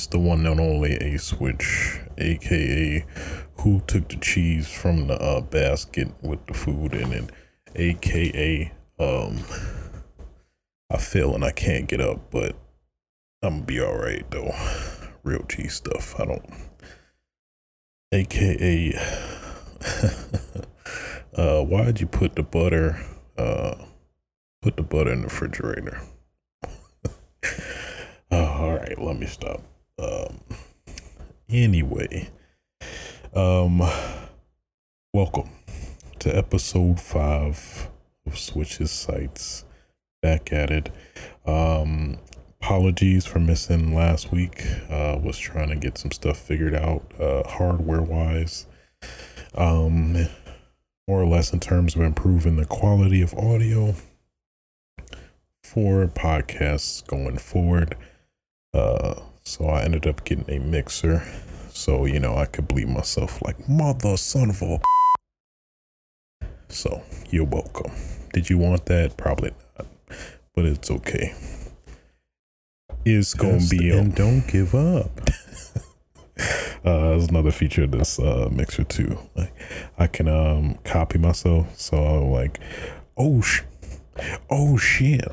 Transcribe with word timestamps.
It's 0.00 0.06
the 0.06 0.18
one 0.18 0.46
and 0.46 0.58
only 0.58 0.94
Ace 0.94 1.24
Switch, 1.24 2.00
aka 2.16 3.04
Who 3.58 3.80
Took 3.80 4.08
the 4.08 4.16
Cheese 4.16 4.66
from 4.66 5.08
the 5.08 5.20
uh, 5.20 5.42
Basket 5.42 6.08
with 6.22 6.46
the 6.46 6.54
food 6.54 6.94
in 6.94 7.12
it, 7.12 7.30
aka 7.74 8.72
um, 8.98 9.40
I 10.88 10.96
feel 10.96 11.34
and 11.34 11.44
I 11.44 11.50
can't 11.50 11.86
get 11.86 12.00
up, 12.00 12.30
but 12.30 12.56
I'm 13.42 13.56
gonna 13.56 13.66
be 13.66 13.78
alright 13.78 14.24
though. 14.30 14.54
Real 15.22 15.42
cheese 15.42 15.74
stuff. 15.74 16.18
I 16.18 16.24
don't. 16.24 16.50
AKA, 18.10 18.94
uh, 21.34 21.62
why'd 21.62 22.00
you 22.00 22.06
put 22.06 22.36
the 22.36 22.42
butter, 22.42 23.04
uh, 23.36 23.74
put 24.62 24.78
the 24.78 24.82
butter 24.82 25.12
in 25.12 25.20
the 25.20 25.26
refrigerator? 25.26 26.00
oh, 28.30 28.32
all 28.46 28.78
right, 28.78 28.98
let 28.98 29.18
me 29.18 29.26
stop. 29.26 29.60
Um, 30.00 30.40
anyway, 31.50 32.30
um, 33.34 33.82
welcome 35.12 35.50
to 36.20 36.34
episode 36.34 36.98
five 36.98 37.90
of 38.24 38.38
Switches 38.38 38.90
Sites. 38.90 39.66
Back 40.22 40.54
at 40.54 40.70
it. 40.70 40.90
Um, 41.44 42.18
apologies 42.62 43.26
for 43.26 43.40
missing 43.40 43.94
last 43.94 44.32
week. 44.32 44.64
Uh, 44.88 45.18
was 45.22 45.36
trying 45.36 45.68
to 45.68 45.76
get 45.76 45.98
some 45.98 46.12
stuff 46.12 46.38
figured 46.38 46.74
out, 46.74 47.02
uh, 47.20 47.46
hardware 47.46 48.02
wise. 48.02 48.66
Um, 49.54 50.14
more 51.06 51.20
or 51.20 51.26
less 51.26 51.52
in 51.52 51.60
terms 51.60 51.94
of 51.94 52.00
improving 52.00 52.56
the 52.56 52.64
quality 52.64 53.20
of 53.20 53.34
audio 53.34 53.94
for 55.62 56.06
podcasts 56.06 57.06
going 57.06 57.36
forward. 57.36 57.96
Uh, 58.72 59.20
so 59.42 59.66
I 59.66 59.82
ended 59.82 60.06
up 60.06 60.24
getting 60.24 60.48
a 60.48 60.58
mixer, 60.58 61.22
so 61.70 62.04
you 62.04 62.20
know 62.20 62.36
I 62.36 62.46
could 62.46 62.68
bleed 62.68 62.88
myself 62.88 63.42
like 63.42 63.68
mother 63.68 64.16
son 64.16 64.50
of 64.50 64.62
a. 64.62 64.78
So 66.68 67.02
you're 67.30 67.44
welcome. 67.44 67.92
Did 68.32 68.48
you 68.48 68.58
want 68.58 68.86
that? 68.86 69.16
Probably 69.16 69.52
not, 69.78 69.86
but 70.54 70.64
it's 70.64 70.90
okay. 70.90 71.34
It's 73.04 73.34
gonna 73.34 73.60
be 73.68 73.90
and 73.90 74.14
don't 74.14 74.46
give 74.46 74.74
up. 74.74 75.20
uh, 76.84 77.10
that's 77.10 77.28
another 77.28 77.50
feature 77.50 77.84
of 77.84 77.92
this 77.92 78.18
uh, 78.18 78.48
mixer 78.52 78.84
too. 78.84 79.18
Like, 79.34 79.52
I 79.98 80.06
can 80.06 80.28
um 80.28 80.78
copy 80.84 81.18
myself, 81.18 81.78
so 81.78 81.96
I'm 81.96 82.30
like, 82.30 82.60
oh 83.16 83.40
sh, 83.40 83.62
oh 84.50 84.76
shit, 84.76 85.26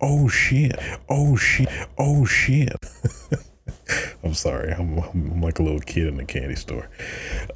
oh 0.00 0.28
shit, 0.28 0.78
oh 1.08 1.36
shit, 1.36 1.68
oh 1.98 2.24
shit. 2.24 2.76
I'm 4.24 4.34
sorry, 4.34 4.72
I'm, 4.72 4.98
I'm, 4.98 5.40
like 5.40 5.58
a 5.58 5.62
little 5.62 5.80
kid 5.80 6.08
in 6.08 6.20
a 6.20 6.24
candy 6.24 6.56
store. 6.56 6.88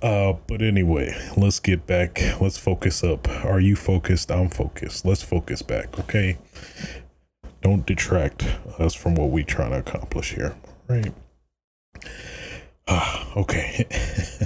Uh, 0.01 0.35
but 0.47 0.63
anyway, 0.63 1.15
let's 1.37 1.61
get 1.61 1.87
back. 1.87 2.23
Let's 2.41 2.57
focus 2.57 3.05
up. 3.05 3.29
Are 3.45 3.61
you 3.61 3.77
focused? 3.77 4.31
I'm 4.31 4.49
focused. 4.49 5.05
Let's 5.05 5.23
focus 5.23 5.63
back, 5.63 5.99
okay? 5.99 6.39
Don't 7.61 7.85
detract 7.85 8.45
us 8.79 8.95
from 8.95 9.15
what 9.15 9.31
we're 9.31 9.45
trying 9.45 9.71
to 9.71 9.79
accomplish 9.79 10.35
here, 10.35 10.57
right? 10.89 11.13
Ah, 12.89 13.33
okay. 13.37 13.87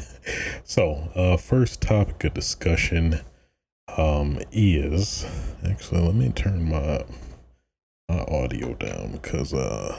so, 0.64 1.08
uh, 1.14 1.36
first 1.36 1.80
topic 1.80 2.24
of 2.24 2.34
discussion 2.34 3.20
um, 3.96 4.40
is 4.52 5.26
actually 5.64 6.00
let 6.00 6.14
me 6.14 6.30
turn 6.30 6.68
my 6.68 7.04
my 8.08 8.20
audio 8.20 8.74
down 8.74 9.12
because 9.12 9.52
uh, 9.52 9.96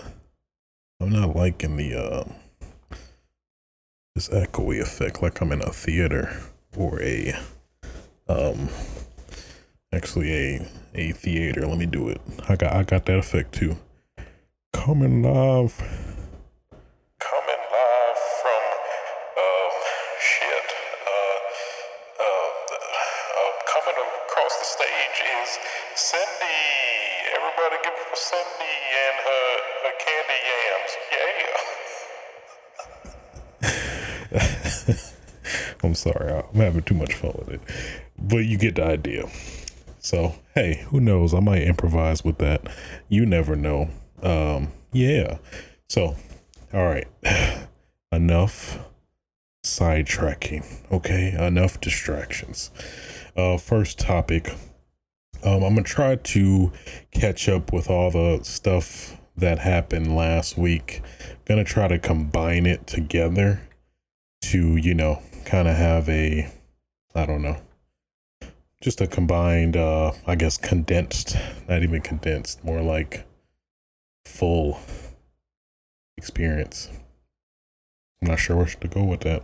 I'm 0.99 1.09
not 1.09 1.35
liking 1.35 1.77
the 1.77 1.95
uh, 1.95 2.23
this 4.15 4.29
echoey 4.29 4.81
effect 4.81 5.21
like 5.21 5.41
I'm 5.41 5.51
in 5.51 5.61
a 5.61 5.71
theater 5.71 6.35
or 6.75 7.01
a 7.01 7.33
um 8.27 8.69
actually 9.93 10.33
a 10.33 10.67
a 10.95 11.11
theater. 11.11 11.67
Let 11.67 11.77
me 11.77 11.85
do 11.85 12.09
it. 12.09 12.21
I 12.47 12.55
got 12.55 12.73
I 12.73 12.83
got 12.83 13.05
that 13.05 13.19
effect 13.19 13.53
too. 13.53 13.77
Coming 14.73 15.21
live. 15.21 16.06
Sorry, 36.07 36.31
I'm 36.31 36.59
having 36.59 36.83
too 36.83 36.95
much 36.95 37.13
fun 37.13 37.33
with 37.37 37.49
it. 37.49 37.61
But 38.17 38.45
you 38.45 38.57
get 38.57 38.75
the 38.75 38.85
idea. 38.85 39.29
So, 39.99 40.35
hey, 40.55 40.85
who 40.89 40.99
knows? 40.99 41.33
I 41.33 41.39
might 41.39 41.63
improvise 41.63 42.23
with 42.23 42.37
that. 42.37 42.61
You 43.09 43.25
never 43.25 43.55
know. 43.55 43.89
Um, 44.21 44.71
yeah. 44.91 45.37
So, 45.89 46.15
all 46.73 46.85
right. 46.87 47.07
Enough 48.11 48.79
sidetracking. 49.65 50.65
Okay. 50.91 51.35
Enough 51.37 51.81
distractions. 51.81 52.71
Uh, 53.35 53.57
first 53.57 53.99
topic. 53.99 54.55
Um, 55.43 55.63
I'm 55.63 55.75
gonna 55.75 55.83
try 55.83 56.15
to 56.15 56.71
catch 57.11 57.47
up 57.47 57.71
with 57.71 57.89
all 57.89 58.09
the 58.09 58.39
stuff 58.43 59.17
that 59.35 59.59
happened 59.59 60.15
last 60.15 60.57
week. 60.57 61.01
Gonna 61.45 61.63
try 61.63 61.87
to 61.87 61.99
combine 61.99 62.65
it 62.65 62.87
together 62.87 63.61
to, 64.43 64.77
you 64.77 64.95
know, 64.95 65.21
kind 65.47 65.67
of 65.67 65.75
have 65.77 66.09
a, 66.09 66.51
I 67.15 67.25
don't 67.25 67.41
know, 67.41 67.57
just 68.79 69.01
a 69.01 69.07
combined 69.07 69.75
uh 69.75 70.11
i 70.27 70.35
guess 70.35 70.55
condensed 70.55 71.35
not 71.67 71.81
even 71.81 71.99
condensed 71.99 72.63
more 72.63 72.79
like 72.79 73.25
full 74.23 74.79
experience. 76.15 76.89
I'm 78.21 78.27
not 78.29 78.39
sure 78.39 78.55
where 78.55 78.65
to 78.65 78.87
go 78.87 79.03
with 79.03 79.21
that 79.21 79.43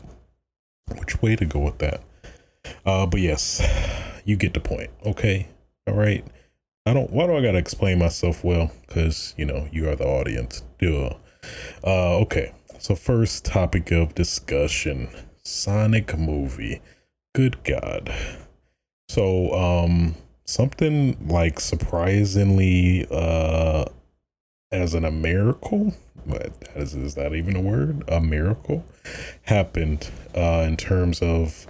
which 0.98 1.22
way 1.22 1.36
to 1.36 1.46
go 1.46 1.60
with 1.60 1.80
that. 1.80 2.02
Uh 2.86 3.06
but 3.06 3.22
yes 3.22 3.62
you 4.26 4.36
get 4.36 4.54
the 4.54 4.60
point 4.60 4.92
okay? 5.06 5.48
All 5.88 5.96
right? 5.96 6.26
I 6.86 6.94
don't 6.94 7.12
why 7.12 7.26
do 7.26 7.36
i 7.36 7.42
gotta 7.42 7.58
explain 7.58 8.00
myself 8.00 8.44
well? 8.44 8.72
Because 8.88 9.34
you 9.38 9.46
know 9.46 9.68
you 9.72 9.90
are 9.90 9.96
the 9.96 10.06
audience 10.06 10.64
duh. 10.80 11.16
Uh 11.84 12.18
okay 12.20 12.54
so 12.78 12.94
first 12.94 13.46
topic 13.46 13.92
of 13.92 14.14
discussion 14.14 15.08
sonic 15.44 16.18
movie 16.18 16.82
good 17.34 17.64
god 17.64 18.14
so, 19.14 19.54
um, 19.54 20.16
something 20.46 21.28
like 21.28 21.60
surprisingly, 21.60 23.06
uh, 23.12 23.86
as 24.72 24.96
in 24.96 25.06
a 25.06 25.12
miracle, 25.12 25.94
but 26.26 26.52
is, 26.76 26.96
is 26.96 27.14
that 27.14 27.36
even 27.36 27.56
a 27.56 27.62
word? 27.62 28.04
A 28.08 28.20
miracle 28.20 28.84
happened, 29.44 30.10
uh, 30.36 30.66
in 30.68 30.78
terms 30.78 31.22
of 31.22 31.68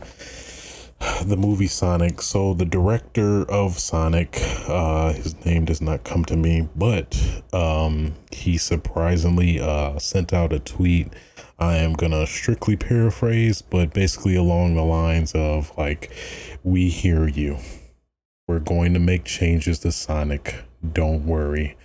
the 1.25 1.35
movie 1.35 1.67
Sonic. 1.67 2.21
So 2.21 2.53
the 2.53 2.63
director 2.63 3.43
of 3.51 3.77
Sonic, 3.77 4.37
uh, 4.69 5.11
his 5.11 5.43
name 5.43 5.65
does 5.65 5.81
not 5.81 6.05
come 6.05 6.23
to 6.25 6.37
me, 6.37 6.69
but 6.77 7.21
um, 7.51 8.13
he 8.31 8.57
surprisingly 8.57 9.59
uh, 9.59 9.99
sent 9.99 10.31
out 10.31 10.53
a 10.53 10.59
tweet 10.59 11.11
I 11.59 11.77
am 11.77 11.93
gonna 11.93 12.27
strictly 12.27 12.75
paraphrase, 12.75 13.61
but 13.61 13.93
basically 13.93 14.35
along 14.35 14.75
the 14.75 14.83
lines 14.83 15.33
of 15.33 15.71
like, 15.77 16.11
we 16.63 16.89
hear 16.89 17.27
you. 17.27 17.57
We're 18.47 18.59
going 18.59 18.93
to 18.93 18.99
make 18.99 19.23
changes 19.23 19.79
to 19.79 19.91
Sonic. 19.91 20.55
Don't 20.91 21.25
worry. 21.25 21.77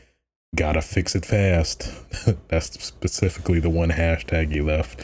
Gotta 0.56 0.82
fix 0.82 1.15
it 1.15 1.25
fast. 1.25 1.93
That's 2.49 2.82
specifically 2.82 3.61
the 3.61 3.70
one 3.70 3.91
hashtag 3.91 4.50
he 4.50 4.61
left. 4.61 5.03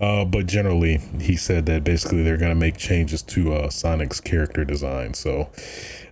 Uh, 0.00 0.24
but 0.24 0.46
generally, 0.46 0.96
he 1.20 1.36
said 1.36 1.66
that 1.66 1.84
basically 1.84 2.22
they're 2.22 2.38
gonna 2.38 2.54
make 2.54 2.76
changes 2.76 3.22
to 3.22 3.52
uh, 3.52 3.70
Sonic's 3.70 4.20
character 4.20 4.64
design. 4.64 5.14
So 5.14 5.50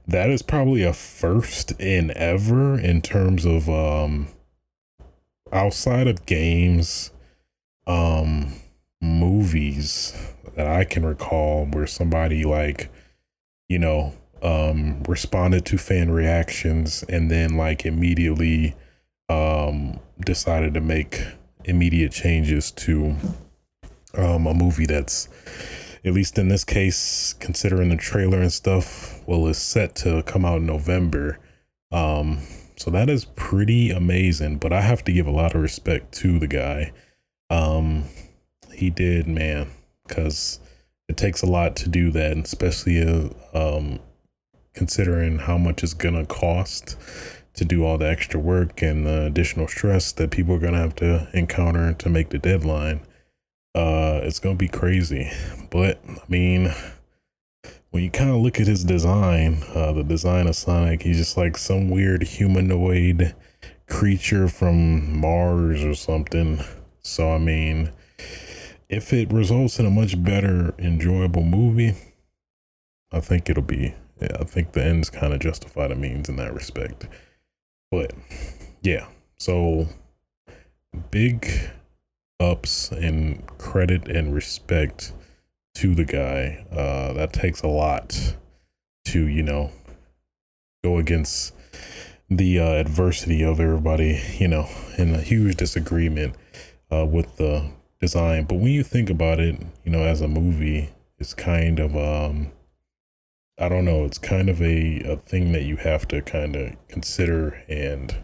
that 0.06 0.30
is 0.30 0.42
probably 0.42 0.82
a 0.82 0.92
first 0.92 1.72
in 1.80 2.12
ever 2.16 2.78
in 2.78 3.00
terms 3.00 3.46
of 3.46 3.68
um, 3.70 4.28
outside 5.50 6.06
of 6.06 6.26
games 6.26 7.10
um 7.86 8.52
movies 9.00 10.16
that 10.56 10.66
I 10.66 10.84
can 10.84 11.04
recall 11.04 11.66
where 11.66 11.86
somebody 11.86 12.44
like, 12.44 12.90
you 13.68 13.78
know, 13.78 14.14
um 14.42 15.02
responded 15.04 15.64
to 15.66 15.78
fan 15.78 16.10
reactions 16.10 17.02
and 17.08 17.30
then 17.30 17.56
like 17.56 17.86
immediately 17.86 18.74
um 19.28 20.00
decided 20.24 20.74
to 20.74 20.80
make 20.80 21.22
immediate 21.64 22.12
changes 22.12 22.70
to 22.70 23.16
um 24.14 24.46
a 24.46 24.54
movie 24.54 24.86
that's 24.86 25.28
at 26.04 26.12
least 26.12 26.38
in 26.38 26.48
this 26.48 26.64
case 26.64 27.34
considering 27.40 27.88
the 27.88 27.96
trailer 27.96 28.42
and 28.42 28.52
stuff 28.52 29.26
well 29.26 29.46
is 29.46 29.56
set 29.56 29.94
to 29.94 30.22
come 30.24 30.44
out 30.44 30.58
in 30.58 30.66
November 30.66 31.38
um 31.90 32.40
so 32.76 32.90
that 32.90 33.08
is 33.08 33.24
pretty 33.36 33.90
amazing. 33.90 34.58
But 34.58 34.72
I 34.72 34.80
have 34.80 35.04
to 35.04 35.12
give 35.12 35.26
a 35.26 35.30
lot 35.32 35.54
of 35.54 35.62
respect 35.62 36.12
to 36.16 36.38
the 36.38 36.46
guy. 36.46 36.92
Um, 37.50 38.04
he 38.72 38.90
did, 38.90 39.26
man, 39.26 39.68
because 40.06 40.60
it 41.08 41.16
takes 41.16 41.42
a 41.42 41.46
lot 41.46 41.76
to 41.76 41.88
do 41.88 42.10
that, 42.10 42.36
especially 42.38 43.02
uh, 43.02 43.28
um, 43.54 44.00
considering 44.72 45.38
how 45.38 45.58
much 45.58 45.82
it's 45.82 45.94
gonna 45.94 46.26
cost 46.26 46.96
to 47.54 47.64
do 47.64 47.84
all 47.84 47.98
the 47.98 48.08
extra 48.08 48.40
work 48.40 48.82
and 48.82 49.06
the 49.06 49.26
additional 49.26 49.68
stress 49.68 50.12
that 50.12 50.30
people 50.30 50.54
are 50.54 50.58
gonna 50.58 50.78
have 50.78 50.96
to 50.96 51.28
encounter 51.32 51.92
to 51.92 52.08
make 52.08 52.30
the 52.30 52.38
deadline. 52.38 53.00
Uh, 53.74 54.20
it's 54.22 54.38
gonna 54.38 54.56
be 54.56 54.68
crazy, 54.68 55.30
but 55.70 56.00
I 56.08 56.22
mean, 56.28 56.72
when 57.90 58.02
you 58.02 58.10
kind 58.10 58.30
of 58.30 58.36
look 58.36 58.60
at 58.60 58.66
his 58.66 58.82
design, 58.82 59.62
uh, 59.72 59.92
the 59.92 60.02
design 60.02 60.48
of 60.48 60.56
Sonic, 60.56 61.02
he's 61.02 61.18
just 61.18 61.36
like 61.36 61.56
some 61.56 61.90
weird 61.90 62.24
humanoid 62.24 63.34
creature 63.88 64.48
from 64.48 65.20
Mars 65.20 65.84
or 65.84 65.94
something. 65.94 66.60
So 67.04 67.32
I 67.32 67.38
mean, 67.38 67.92
if 68.88 69.12
it 69.12 69.32
results 69.32 69.78
in 69.78 69.86
a 69.86 69.90
much 69.90 70.22
better, 70.22 70.74
enjoyable 70.78 71.44
movie, 71.44 71.94
I 73.12 73.20
think 73.20 73.48
it'll 73.48 73.62
be. 73.62 73.94
Yeah, 74.20 74.36
I 74.40 74.44
think 74.44 74.72
the 74.72 74.84
ends 74.84 75.10
kind 75.10 75.32
of 75.34 75.40
justify 75.40 75.88
the 75.88 75.94
means 75.94 76.28
in 76.28 76.36
that 76.36 76.54
respect. 76.54 77.06
But 77.90 78.12
yeah, 78.82 79.06
so 79.38 79.88
big 81.10 81.48
ups 82.40 82.90
and 82.90 83.46
credit 83.58 84.08
and 84.08 84.34
respect 84.34 85.12
to 85.74 85.94
the 85.94 86.04
guy. 86.04 86.64
Uh, 86.70 87.12
that 87.12 87.32
takes 87.32 87.60
a 87.62 87.68
lot 87.68 88.36
to, 89.06 89.26
you 89.26 89.42
know, 89.42 89.72
go 90.82 90.98
against 90.98 91.54
the 92.30 92.58
uh, 92.58 92.72
adversity 92.72 93.42
of 93.42 93.60
everybody, 93.60 94.22
you 94.38 94.48
know, 94.48 94.68
in 94.96 95.14
a 95.14 95.20
huge 95.20 95.56
disagreement 95.56 96.34
uh, 96.94 97.04
with 97.04 97.36
the 97.36 97.70
design. 98.00 98.44
But 98.44 98.56
when 98.56 98.72
you 98.72 98.82
think 98.82 99.10
about 99.10 99.40
it, 99.40 99.60
you 99.84 99.90
know, 99.90 100.02
as 100.02 100.20
a 100.20 100.28
movie, 100.28 100.90
it's 101.18 101.34
kind 101.34 101.78
of, 101.78 101.96
um, 101.96 102.52
I 103.58 103.68
don't 103.68 103.84
know, 103.84 104.04
it's 104.04 104.18
kind 104.18 104.48
of 104.48 104.60
a, 104.60 105.00
a 105.00 105.16
thing 105.16 105.52
that 105.52 105.62
you 105.62 105.76
have 105.76 106.06
to 106.08 106.22
kind 106.22 106.56
of 106.56 106.72
consider. 106.88 107.62
And 107.68 108.14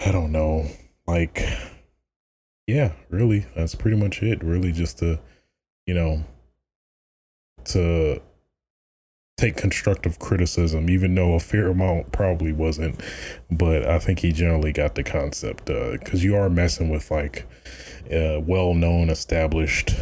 I 0.00 0.12
don't 0.12 0.32
know, 0.32 0.66
like, 1.06 1.42
yeah, 2.66 2.92
really, 3.08 3.46
that's 3.56 3.74
pretty 3.74 3.96
much 3.96 4.22
it. 4.22 4.42
Really, 4.42 4.72
just 4.72 4.98
to, 4.98 5.18
you 5.86 5.94
know, 5.94 6.24
to 7.64 8.22
take 9.40 9.56
constructive 9.56 10.18
criticism, 10.18 10.90
even 10.90 11.14
though 11.14 11.34
a 11.34 11.40
fair 11.40 11.68
amount 11.68 12.12
probably 12.12 12.52
wasn't. 12.52 13.00
But 13.50 13.86
I 13.86 13.98
think 13.98 14.20
he 14.20 14.32
generally 14.32 14.72
got 14.72 14.94
the 14.94 15.02
concept 15.02 15.66
because 15.66 16.20
uh, 16.20 16.24
you 16.24 16.36
are 16.36 16.50
messing 16.50 16.90
with 16.90 17.10
like 17.10 17.46
a 18.10 18.38
well 18.38 18.74
known, 18.74 19.08
established 19.08 19.94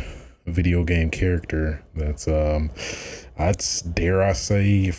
video 0.47 0.83
game 0.83 1.11
character 1.11 1.85
that's, 1.95 2.27
um, 2.27 2.71
I'd 3.39 3.63
dare 3.95 4.23
I 4.23 4.33
say, 4.33 4.93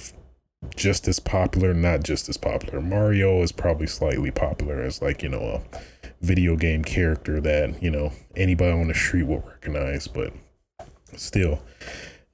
just 0.75 1.07
as 1.07 1.19
popular, 1.19 1.73
not 1.73 2.03
just 2.03 2.29
as 2.29 2.37
popular. 2.37 2.81
Mario 2.81 3.41
is 3.41 3.51
probably 3.51 3.87
slightly 3.87 4.31
popular 4.31 4.81
as 4.81 5.01
like, 5.01 5.23
you 5.23 5.29
know, 5.29 5.61
a 5.73 5.79
video 6.21 6.55
game 6.55 6.83
character 6.83 7.41
that, 7.41 7.81
you 7.81 7.89
know, 7.89 8.11
anybody 8.35 8.71
on 8.71 8.87
the 8.87 8.93
street 8.93 9.23
will 9.23 9.43
recognize, 9.47 10.07
but 10.07 10.33
still 11.15 11.59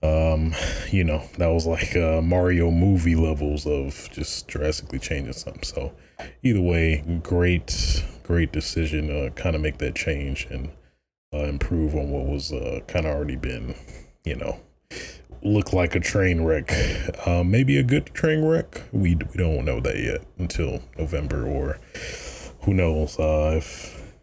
um, 0.06 0.54
you 0.92 1.04
know, 1.04 1.24
that 1.38 1.48
was 1.48 1.66
like 1.66 1.96
uh, 1.96 2.22
Mario 2.22 2.72
movie 2.72 3.16
levels 3.16 3.66
of 3.66 4.10
just 4.12 4.48
drastically 4.48 5.00
changing 5.00 5.34
something. 5.34 5.64
So, 5.64 5.94
either 6.44 6.62
way, 6.62 7.04
great, 7.24 8.04
great 8.24 8.52
decision 8.52 9.08
to 9.08 9.32
kind 9.32 9.56
of 9.56 9.62
make 9.62 9.78
that 9.80 9.96
change 9.96 10.48
and 10.50 10.72
uh, 11.34 11.46
improve 11.46 11.96
on 11.96 12.10
what 12.10 12.26
was 12.26 12.54
uh, 12.54 12.80
kind 12.88 13.06
of 13.06 13.16
already 13.16 13.36
been, 13.36 13.76
you 14.24 14.36
know, 14.36 14.60
look 15.44 15.74
like 15.74 15.96
a 15.96 16.00
train 16.00 16.44
wreck. 16.44 16.72
Uh, 17.26 17.44
maybe 17.44 17.78
a 17.78 17.84
good 17.84 18.08
train 18.14 18.44
wreck. 18.44 18.84
We 18.92 19.16
we 19.16 19.38
don't 19.38 19.66
know 19.66 19.80
that 19.80 19.98
yet 19.98 20.26
until 20.38 20.82
November, 20.98 21.46
or 21.46 21.80
who 22.62 22.74
knows 22.74 23.20
uh, 23.20 23.56
if 23.58 24.14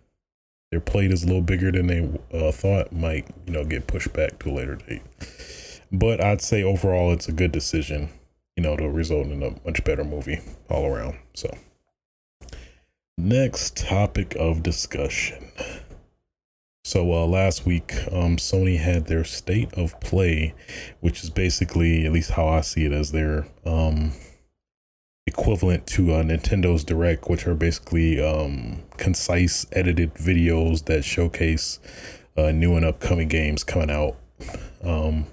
their 0.71 0.81
plate 0.81 1.13
is 1.13 1.23
a 1.23 1.27
little 1.27 1.43
bigger 1.43 1.71
than 1.71 1.87
they 1.87 2.09
uh, 2.33 2.53
thought. 2.53 2.93
Might 2.93 3.29
you 3.47 3.53
know 3.53 3.65
get 3.65 3.87
pushed 3.87 4.13
back 4.13 4.39
to 4.41 4.51
a 4.51 4.53
later 4.53 4.77
date. 4.77 5.03
But 5.93 6.25
I'd 6.25 6.41
say 6.41 6.63
overall, 6.63 7.13
it's 7.13 7.29
a 7.29 7.33
good 7.33 7.53
decision, 7.53 8.09
you 8.57 8.63
know, 8.63 8.77
to 8.77 8.89
result 8.89 9.27
in 9.27 9.43
a 9.43 9.55
much 9.65 9.85
better 9.85 10.05
movie 10.05 10.41
all 10.71 10.87
around. 10.87 11.19
So, 11.35 11.55
next 13.19 13.77
topic 13.77 14.35
of 14.39 14.63
discussion. 14.63 15.53
So 16.85 17.13
uh, 17.13 17.27
last 17.27 17.65
week, 17.65 17.95
um, 18.11 18.37
Sony 18.39 18.79
had 18.79 19.07
their 19.07 19.23
state 19.23 19.73
of 19.75 19.99
play, 20.01 20.55
which 21.01 21.23
is 21.23 21.31
basically, 21.31 22.05
at 22.05 22.13
least 22.13 22.33
how 22.33 22.49
I 22.49 22.63
see 22.63 22.85
it, 22.85 22.93
as 22.93 23.13
their 23.13 23.47
um, 23.65 24.13
equivalent 25.27 25.87
to 25.89 26.13
uh, 26.13 26.23
Nintendo's 26.23 26.83
Direct, 26.83 27.29
which 27.29 27.47
are 27.47 27.55
basically 27.55 28.21
um, 28.21 28.83
concise, 28.97 29.67
edited 29.73 30.15
videos 30.15 30.87
that 30.87 31.05
showcase 31.05 31.79
uh, 32.37 32.51
new 32.51 32.75
and 32.75 32.85
upcoming 32.85 33.29
games 33.29 33.63
coming 33.63 33.91
out. 33.91 34.17
Um, 34.83 35.27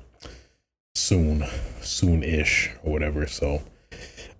soon, 0.95 1.45
soon 1.81 2.23
ish 2.23 2.71
or 2.83 2.91
whatever. 2.91 3.27
So, 3.27 3.61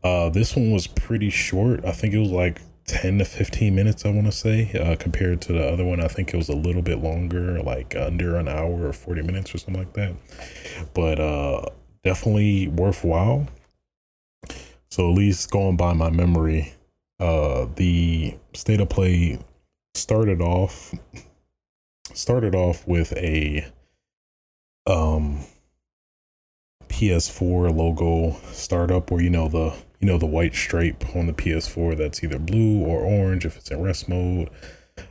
uh, 0.03 0.29
this 0.29 0.55
one 0.55 0.71
was 0.71 0.87
pretty 0.87 1.29
short. 1.29 1.83
I 1.85 1.91
think 1.91 2.13
it 2.13 2.19
was 2.19 2.31
like 2.31 2.61
10 2.85 3.19
to 3.19 3.25
15 3.25 3.75
minutes, 3.75 4.05
I 4.05 4.09
want 4.09 4.25
to 4.25 4.31
say, 4.31 4.71
uh, 4.73 4.95
compared 4.95 5.41
to 5.41 5.53
the 5.53 5.67
other 5.67 5.85
one. 5.85 5.99
I 5.99 6.07
think 6.07 6.33
it 6.33 6.37
was 6.37 6.49
a 6.49 6.55
little 6.55 6.81
bit 6.81 6.99
longer, 6.99 7.61
like 7.61 7.95
under 7.95 8.35
an 8.37 8.47
hour 8.47 8.87
or 8.87 8.93
40 8.93 9.21
minutes 9.23 9.53
or 9.53 9.57
something 9.57 9.81
like 9.81 9.93
that. 9.93 10.13
But 10.93 11.19
uh, 11.19 11.65
definitely 12.03 12.67
worthwhile. 12.67 13.47
So, 14.89 15.09
at 15.09 15.15
least 15.15 15.51
going 15.51 15.77
by 15.77 15.93
my 15.93 16.09
memory, 16.09 16.73
uh, 17.19 17.67
the 17.75 18.35
state 18.53 18.81
of 18.81 18.89
play 18.89 19.39
started 19.93 20.41
off 20.41 20.93
started 22.13 22.55
off 22.55 22.87
with 22.87 23.13
a 23.13 23.65
um 24.87 25.39
PS4 26.89 27.75
logo 27.75 28.37
startup 28.51 29.11
where 29.11 29.21
you 29.21 29.29
know 29.29 29.47
the 29.47 29.73
you 29.99 30.07
know 30.07 30.17
the 30.17 30.25
white 30.25 30.55
stripe 30.55 31.15
on 31.15 31.27
the 31.27 31.33
PS4 31.33 31.97
that's 31.97 32.23
either 32.23 32.39
blue 32.39 32.83
or 32.83 33.01
orange 33.01 33.45
if 33.45 33.57
it's 33.57 33.71
in 33.71 33.81
rest 33.81 34.09
mode. 34.09 34.49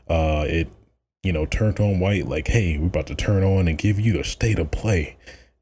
Uh 0.08 0.44
it 0.46 0.68
you 1.22 1.32
know 1.32 1.46
turned 1.46 1.80
on 1.80 2.00
white 2.00 2.26
like 2.26 2.48
hey, 2.48 2.78
we're 2.78 2.86
about 2.86 3.06
to 3.06 3.14
turn 3.14 3.42
on 3.42 3.68
and 3.68 3.78
give 3.78 3.98
you 3.98 4.12
the 4.12 4.24
state 4.24 4.58
of 4.58 4.70
play. 4.70 5.16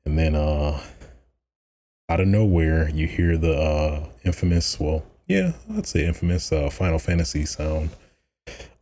And 0.05 0.19
then 0.19 0.35
uh 0.35 0.81
out 2.09 2.21
of 2.21 2.29
nowhere 2.29 2.89
you 2.89 3.07
hear 3.07 3.37
the 3.37 3.55
uh 3.55 4.09
infamous 4.25 4.81
well, 4.81 5.05
yeah, 5.27 5.53
I'd 5.77 5.87
say 5.87 6.05
infamous 6.07 6.51
uh 6.53 6.71
Final 6.71 6.99
Fantasy 6.99 7.45
sound. 7.45 7.91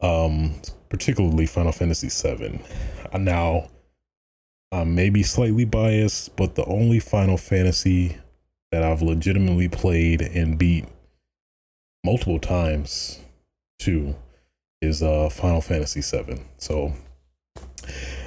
Um 0.00 0.54
particularly 0.88 1.46
Final 1.46 1.72
Fantasy 1.72 2.08
7. 2.08 2.62
Uh, 3.12 3.18
now 4.74 4.80
I'm 4.80 4.94
maybe 4.94 5.22
slightly 5.22 5.64
biased, 5.64 6.36
but 6.36 6.54
the 6.54 6.64
only 6.64 6.98
Final 6.98 7.36
Fantasy 7.36 8.18
that 8.72 8.82
I've 8.82 9.02
legitimately 9.02 9.68
played 9.68 10.20
and 10.20 10.58
beat 10.58 10.84
multiple 12.04 12.40
times 12.40 13.20
too 13.78 14.16
is 14.82 15.02
uh 15.02 15.28
Final 15.28 15.60
Fantasy 15.60 16.02
7. 16.02 16.44
So 16.58 16.92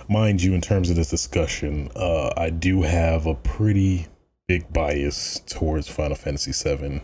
mind 0.08 0.42
you 0.42 0.54
in 0.54 0.62
terms 0.62 0.90
of 0.90 0.96
this 0.96 1.10
discussion, 1.10 1.90
uh 1.96 2.32
I 2.38 2.50
do 2.50 2.84
have 2.84 3.26
a 3.26 3.36
pretty 3.36 4.08
big 4.48 4.72
bias 4.72 5.42
towards 5.48 5.90
Final 5.90 6.16
Fantasy 6.16 6.54
7. 6.54 7.02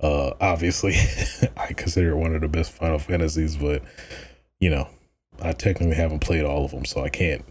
Uh 0.00 0.32
obviously 0.40 0.94
I 1.56 1.72
consider 1.74 2.12
it 2.12 2.16
one 2.16 2.34
of 2.34 2.40
the 2.40 2.48
best 2.48 2.72
Final 2.72 2.98
Fantasies, 2.98 3.56
but 3.56 3.82
you 4.60 4.70
know, 4.70 4.88
I 5.40 5.52
technically 5.52 5.94
haven't 5.94 6.20
played 6.20 6.44
all 6.44 6.64
of 6.64 6.72
them, 6.72 6.84
so 6.84 7.04
I 7.04 7.10
can't 7.10 7.44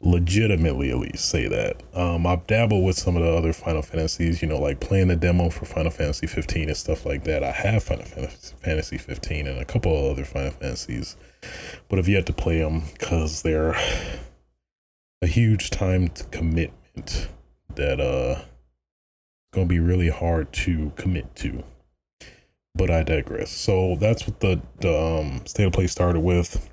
legitimately 0.00 0.90
at 0.90 0.98
least 0.98 1.28
say 1.28 1.48
that. 1.48 1.82
Um, 1.94 2.26
I've 2.26 2.46
dabbled 2.46 2.84
with 2.84 2.96
some 2.96 3.16
of 3.16 3.22
the 3.22 3.30
other 3.30 3.52
Final 3.52 3.82
Fantasies, 3.82 4.42
you 4.42 4.48
know, 4.48 4.58
like 4.58 4.80
playing 4.80 5.08
the 5.08 5.16
demo 5.16 5.50
for 5.50 5.64
Final 5.64 5.90
Fantasy 5.90 6.26
15 6.26 6.68
and 6.68 6.76
stuff 6.76 7.06
like 7.06 7.24
that. 7.24 7.42
I 7.42 7.52
have 7.52 7.82
Final 7.82 8.04
Fantasy 8.04 8.98
15 8.98 9.46
and 9.46 9.58
a 9.58 9.64
couple 9.64 9.96
of 9.96 10.12
other 10.12 10.24
Final 10.24 10.52
Fantasies, 10.52 11.16
but 11.88 11.98
I've 11.98 12.08
yet 12.08 12.26
to 12.26 12.32
play 12.32 12.60
them 12.60 12.82
because 12.92 13.42
they're 13.42 13.76
a 15.22 15.26
huge 15.26 15.70
time 15.70 16.08
commitment 16.30 17.28
that 17.74 18.00
uh 18.00 18.42
gonna 19.52 19.66
be 19.66 19.80
really 19.80 20.10
hard 20.10 20.52
to 20.52 20.92
commit 20.96 21.34
to. 21.36 21.64
But 22.74 22.90
I 22.90 23.02
digress. 23.02 23.50
So 23.50 23.96
that's 23.96 24.26
what 24.26 24.40
the 24.40 24.60
the 24.80 24.94
um, 24.94 25.46
state 25.46 25.64
of 25.64 25.72
play 25.72 25.86
started 25.86 26.20
with 26.20 26.70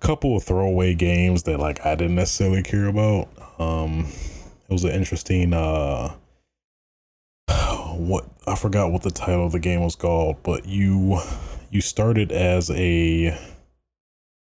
couple 0.00 0.36
of 0.36 0.44
throwaway 0.44 0.94
games 0.94 1.44
that 1.44 1.58
like 1.58 1.84
I 1.84 1.94
didn't 1.94 2.16
necessarily 2.16 2.62
care 2.62 2.86
about. 2.86 3.28
Um, 3.58 4.06
it 4.68 4.72
was 4.72 4.84
an 4.84 4.90
interesting 4.90 5.54
uh, 5.54 6.14
what 7.98 8.26
I 8.46 8.54
forgot 8.54 8.92
what 8.92 9.02
the 9.02 9.10
title 9.10 9.44
of 9.46 9.52
the 9.52 9.58
game 9.58 9.80
was 9.80 9.96
called, 9.96 10.42
but 10.42 10.66
you 10.66 11.20
you 11.70 11.80
started 11.80 12.32
as 12.32 12.70
a 12.70 13.36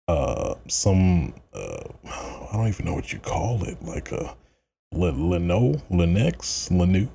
uh 0.07 0.55
some 0.69 1.35
uh 1.55 1.83
I 2.05 2.57
don't 2.57 2.69
even 2.69 2.87
know 2.87 2.95
what 2.95 3.13
you 3.13 3.19
call 3.19 3.65
it, 3.65 3.83
like 3.83 4.13
a 4.13 4.37
Leno, 4.93 5.75
Linux, 5.91 6.71
Linux. 6.71 7.09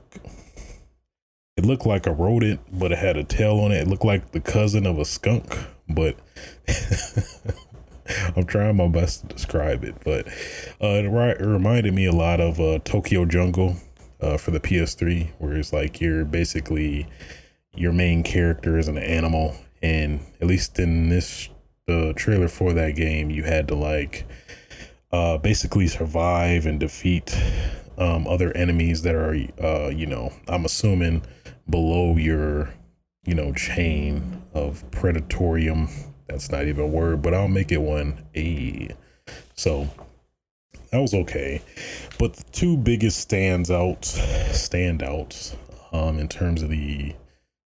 It 1.56 1.66
looked 1.66 1.86
like 1.86 2.08
a 2.08 2.12
rodent, 2.12 2.62
but 2.72 2.92
it 2.92 2.98
had 2.98 3.18
a 3.18 3.24
tail 3.24 3.60
on 3.60 3.72
it. 3.72 3.82
It 3.82 3.88
looked 3.88 4.06
like 4.06 4.32
the 4.32 4.40
cousin 4.40 4.86
of 4.86 4.98
a 4.98 5.06
skunk, 5.06 5.58
but 5.88 6.16
I'm 8.36 8.46
trying 8.46 8.76
my 8.76 8.88
best 8.88 9.22
to 9.22 9.28
describe 9.28 9.84
it. 9.84 9.96
But 10.04 10.28
uh, 10.82 11.02
it, 11.02 11.06
it 11.06 11.46
reminded 11.46 11.94
me 11.94 12.06
a 12.06 12.12
lot 12.12 12.40
of 12.40 12.60
uh, 12.60 12.80
Tokyo 12.84 13.26
Jungle 13.26 13.78
uh, 14.22 14.38
for 14.38 14.52
the 14.52 14.60
PS3, 14.60 15.32
where 15.40 15.56
it's 15.56 15.74
like 15.74 16.02
you're 16.02 16.26
basically 16.26 17.08
your 17.76 17.92
main 17.92 18.24
character 18.24 18.78
is 18.78 18.88
an 18.88 18.98
animal, 18.98 19.56
and 19.82 20.20
at 20.42 20.48
least 20.48 20.80
in 20.80 21.10
this 21.10 21.50
the 21.86 22.14
trailer 22.16 22.48
for 22.48 22.74
that 22.74 22.96
game, 22.96 23.30
you 23.30 23.44
had 23.44 23.68
to 23.68 23.76
like 23.76 24.26
uh, 25.12 25.38
basically 25.38 25.88
survive 25.88 26.66
and 26.66 26.80
defeat 26.80 27.38
um, 27.98 28.28
other 28.28 28.56
enemies 28.56 29.04
that 29.04 29.16
are, 29.16 29.36
uh, 29.62 29.90
you 29.90 30.06
know, 30.06 30.32
I'm 30.48 30.66
assuming 30.66 31.24
below 31.70 32.18
your, 32.18 32.74
you 33.26 33.36
know, 33.36 33.54
chain 33.54 34.42
of 34.54 34.90
predatorium. 34.92 35.90
That's 36.28 36.52
not 36.52 36.68
even 36.68 36.86
a 36.86 36.88
word, 36.88 37.22
but 37.22 37.34
I'll 37.34 37.48
make 37.48 37.72
it 37.72 37.82
one. 37.82 38.26
A. 38.36 38.90
So 39.56 39.90
that 40.92 41.00
was 41.00 41.14
okay. 41.14 41.62
But 42.20 42.34
the 42.34 42.44
two 42.52 42.78
biggest 42.78 43.20
stands 43.20 43.70
out, 43.70 44.02
standouts 44.02 45.56
um, 45.92 46.20
in 46.20 46.28
terms 46.28 46.62
of 46.62 46.70
the 46.70 47.16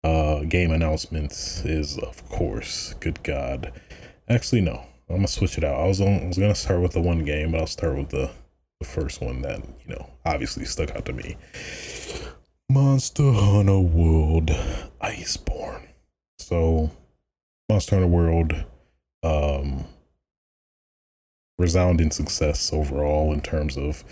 uh, 0.03 0.41
game 0.41 0.71
announcements 0.71 1.63
is, 1.65 1.97
of 1.97 2.27
course, 2.29 2.95
good 2.99 3.21
God. 3.23 3.71
Actually, 4.27 4.61
no. 4.61 4.85
I'm 5.09 5.17
gonna 5.17 5.27
switch 5.27 5.57
it 5.57 5.63
out. 5.63 5.79
I 5.79 5.87
was 5.87 5.99
on, 5.99 6.21
I 6.21 6.27
was 6.27 6.37
gonna 6.37 6.53
start 6.53 6.81
with 6.81 6.91
the 6.91 7.01
one 7.01 7.25
game, 7.25 7.51
but 7.51 7.61
I'll 7.61 7.67
start 7.67 7.97
with 7.97 8.09
the 8.09 8.29
the 8.79 8.85
first 8.87 9.21
one 9.21 9.41
that 9.41 9.59
you 9.85 9.95
know 9.95 10.09
obviously 10.25 10.65
stuck 10.65 10.91
out 10.95 11.05
to 11.05 11.13
me. 11.13 11.35
Monster 12.69 13.31
Hunter 13.31 13.79
World 13.79 14.51
Iceborne. 15.01 15.87
So, 16.37 16.91
Monster 17.69 17.97
Hunter 17.97 18.07
World, 18.07 18.65
um, 19.21 19.85
resounding 21.59 22.09
success 22.09 22.73
overall 22.73 23.31
in 23.31 23.41
terms 23.41 23.77
of, 23.77 24.03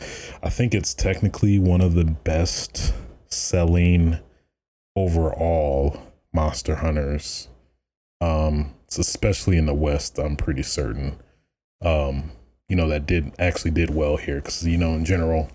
I 0.43 0.49
think 0.49 0.75
it's 0.75 0.93
technically 0.93 1.57
one 1.57 1.81
of 1.81 1.95
the 1.95 2.05
best 2.05 2.93
selling 3.29 4.19
overall 4.95 6.01
Monster 6.33 6.75
Hunters. 6.75 7.47
Um, 8.21 8.73
especially 8.89 9.57
in 9.57 9.65
the 9.65 9.73
West, 9.73 10.17
I'm 10.17 10.35
pretty 10.35 10.63
certain. 10.63 11.19
Um, 11.81 12.31
you 12.69 12.75
know, 12.75 12.87
that 12.89 13.05
did 13.05 13.31
actually 13.37 13.71
did 13.71 13.93
well 13.93 14.17
here 14.17 14.37
because, 14.37 14.65
you 14.65 14.77
know, 14.77 14.93
in 14.93 15.05
general, 15.05 15.49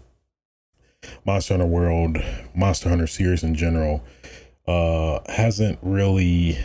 Monster 1.24 1.54
Hunter 1.54 1.66
World, 1.66 2.18
Monster 2.54 2.88
Hunter 2.88 3.06
series 3.06 3.42
in 3.42 3.54
general, 3.54 4.04
uh, 4.66 5.18
hasn't 5.32 5.78
really 5.82 6.58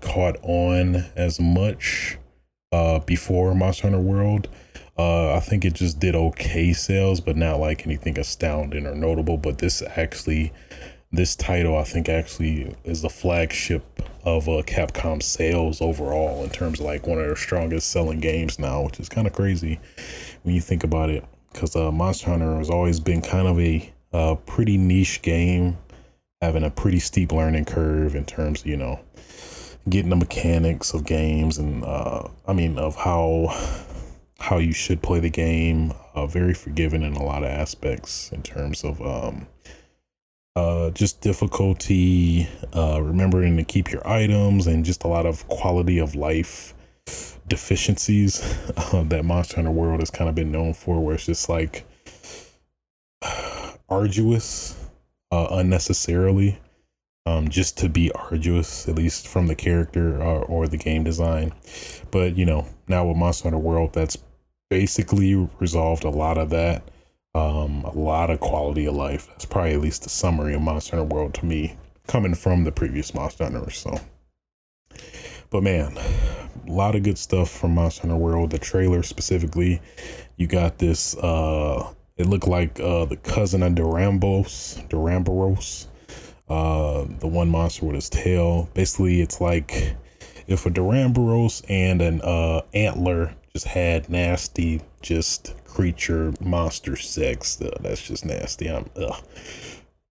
caught 0.00 0.36
on 0.42 1.06
as 1.16 1.40
much 1.40 2.18
uh 2.72 2.98
before 3.00 3.54
Monster 3.54 3.84
Hunter 3.84 4.00
World. 4.00 4.48
Uh, 4.98 5.36
I 5.36 5.40
think 5.40 5.64
it 5.64 5.74
just 5.74 6.00
did 6.00 6.16
okay 6.16 6.72
sales, 6.72 7.20
but 7.20 7.36
not 7.36 7.60
like 7.60 7.86
anything 7.86 8.18
astounding 8.18 8.84
or 8.84 8.96
notable. 8.96 9.36
But 9.36 9.58
this 9.58 9.80
actually 9.94 10.52
this 11.12 11.36
title 11.36 11.76
I 11.76 11.84
think 11.84 12.08
actually 12.08 12.74
is 12.84 13.02
the 13.02 13.08
flagship 13.08 13.84
of 14.24 14.48
uh, 14.48 14.62
Capcom 14.66 15.22
sales 15.22 15.80
overall 15.80 16.42
in 16.44 16.50
terms 16.50 16.80
of 16.80 16.86
like 16.86 17.06
one 17.06 17.18
of 17.18 17.26
their 17.26 17.36
strongest 17.36 17.90
selling 17.90 18.20
games 18.20 18.58
now, 18.58 18.82
which 18.82 19.00
is 19.00 19.08
kind 19.08 19.26
of 19.26 19.32
crazy 19.32 19.80
when 20.42 20.54
you 20.54 20.60
think 20.60 20.84
about 20.84 21.10
it. 21.10 21.24
Because 21.52 21.74
uh, 21.76 21.90
Monster 21.90 22.30
Hunter 22.30 22.56
has 22.56 22.68
always 22.68 23.00
been 23.00 23.22
kind 23.22 23.48
of 23.48 23.58
a 23.58 23.90
uh, 24.12 24.34
pretty 24.34 24.76
niche 24.76 25.22
game, 25.22 25.78
having 26.42 26.64
a 26.64 26.70
pretty 26.70 26.98
steep 26.98 27.32
learning 27.32 27.64
curve 27.64 28.14
in 28.14 28.24
terms 28.24 28.60
of 28.60 28.66
you 28.66 28.76
know 28.76 29.00
getting 29.90 30.10
the 30.10 30.16
mechanics 30.16 30.94
of 30.94 31.04
games 31.04 31.58
and 31.58 31.84
uh, 31.84 32.28
I 32.46 32.52
mean 32.52 32.78
of 32.78 32.96
how 32.96 33.48
how 34.38 34.58
you 34.58 34.72
should 34.72 35.02
play 35.02 35.20
the 35.20 35.30
game. 35.30 35.92
Uh, 36.14 36.26
very 36.26 36.54
forgiving 36.54 37.02
in 37.02 37.14
a 37.14 37.22
lot 37.22 37.42
of 37.42 37.50
aspects 37.50 38.32
in 38.32 38.42
terms 38.42 38.84
of 38.84 39.00
um, 39.00 39.46
uh, 40.56 40.90
just 40.90 41.20
difficulty, 41.20 42.48
uh, 42.74 43.00
remembering 43.00 43.56
to 43.56 43.64
keep 43.64 43.92
your 43.92 44.06
items, 44.06 44.66
and 44.66 44.84
just 44.84 45.04
a 45.04 45.08
lot 45.08 45.26
of 45.26 45.46
quality 45.48 45.98
of 45.98 46.16
life 46.16 46.74
deficiencies 47.46 48.42
uh, 48.76 49.04
that 49.04 49.24
Monster 49.24 49.56
Hunter 49.56 49.70
World 49.70 50.00
has 50.00 50.10
kind 50.10 50.28
of 50.28 50.34
been 50.34 50.50
known 50.50 50.74
for, 50.74 51.00
where 51.00 51.14
it's 51.14 51.26
just 51.26 51.48
like 51.48 51.84
arduous 53.88 54.76
uh, 55.30 55.46
unnecessarily, 55.52 56.58
um, 57.28 57.48
just 57.48 57.76
to 57.78 57.88
be 57.88 58.10
arduous, 58.12 58.88
at 58.88 58.94
least 58.94 59.28
from 59.28 59.46
the 59.46 59.54
character 59.54 60.20
or, 60.22 60.44
or 60.44 60.68
the 60.68 60.76
game 60.76 61.04
design. 61.04 61.52
But 62.10 62.36
you 62.36 62.46
know, 62.46 62.66
now 62.88 63.06
with 63.06 63.16
Monster 63.16 63.44
Hunter 63.44 63.58
World, 63.58 63.92
that's 63.92 64.16
basically 64.70 65.34
resolved 65.58 66.04
a 66.04 66.10
lot 66.10 66.38
of 66.38 66.50
that 66.50 66.82
um, 67.34 67.84
a 67.84 67.92
lot 67.92 68.30
of 68.30 68.40
quality 68.40 68.86
of 68.86 68.94
life. 68.94 69.26
That's 69.28 69.44
probably 69.44 69.74
at 69.74 69.80
least 69.80 70.02
the 70.02 70.08
summary 70.08 70.54
of 70.54 70.62
Monster 70.62 70.96
Hunter 70.96 71.14
World 71.14 71.34
to 71.34 71.46
me, 71.46 71.76
coming 72.06 72.34
from 72.34 72.64
the 72.64 72.72
previous 72.72 73.14
Monster 73.14 73.44
Hunter. 73.44 73.70
So, 73.70 74.00
but 75.50 75.62
man, 75.62 75.96
a 75.96 76.72
lot 76.72 76.94
of 76.94 77.02
good 77.02 77.18
stuff 77.18 77.50
from 77.50 77.74
Monster 77.74 78.02
Hunter 78.02 78.16
World. 78.16 78.50
The 78.50 78.58
trailer 78.58 79.02
specifically, 79.02 79.80
you 80.36 80.46
got 80.46 80.78
this. 80.78 81.16
Uh, 81.16 81.92
it 82.16 82.26
looked 82.26 82.48
like 82.48 82.80
uh, 82.80 83.04
the 83.04 83.16
cousin 83.16 83.62
of 83.62 83.74
Durambos, 83.74 84.88
Duramboros, 84.88 85.86
uh, 86.48 87.04
the 87.20 87.26
one 87.26 87.48
monster 87.48 87.86
with 87.86 87.94
his 87.94 88.08
tail. 88.08 88.68
Basically, 88.74 89.20
it's 89.20 89.40
like 89.40 89.96
if 90.46 90.66
a 90.66 90.70
Duramboros 90.70 91.64
and 91.68 92.00
an 92.00 92.20
uh, 92.22 92.62
antler 92.72 93.34
just 93.52 93.66
had 93.66 94.08
nasty, 94.08 94.80
just 95.02 95.54
creature 95.64 96.32
monster 96.40 96.96
sex. 96.96 97.60
Ugh, 97.60 97.72
that's 97.80 98.06
just 98.06 98.24
nasty. 98.24 98.68
I'm, 98.68 98.88
ugh. 98.96 99.22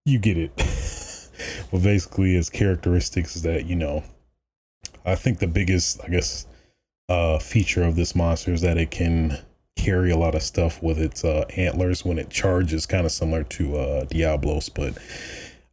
You 0.06 0.20
get 0.20 0.38
it. 0.38 0.52
well, 1.72 1.82
basically, 1.82 2.36
its 2.36 2.50
characteristics 2.50 3.36
is 3.36 3.42
that, 3.42 3.66
you 3.66 3.76
know, 3.76 4.04
I 5.06 5.16
think 5.16 5.40
the 5.40 5.48
biggest, 5.48 6.02
I 6.04 6.10
guess, 6.10 6.46
uh, 7.10 7.40
feature 7.40 7.84
of 7.84 7.96
this 7.96 8.16
monster 8.16 8.54
is 8.54 8.62
that 8.62 8.78
it 8.78 8.92
can 8.92 9.40
carry 9.76 10.12
a 10.12 10.18
lot 10.18 10.36
of 10.36 10.44
stuff 10.44 10.82
with 10.82 11.00
its 11.00 11.24
uh, 11.24 11.46
antlers 11.56 12.04
when 12.04 12.20
it 12.20 12.30
charges, 12.30 12.86
kind 12.86 13.06
of 13.06 13.12
similar 13.12 13.44
to 13.44 13.78
uh, 13.78 14.04
Diablos, 14.06 14.70
but 14.70 14.98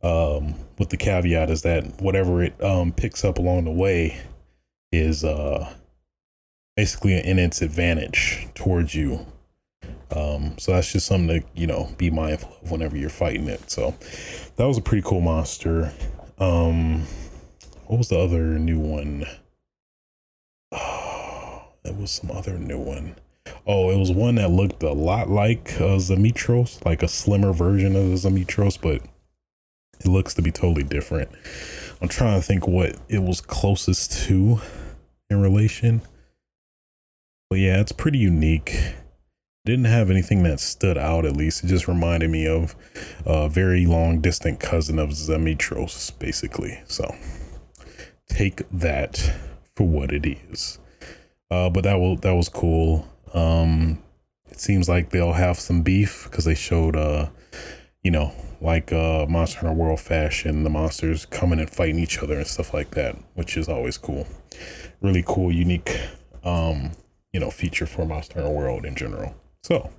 um, 0.05 0.55
with 0.79 0.91
the 0.91 0.97
caveat 0.97 1.49
is 1.51 1.63
that 1.63 2.01
whatever 2.01 2.43
it 2.43 2.63
um, 2.63 2.93
picks 2.93 3.25
up 3.25 3.39
along 3.39 3.65
the 3.65 3.71
way 3.71 4.21
is 4.93 5.25
uh, 5.25 5.73
basically 6.77 7.15
in 7.19 7.39
its 7.39 7.63
advantage 7.63 8.47
towards 8.55 8.95
you. 8.95 9.27
Um, 10.15 10.57
so 10.59 10.73
that's 10.73 10.93
just 10.93 11.07
something 11.07 11.41
to 11.41 11.47
you 11.55 11.67
know 11.67 11.91
be 11.97 12.11
mindful 12.11 12.57
of 12.63 12.71
whenever 12.71 12.97
you're 12.97 13.09
fighting 13.09 13.49
it. 13.49 13.71
So 13.71 13.95
that 14.57 14.67
was 14.67 14.77
a 14.77 14.83
pretty 14.83 15.03
cool 15.03 15.23
monster. 15.23 15.93
Um, 16.39 17.07
what 17.87 17.97
was 17.97 18.09
the 18.11 18.19
other 18.19 18.59
new 18.59 18.79
one? 18.79 19.25
Oh, 20.71 21.65
it 21.85 21.97
was 21.97 22.11
some 22.11 22.31
other 22.31 22.59
new 22.59 22.79
one. 22.79 23.17
Oh, 23.67 23.91
it 23.91 23.99
was 23.99 24.11
one 24.11 24.35
that 24.35 24.51
looked 24.51 24.83
a 24.83 24.93
lot 24.93 25.31
like 25.31 25.73
uh, 25.77 25.97
Xemetros, 25.97 26.85
like 26.85 27.03
a 27.03 27.09
slimmer 27.09 27.53
version 27.53 27.97
of 27.97 28.11
the 28.11 28.29
Xemetros, 28.29 28.79
but 28.81 29.03
it 30.05 30.09
looks 30.09 30.35
to 30.35 30.43
be 30.43 30.51
totally 30.51 30.85
different. 30.85 31.31
I'm 32.01 32.09
trying 32.09 32.39
to 32.41 32.47
think 32.47 32.67
what 32.67 32.97
it 33.09 33.23
was 33.23 33.41
closest 33.41 34.27
to 34.27 34.61
in 35.31 35.41
relation. 35.41 36.03
But 37.49 37.59
yeah, 37.61 37.81
it's 37.81 37.93
pretty 37.93 38.19
unique. 38.19 38.95
Didn't 39.65 39.87
have 39.87 40.11
anything 40.11 40.43
that 40.43 40.61
stood 40.61 40.99
out, 40.99 41.25
at 41.25 41.37
least. 41.37 41.65
It 41.65 41.69
just 41.69 41.89
reminded 41.89 42.31
me 42.31 42.47
of 42.47 42.75
a 43.25 43.49
very 43.49 43.87
long 43.87 44.21
distant 44.21 44.61
cousin 44.61 44.99
of 44.99 45.11
Xemetros, 45.11 46.19
basically. 46.19 46.81
So 46.87 47.15
take 48.29 48.69
that 48.71 49.33
for 49.75 49.87
what 49.87 50.13
it 50.13 50.27
is. 50.27 50.79
Uh, 51.51 51.71
but 51.71 51.85
that 51.85 51.95
will 51.95 52.17
that 52.17 52.35
was 52.35 52.49
cool. 52.49 53.09
Um, 53.33 54.03
it 54.51 54.61
seems 54.61 54.89
like 54.89 55.11
they'll 55.11 55.33
have 55.33 55.59
some 55.59 55.83
beef 55.83 56.25
because 56.25 56.45
they 56.45 56.55
showed, 56.55 56.97
uh, 56.97 57.29
you 58.03 58.11
know, 58.11 58.33
like 58.65 58.93
uh, 58.93 59.27
Monster 59.29 59.61
Hunter 59.61 59.75
World 59.75 60.01
fashion, 60.01 60.65
the 60.65 60.71
monsters 60.71 61.27
coming 61.27 61.61
and 61.61 61.69
fighting 61.69 61.99
each 61.99 62.19
other 62.19 62.39
and 62.39 62.47
stuff 62.47 62.73
like 62.73 62.93
that, 62.93 63.15
which 63.35 63.59
is 63.59 63.69
always 63.69 63.99
cool. 63.99 64.27
Really 65.03 65.23
cool, 65.27 65.53
unique 65.53 66.01
um, 66.45 66.93
you 67.33 67.41
know, 67.41 67.51
feature 67.51 67.87
for 67.87 68.07
Monster 68.07 68.41
Hunter 68.41 68.55
World 68.55 68.87
in 68.87 68.95
general. 68.95 69.35
So 69.63 69.91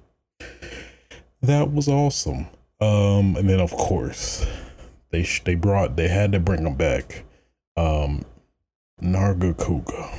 that 1.42 1.72
was 1.72 1.88
awesome. 1.88 2.48
Um, 2.82 3.36
and 3.36 3.48
then 3.48 3.60
of 3.60 3.72
course, 3.72 4.46
they 5.12 5.24
sh- 5.24 5.44
they 5.44 5.56
brought 5.56 5.96
they 5.96 6.08
had 6.08 6.32
to 6.32 6.40
bring 6.40 6.64
them 6.64 6.76
back. 6.76 7.24
Um, 7.78 8.26
Nargacuga, 9.02 10.18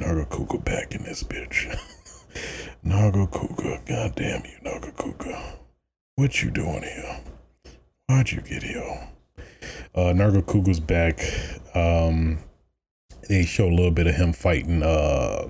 Nargacuga 0.00 0.64
back 0.64 0.94
in 0.94 1.02
this 1.02 1.22
bitch. 1.22 1.66
Naga 2.82 3.26
Nargacuga, 3.26 3.86
goddamn 3.86 4.42
you, 4.44 4.58
Naga 4.62 4.90
Nargacuga, 4.92 5.56
what 6.16 6.42
you 6.42 6.50
doing 6.50 6.82
here? 6.82 7.20
Why'd 8.06 8.32
you 8.32 8.40
get 8.42 8.62
here? 8.62 9.08
Uh, 9.94 10.12
Nargacuga's 10.12 10.80
back. 10.80 11.20
Um, 11.74 12.38
they 13.28 13.44
show 13.44 13.66
a 13.66 13.74
little 13.74 13.90
bit 13.90 14.06
of 14.06 14.14
him 14.14 14.32
fighting 14.32 14.82
uh. 14.82 15.48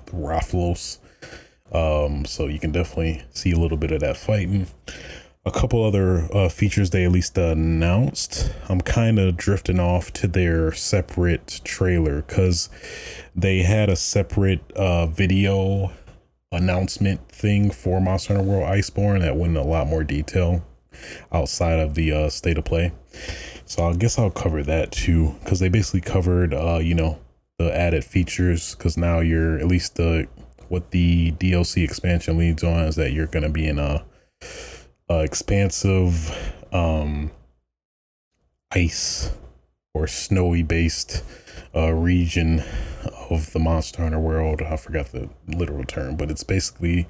Um, 1.73 2.25
so 2.25 2.46
you 2.46 2.61
can 2.61 2.70
definitely 2.70 3.25
see 3.32 3.50
a 3.50 3.58
little 3.58 3.76
bit 3.76 3.90
of 3.90 4.00
that 4.00 4.16
fighting 4.16 4.68
a 5.46 5.50
couple 5.50 5.84
other 5.84 6.28
uh, 6.34 6.49
features 6.49 6.90
they 6.90 7.04
at 7.04 7.12
least 7.12 7.37
announced. 7.37 8.52
I'm 8.68 8.80
kind 8.80 9.18
of 9.18 9.37
drifting 9.37 9.78
off 9.78 10.12
to 10.14 10.28
their 10.28 10.73
separate 10.73 11.61
trailer 11.64 12.23
because 12.23 12.70
they 13.34 13.58
had 13.62 13.90
a 13.90 13.96
separate 13.96 14.70
uh, 14.73 15.06
video 15.06 15.92
announcement 16.50 17.28
thing 17.28 17.70
for 17.70 18.00
Monster 18.00 18.37
Hunter 18.37 18.49
World 18.49 18.64
Iceborne 18.64 19.20
that 19.20 19.37
went 19.37 19.56
in 19.56 19.62
a 19.62 19.66
lot 19.66 19.87
more 19.87 20.04
detail 20.04 20.64
outside 21.33 21.81
of 21.81 21.95
the 21.95 22.13
uh, 22.13 22.29
state 22.29 22.59
of 22.59 22.65
play. 22.65 22.93
So 23.67 23.89
I 23.89 23.95
guess 23.95 24.19
I'll 24.19 24.31
cover 24.31 24.63
that 24.63 24.93
too 24.93 25.35
because 25.43 25.61
they 25.61 25.69
basically 25.69 26.01
covered, 26.03 26.53
uh, 26.53 26.79
you 26.83 26.95
know, 26.95 27.19
the 27.59 27.75
added 27.75 28.05
features 28.05 28.75
because 28.75 28.97
now 28.97 29.21
you're 29.21 29.59
at 29.59 29.67
least 29.67 29.97
the 29.97 30.29
what 30.69 30.91
the 30.91 31.33
DLC 31.33 31.85
expansion 31.85 32.39
leads 32.39 32.65
on 32.65 32.85
is 32.85 32.97
that 32.97 33.13
you're 33.13 33.27
to 33.45 33.51
be 33.51 33.67
in 33.67 33.79
a 33.79 34.05
uh, 35.11 35.19
expansive 35.19 36.37
um, 36.73 37.31
ice 38.73 39.31
or 39.93 40.07
snowy 40.07 40.63
based 40.63 41.23
uh, 41.75 41.93
region 41.93 42.63
of 43.35 43.53
the 43.53 43.59
Monster 43.59 44.03
Hunter 44.03 44.19
world. 44.19 44.62
I 44.62 44.76
forgot 44.76 45.12
the 45.12 45.29
literal 45.47 45.85
term, 45.85 46.17
but 46.17 46.31
it's 46.31 46.45
basically 46.45 47.09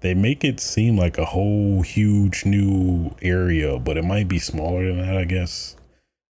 they 0.00 0.14
make 0.14 0.44
it 0.44 0.60
seem 0.60 0.96
like 0.96 1.18
a 1.18 1.24
whole 1.24 1.82
huge 1.82 2.44
new 2.44 3.14
area, 3.22 3.78
but 3.78 3.96
it 3.96 4.04
might 4.04 4.28
be 4.28 4.38
smaller 4.38 4.86
than 4.86 4.98
that, 4.98 5.16
I 5.16 5.24
guess. 5.24 5.76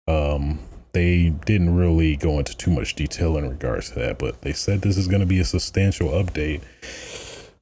Um, 0.07 0.59
they 0.93 1.29
didn't 1.29 1.75
really 1.75 2.15
go 2.15 2.39
into 2.39 2.55
too 2.55 2.71
much 2.71 2.95
detail 2.95 3.37
in 3.37 3.49
regards 3.49 3.89
to 3.89 3.99
that, 3.99 4.17
but 4.17 4.41
they 4.41 4.53
said 4.53 4.81
this 4.81 4.97
is 4.97 5.07
going 5.07 5.19
to 5.19 5.25
be 5.25 5.39
a 5.39 5.45
substantial 5.45 6.09
update 6.09 6.61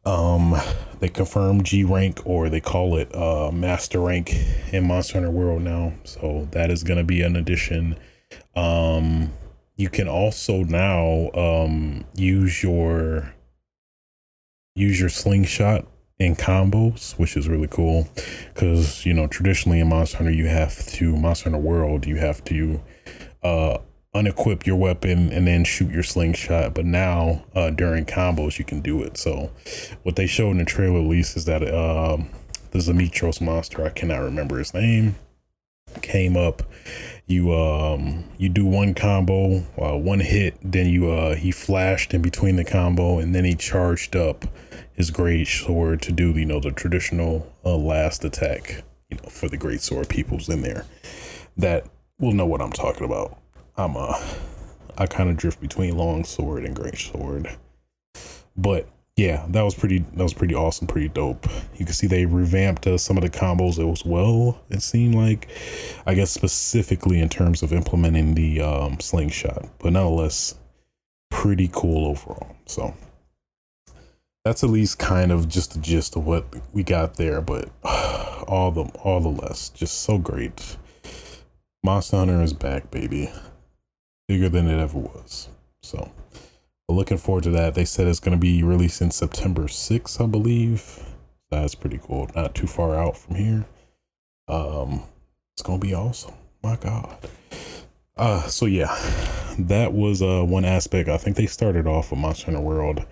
um, 0.06 0.56
they 1.00 1.08
confirmed 1.08 1.65
G 1.65 1.84
rank 1.84 2.22
or 2.25 2.50
they 2.50 2.60
call 2.60 2.98
it 2.98 3.13
uh, 3.15 3.51
master 3.51 4.00
rank 4.00 4.36
in 4.72 4.88
Monster 4.88 5.13
Hunter 5.13 5.32
World 5.32 5.62
now. 5.62 5.94
So 6.03 6.48
that 6.51 6.70
is 6.70 6.84
going 6.84 6.98
to 6.98 7.03
be 7.03 7.22
an 7.22 7.36
addition. 7.36 7.98
Um, 8.56 9.32
you 9.75 9.89
can 9.89 10.08
also 10.08 10.63
now 10.63 11.30
um, 11.34 12.06
use 12.15 12.62
your 12.63 13.34
use 14.75 15.00
your 15.00 15.10
slingshot 15.10 15.86
in 16.20 16.36
combos, 16.36 17.18
which 17.20 17.36
is 17.36 17.50
really 17.50 17.68
cool 17.68 18.08
because 18.53 19.06
you 19.06 19.13
know 19.13 19.27
traditionally 19.27 19.80
in 19.80 19.89
Monster 19.89 20.18
Hunter 20.18 20.32
you 20.32 20.48
have 20.48 20.86
to 20.88 21.15
Monster 21.15 21.50
Hunter 21.50 21.63
World 21.63 22.06
you 22.06 22.18
have 22.18 22.44
to 22.46 22.82
uh 23.44 23.77
unequip 24.13 24.65
your 24.65 24.75
weapon 24.75 25.32
and 25.32 25.48
then 25.48 25.63
shoot 25.63 25.92
your 25.92 26.03
slingshot. 26.03 26.74
But 26.74 26.86
now 26.86 27.43
uh, 27.56 27.71
during 27.71 28.06
combos, 28.06 28.60
you 28.60 28.65
can 28.65 28.82
do 28.82 29.02
it. 29.02 29.17
So 29.17 29.50
what 30.04 30.15
they 30.15 30.28
showed 30.28 30.52
in 30.52 30.60
the 30.60 30.65
trailer 30.65 31.00
at 31.00 31.08
least 31.08 31.36
is 31.36 31.45
that 31.45 31.63
um, 31.63 32.30
the 32.71 32.80
Zemetros 32.80 33.41
monster, 33.41 33.84
I 33.84 33.89
cannot 33.89 34.19
remember 34.19 34.60
his 34.60 34.74
name, 34.74 35.15
came 36.02 36.38
up. 36.38 36.63
You 37.25 37.53
um 37.53 38.25
you 38.38 38.49
do 38.49 38.65
one 38.65 38.93
combo, 38.93 39.63
uh, 39.77 39.97
one 39.97 40.19
hit, 40.19 40.57
then 40.62 40.88
you 40.88 41.09
uh 41.09 41.36
he 41.36 41.51
flashed 41.51 42.13
in 42.13 42.21
between 42.21 42.57
the 42.57 42.65
combo, 42.65 43.19
and 43.19 43.33
then 43.33 43.45
he 43.45 43.55
charged 43.55 44.15
up 44.15 44.45
his 44.93 45.09
great 45.09 45.47
sword 45.47 46.01
to 46.03 46.12
do 46.12 46.31
you 46.31 46.45
know 46.45 46.59
the 46.59 46.71
traditional 46.71 47.51
uh, 47.65 47.75
last 47.75 48.25
attack. 48.25 48.83
You 49.09 49.17
know 49.17 49.29
for 49.29 49.47
the 49.47 49.57
great 49.57 49.81
sword 49.81 50.09
peoples 50.09 50.49
in 50.49 50.62
there 50.62 50.86
that 51.57 51.86
will 52.19 52.33
know 52.33 52.45
what 52.45 52.62
I'm 52.62 52.71
talking 52.71 53.05
about. 53.05 53.38
I'm 53.77 53.95
a 53.95 54.21
I 54.97 55.07
kind 55.07 55.29
of 55.29 55.38
drift 55.38 55.59
between 55.59 55.97
long 55.97 56.23
sword 56.23 56.65
and 56.65 56.75
great 56.75 56.97
sword. 56.97 57.57
But 58.55 58.88
yeah, 59.15 59.45
that 59.49 59.62
was 59.62 59.76
pretty 59.76 59.99
that 59.99 60.23
was 60.23 60.34
pretty 60.34 60.56
awesome, 60.56 60.88
pretty 60.88 61.10
dope. 61.10 61.47
You 61.76 61.86
can 61.86 61.93
see 61.93 62.08
they 62.08 62.26
revamped 62.26 62.88
uh, 62.88 62.97
some 62.97 63.17
of 63.17 63.23
the 63.23 63.30
combos 63.30 63.80
as 63.91 64.06
well. 64.06 64.62
It 64.69 64.82
seemed 64.82 65.15
like, 65.15 65.49
I 66.06 66.13
guess 66.13 66.32
specifically 66.32 67.19
in 67.19 67.30
terms 67.30 67.62
of 67.62 67.73
implementing 67.73 68.36
the 68.36 68.62
um, 68.62 68.99
slingshot, 68.99 69.67
but 69.80 69.93
nonetheless, 69.93 70.56
pretty 71.30 71.69
cool 71.71 72.08
overall. 72.08 72.56
So 72.65 72.93
that's 74.45 74.63
at 74.63 74.69
least 74.69 74.99
kind 74.99 75.32
of 75.32 75.47
just 75.47 75.73
the 75.73 75.80
gist 75.80 76.15
of 76.15 76.26
what 76.26 76.45
we 76.73 76.84
got 76.84 77.15
there. 77.15 77.41
But 77.41 77.69
all 77.84 78.71
the 78.71 78.84
all 79.04 79.19
the 79.19 79.30
less, 79.30 79.69
just 79.69 80.02
so 80.02 80.17
great. 80.17 80.78
Monster 81.84 82.17
Hunter 82.17 82.41
is 82.41 82.54
back, 82.54 82.89
baby 82.91 83.30
bigger 84.28 84.49
than 84.49 84.67
it 84.67 84.80
ever 84.80 84.97
was. 84.97 85.49
So, 85.82 86.12
looking 86.89 87.17
forward 87.17 87.43
to 87.46 87.50
that. 87.52 87.76
They 87.76 87.86
said 87.86 88.08
it's 88.08 88.19
going 88.19 88.38
to 88.38 88.41
be 88.41 88.63
released 88.63 89.02
in 89.02 89.12
September 89.12 89.63
6th, 89.63 90.22
I 90.22 90.28
believe. 90.28 91.04
That's 91.50 91.76
pretty 91.76 92.00
cool. 92.02 92.30
Not 92.36 92.56
too 92.56 92.67
far 92.67 92.96
out 92.96 93.17
from 93.17 93.36
here. 93.36 93.65
Um, 94.48 95.04
it's 95.54 95.62
going 95.62 95.80
to 95.80 95.86
be 95.86 95.93
awesome. 95.93 96.34
My 96.63 96.76
God. 96.76 97.17
Uh, 98.15 98.41
so 98.43 98.67
yeah, 98.67 98.96
that 99.58 99.91
was 99.91 100.22
uh 100.22 100.43
one 100.43 100.65
aspect. 100.65 101.10
I 101.10 101.17
think 101.17 101.36
they 101.36 101.48
started 101.48 101.88
off 101.88 102.12
with 102.12 102.19
Monster 102.19 102.46
Hunter 102.46 102.62
World. 102.62 103.04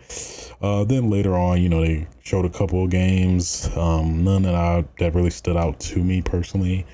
Uh, 0.61 0.83
then 0.83 1.09
later 1.09 1.35
on, 1.35 1.59
you 1.59 1.69
know, 1.69 1.81
they 1.81 2.07
showed 2.21 2.45
a 2.45 2.49
couple 2.49 2.83
of 2.83 2.91
games. 2.91 3.67
Um, 3.75 4.23
none 4.23 4.43
that 4.43 4.53
I 4.53 4.85
that 4.99 5.15
really 5.15 5.31
stood 5.31 5.57
out 5.57 5.79
to 5.81 6.03
me 6.03 6.21
personally. 6.21 6.85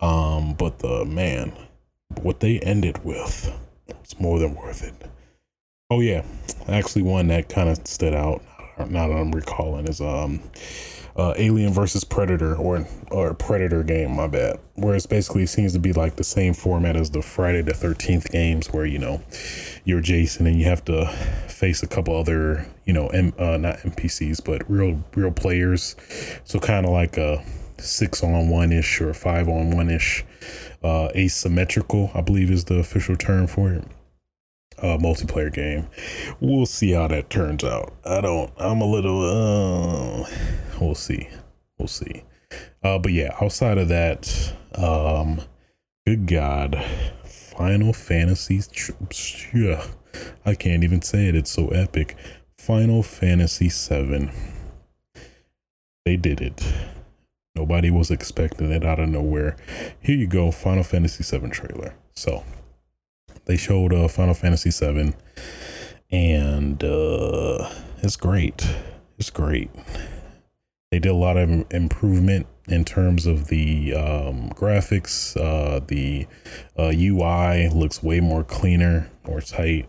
Um, 0.00 0.54
but 0.54 0.80
the 0.80 1.04
man, 1.04 1.52
what 2.22 2.40
they 2.40 2.58
ended 2.58 3.04
with 3.04 3.52
was 3.86 4.18
more 4.18 4.40
than 4.40 4.56
worth 4.56 4.82
it. 4.82 5.08
Oh 5.90 6.00
yeah, 6.00 6.24
actually 6.66 7.02
one 7.02 7.26
that 7.26 7.50
kind 7.50 7.68
of 7.68 7.86
stood 7.86 8.14
out. 8.14 8.42
Now 8.78 9.06
that 9.06 9.14
I'm 9.14 9.30
recalling 9.32 9.86
is 9.86 10.00
um, 10.00 10.40
uh, 11.14 11.34
Alien 11.36 11.74
versus 11.74 12.04
Predator 12.04 12.56
or 12.56 12.88
or 13.10 13.34
Predator 13.34 13.82
game. 13.82 14.16
My 14.16 14.26
bad. 14.26 14.58
Where 14.76 14.94
it's 14.94 15.04
basically 15.04 15.44
seems 15.44 15.74
to 15.74 15.78
be 15.78 15.92
like 15.92 16.16
the 16.16 16.24
same 16.24 16.54
format 16.54 16.96
as 16.96 17.10
the 17.10 17.20
Friday 17.20 17.60
the 17.60 17.74
Thirteenth 17.74 18.30
games, 18.32 18.72
where 18.72 18.86
you 18.86 18.98
know 18.98 19.22
you're 19.84 20.00
Jason 20.00 20.46
and 20.46 20.58
you 20.58 20.64
have 20.64 20.84
to 20.86 21.06
face 21.48 21.82
a 21.82 21.86
couple 21.86 22.16
other 22.16 22.66
you 22.86 22.94
know 22.94 23.08
M, 23.08 23.34
uh, 23.38 23.58
not 23.58 23.76
NPCs 23.80 24.42
but 24.42 24.68
real 24.70 25.04
real 25.14 25.32
players. 25.32 25.96
So 26.44 26.58
kind 26.58 26.86
of 26.86 26.92
like 26.92 27.18
a 27.18 27.44
six 27.76 28.24
on 28.24 28.48
one 28.48 28.72
ish 28.72 29.02
or 29.02 29.12
five 29.12 29.50
on 29.50 29.70
one 29.70 29.90
ish 29.90 30.24
uh, 30.82 31.10
asymmetrical, 31.14 32.10
I 32.14 32.22
believe 32.22 32.50
is 32.50 32.64
the 32.64 32.76
official 32.76 33.16
term 33.16 33.46
for 33.46 33.70
it. 33.70 33.84
Uh, 34.84 34.98
multiplayer 34.98 35.50
game. 35.50 35.88
We'll 36.40 36.66
see 36.66 36.90
how 36.90 37.08
that 37.08 37.30
turns 37.30 37.64
out. 37.64 37.94
I 38.04 38.20
don't. 38.20 38.52
I'm 38.58 38.82
a 38.82 38.86
little. 38.86 39.24
Uh, 39.24 40.28
we'll 40.78 40.94
see. 40.94 41.26
We'll 41.78 41.88
see. 41.88 42.22
Uh, 42.82 42.98
but 42.98 43.12
yeah, 43.12 43.34
outside 43.40 43.78
of 43.78 43.88
that, 43.88 44.52
um, 44.74 45.40
good 46.06 46.26
God, 46.26 46.84
Final 47.24 47.94
Fantasy. 47.94 48.60
Yeah, 49.54 49.86
I 50.44 50.54
can't 50.54 50.84
even 50.84 51.00
say 51.00 51.28
it. 51.28 51.34
It's 51.34 51.50
so 51.50 51.68
epic. 51.68 52.14
Final 52.58 53.02
Fantasy 53.02 53.70
Seven. 53.70 54.30
They 56.04 56.18
did 56.18 56.42
it. 56.42 56.62
Nobody 57.56 57.90
was 57.90 58.10
expecting 58.10 58.70
it 58.70 58.84
out 58.84 59.00
of 59.00 59.08
nowhere. 59.08 59.56
Here 60.00 60.16
you 60.16 60.26
go, 60.26 60.50
Final 60.50 60.84
Fantasy 60.84 61.24
VII 61.24 61.48
trailer. 61.48 61.94
So 62.14 62.44
they 63.46 63.56
showed 63.56 63.92
uh, 63.92 64.08
Final 64.08 64.34
Fantasy 64.34 64.70
VII, 64.70 65.14
and 66.10 66.82
uh, 66.82 67.70
it's 68.02 68.16
great. 68.16 68.66
It's 69.18 69.30
great. 69.30 69.70
They 70.90 70.98
did 70.98 71.10
a 71.10 71.14
lot 71.14 71.36
of 71.36 71.50
improvement 71.72 72.46
in 72.68 72.84
terms 72.84 73.26
of 73.26 73.48
the 73.48 73.94
um, 73.94 74.50
graphics. 74.50 75.36
Uh, 75.36 75.80
the 75.86 76.26
uh, 76.78 76.92
UI 76.94 77.68
looks 77.68 78.02
way 78.02 78.20
more 78.20 78.44
cleaner, 78.44 79.10
more 79.26 79.40
tight. 79.40 79.88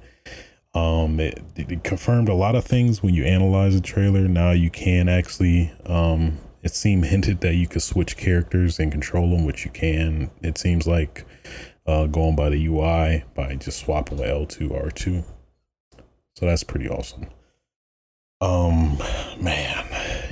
Um, 0.74 1.20
it, 1.20 1.42
it, 1.56 1.84
confirmed 1.86 2.28
a 2.28 2.34
lot 2.34 2.56
of 2.56 2.66
things 2.66 3.02
when 3.02 3.14
you 3.14 3.24
analyze 3.24 3.76
the 3.76 3.82
trailer. 3.82 4.28
Now 4.28 4.52
you 4.52 4.70
can 4.70 5.08
actually 5.08 5.72
um, 5.86 6.40
it 6.66 6.74
seemed 6.74 7.06
hinted 7.06 7.42
that 7.42 7.54
you 7.54 7.68
could 7.68 7.84
switch 7.84 8.18
characters 8.18 8.80
and 8.80 8.92
control 8.92 9.30
them, 9.30 9.46
which 9.46 9.66
you 9.66 9.72
can. 9.72 10.32
It 10.42 10.58
seems 10.58 10.88
like 10.88 11.24
uh, 11.86 12.08
going 12.08 12.36
by 12.36 12.50
the 12.50 12.66
UI 12.68 13.24
by 13.34 13.56
just 13.56 13.80
swapping 13.80 14.18
the 14.18 14.24
L2 14.24 14.70
R2. 14.70 15.24
So 16.36 16.46
that's 16.46 16.64
pretty 16.64 16.90
awesome. 16.90 17.28
Um, 18.42 18.98
man, 19.40 19.86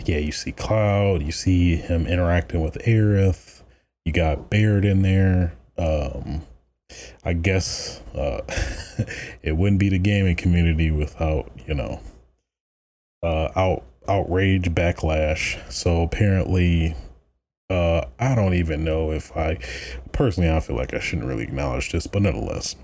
yeah, 0.06 0.18
you 0.18 0.32
see 0.32 0.52
Cloud, 0.52 1.22
you 1.24 1.32
see 1.32 1.78
him 1.78 2.06
interacting 2.06 2.62
with 2.62 2.76
Aerith. 2.86 3.62
You 4.06 4.12
got 4.12 4.50
Barrett 4.50 4.86
in 4.86 5.02
there. 5.02 5.54
um, 5.78 6.44
I 7.24 7.34
guess 7.34 8.02
uh, 8.16 8.42
it 9.42 9.58
wouldn't 9.58 9.80
be 9.80 9.89
the 9.89 10.00
gaming 10.00 10.36
community 10.36 10.92
without 10.92 11.52
you 11.66 11.74
know 11.74 12.00
uh, 13.24 13.50
out 13.56 13.84
outrage 14.08 14.70
backlash. 14.72 15.60
So 15.72 16.02
apparently, 16.04 16.96
uh, 17.69 18.06
I 18.19 18.36
don't 18.36 18.54
even 18.54 18.84
know 18.84 19.12
if 19.12 19.36
I 19.36 19.58
personally 20.12 20.49
I 20.49 20.60
feel 20.60 20.76
like 20.76 20.93
I 20.93 20.99
shouldn't 20.99 21.28
really 21.28 21.43
acknowledge 21.43 21.91
this, 21.91 22.08
but 22.08 22.21
nonetheless, 22.21 22.76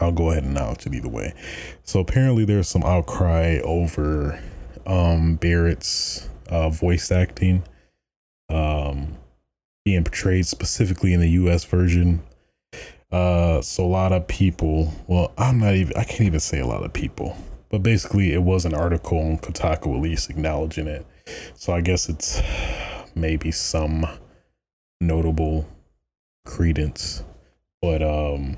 I'll 0.00 0.12
go 0.12 0.30
ahead 0.30 0.44
and 0.44 0.56
acknowledge 0.56 0.86
it 0.86 0.94
either 0.94 1.08
way. 1.08 1.34
So 1.82 2.00
apparently, 2.00 2.44
there's 2.44 2.68
some 2.68 2.84
outcry 2.84 3.58
over 3.64 4.40
um, 4.86 5.36
Barrett's 5.36 6.28
uh, 6.48 6.70
voice 6.70 7.10
acting 7.10 7.62
um, 8.50 9.16
being 9.84 10.04
portrayed 10.04 10.46
specifically 10.46 11.14
in 11.14 11.20
the 11.20 11.30
U.S. 11.30 11.64
version. 11.64 12.22
Uh, 13.10 13.60
so 13.60 13.84
a 13.84 13.86
lot 13.86 14.12
of 14.12 14.26
people, 14.28 14.92
well, 15.06 15.32
I'm 15.36 15.58
not 15.58 15.74
even, 15.74 15.96
I 15.96 16.04
can't 16.04 16.22
even 16.22 16.40
say 16.40 16.60
a 16.60 16.66
lot 16.66 16.84
of 16.84 16.92
people, 16.92 17.36
but 17.68 17.82
basically 17.82 18.32
it 18.32 18.42
was 18.42 18.64
an 18.64 18.74
article 18.74 19.18
on 19.18 19.38
Kotaku 19.38 19.96
at 19.96 20.02
least 20.02 20.30
acknowledging 20.30 20.86
it. 20.86 21.06
So 21.54 21.72
I 21.72 21.80
guess 21.80 22.08
it's 22.08 22.40
maybe 23.14 23.50
some 23.50 24.06
notable 25.00 25.66
credence, 26.44 27.24
but 27.80 28.02
um, 28.02 28.56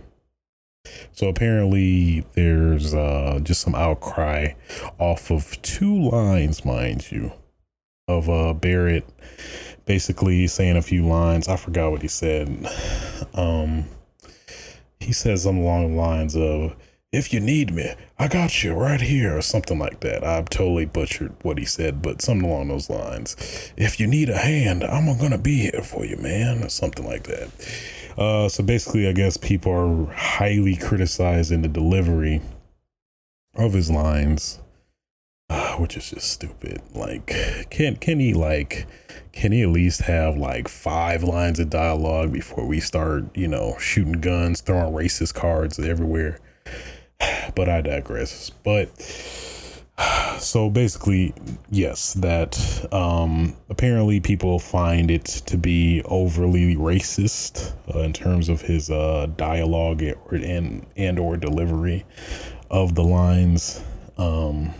so 1.13 1.29
apparently 1.29 2.25
there's 2.33 2.95
uh 2.95 3.39
just 3.43 3.61
some 3.61 3.75
outcry 3.75 4.53
off 4.99 5.31
of 5.31 5.61
two 5.63 6.11
lines, 6.11 6.65
mind 6.65 7.11
you, 7.11 7.33
of 8.09 8.29
uh 8.29 8.53
Barrett 8.53 9.09
basically 9.85 10.47
saying 10.47 10.77
a 10.77 10.83
few 10.83 11.07
lines. 11.07 11.49
I 11.49 11.57
forgot 11.57 11.91
what 11.91 12.03
he 12.03 12.09
said. 12.09 12.67
Um 13.35 13.85
he 15.01 15.13
says 15.13 15.43
something 15.43 15.63
along 15.63 15.91
the 15.91 16.01
lines 16.01 16.37
of 16.37 16.77
if 17.13 17.33
you 17.33 17.41
need 17.41 17.75
me, 17.75 17.95
I 18.23 18.29
got 18.29 18.63
you 18.63 18.73
right 18.75 19.01
here, 19.01 19.37
or 19.37 19.43
something 19.43 19.81
like 19.81 19.99
that. 19.99 20.23
I've 20.23 20.49
totally 20.49 20.85
butchered 20.85 21.35
what 21.43 21.59
he 21.59 21.65
said, 21.65 22.03
but 22.03 22.23
something 22.23 22.49
along 22.49 22.69
those 22.69 22.89
lines. 22.89 23.35
If 23.77 23.99
you 23.99 24.07
need 24.07 24.31
a 24.31 24.39
hand, 24.39 24.85
I'm 24.85 25.07
gonna 25.19 25.39
be 25.39 25.57
here 25.57 25.83
for 25.83 26.05
you, 26.05 26.17
man, 26.19 26.63
or 26.63 26.69
something 26.69 27.05
like 27.05 27.25
that. 27.25 27.51
Uh, 28.17 28.49
so 28.49 28.63
basically, 28.63 29.09
I 29.09 29.13
guess 29.13 29.37
people 29.37 29.73
are 29.73 30.13
highly 30.15 30.77
criticizing 30.77 31.63
the 31.63 31.69
delivery 31.69 32.41
of 33.57 33.73
his 33.73 33.91
lines, 33.91 34.61
uh, 35.51 35.75
which 35.79 35.97
is 35.97 36.11
just 36.11 36.31
stupid. 36.31 36.81
Like, 36.95 37.27
can 37.71 37.97
can 37.97 38.21
he 38.21 38.35
like, 38.35 38.87
can 39.33 39.51
he 39.51 39.63
at 39.63 39.71
least 39.71 40.03
have 40.03 40.37
like 40.37 40.69
five 40.69 41.25
lines 41.25 41.59
of 41.59 41.71
dialogue 41.71 42.33
before 42.33 42.69
we 42.69 42.79
start, 42.79 43.37
you 43.37 43.49
know, 43.49 43.75
shooting 43.81 44.21
guns, 44.21 44.61
throwing 44.61 44.95
racist 44.95 45.35
cards 45.35 45.81
everywhere? 45.81 46.39
But 47.55 47.69
I 47.69 47.81
digress. 47.83 48.51
But 48.51 48.91
so 50.39 50.71
basically, 50.71 51.35
yes, 51.71 52.15
that 52.15 52.89
um, 52.93 53.57
apparently 53.69 54.21
people 54.21 54.59
find 54.59 55.11
it 55.11 55.25
to 55.25 55.57
be 55.57 56.03
overly 56.05 56.77
racist 56.77 57.73
uh, 57.95 58.01
in 58.01 58.13
terms 58.13 58.49
of 58.49 58.63
his 58.63 58.91
uh, 58.91 59.27
dialogue 59.37 60.03
and 60.03 60.87
and 60.97 61.19
or 61.19 61.37
delivery 61.37 62.05
of 62.71 62.95
the 62.95 63.05
lines. 63.05 63.83
Um, 64.19 64.75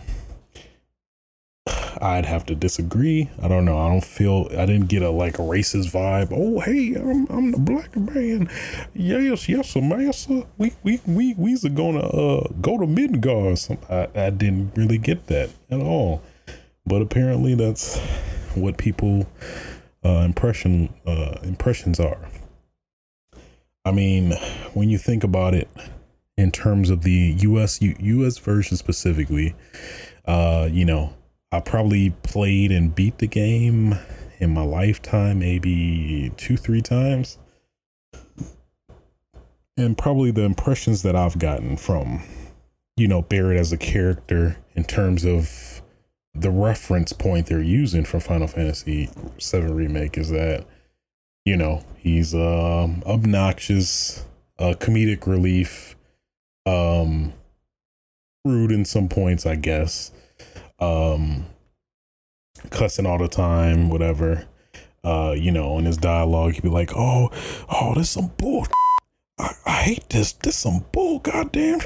I'd 2.03 2.25
have 2.25 2.45
to 2.47 2.55
disagree. 2.55 3.29
I 3.41 3.47
don't 3.47 3.63
know. 3.63 3.77
I 3.77 3.87
don't 3.87 4.03
feel 4.03 4.49
I 4.51 4.65
didn't 4.65 4.87
get 4.87 5.01
a 5.03 5.09
like 5.09 5.35
racist 5.35 5.91
vibe. 5.91 6.29
Oh 6.31 6.59
hey, 6.59 6.95
I'm 6.95 7.25
I'm 7.27 7.51
the 7.51 7.59
black 7.59 7.95
man. 7.95 8.49
Yes, 8.93 9.47
yes, 9.47 9.75
master. 9.77 10.43
We 10.57 10.73
we 10.83 10.99
we 11.05 11.33
we's 11.35 11.63
gonna 11.63 11.99
uh 11.99 12.49
go 12.61 12.77
to 12.77 12.85
Midgar. 12.85 13.77
I, 13.89 14.25
I 14.25 14.29
didn't 14.31 14.73
really 14.75 14.97
get 14.97 15.27
that 15.27 15.49
at 15.71 15.79
all. 15.79 16.21
But 16.85 17.01
apparently 17.01 17.55
that's 17.55 17.97
what 18.55 18.77
people 18.77 19.25
uh 20.03 20.23
impression 20.25 20.93
uh 21.07 21.37
impressions 21.43 22.01
are. 22.01 22.27
I 23.85 23.91
mean, 23.91 24.33
when 24.73 24.89
you 24.89 24.97
think 24.97 25.23
about 25.23 25.53
it 25.53 25.69
in 26.35 26.51
terms 26.51 26.89
of 26.89 27.03
the 27.03 27.35
US 27.39 27.81
US 27.81 28.39
version 28.39 28.75
specifically, 28.75 29.55
uh, 30.25 30.67
you 30.69 30.83
know, 30.83 31.13
I 31.53 31.59
probably 31.59 32.09
played 32.23 32.71
and 32.71 32.95
beat 32.95 33.19
the 33.19 33.27
game 33.27 33.99
in 34.39 34.55
my 34.55 34.63
lifetime 34.63 35.37
maybe 35.37 36.31
two, 36.35 36.57
three 36.57 36.81
times. 36.81 37.37
And 39.77 39.95
probably 39.95 40.31
the 40.31 40.45
impressions 40.45 41.03
that 41.03 41.15
I've 41.15 41.37
gotten 41.37 41.77
from, 41.77 42.23
you 42.97 43.07
know, 43.07 43.21
Barrett 43.21 43.59
as 43.59 43.71
a 43.71 43.77
character 43.77 44.57
in 44.73 44.83
terms 44.83 45.25
of 45.25 45.83
the 46.33 46.49
reference 46.49 47.13
point 47.13 47.45
they're 47.45 47.61
using 47.61 48.03
for 48.03 48.19
Final 48.19 48.47
Fantasy 48.47 49.11
VII 49.39 49.71
Remake 49.71 50.17
is 50.17 50.31
that, 50.31 50.65
you 51.45 51.55
know, 51.55 51.83
he's 51.97 52.33
um 52.33 53.03
obnoxious, 53.05 54.25
uh, 54.57 54.73
comedic 54.79 55.27
relief, 55.27 55.95
um, 56.65 57.31
rude 58.43 58.71
in 58.71 58.85
some 58.85 59.07
points, 59.07 59.45
I 59.45 59.53
guess 59.53 60.11
um, 60.83 61.45
cussing 62.69 63.05
all 63.05 63.17
the 63.17 63.27
time, 63.27 63.89
whatever. 63.89 64.47
Uh, 65.03 65.35
you 65.37 65.51
know, 65.51 65.77
in 65.77 65.85
his 65.85 65.97
dialogue, 65.97 66.53
he'd 66.53 66.63
be 66.63 66.69
like, 66.69 66.91
"Oh, 66.95 67.29
oh, 67.69 67.93
this 67.95 68.11
some 68.11 68.31
bull. 68.37 68.65
I, 69.37 69.51
I 69.65 69.71
hate 69.71 70.09
this. 70.09 70.33
This 70.33 70.55
some 70.55 70.85
bull. 70.91 71.19
Goddamn, 71.19 71.79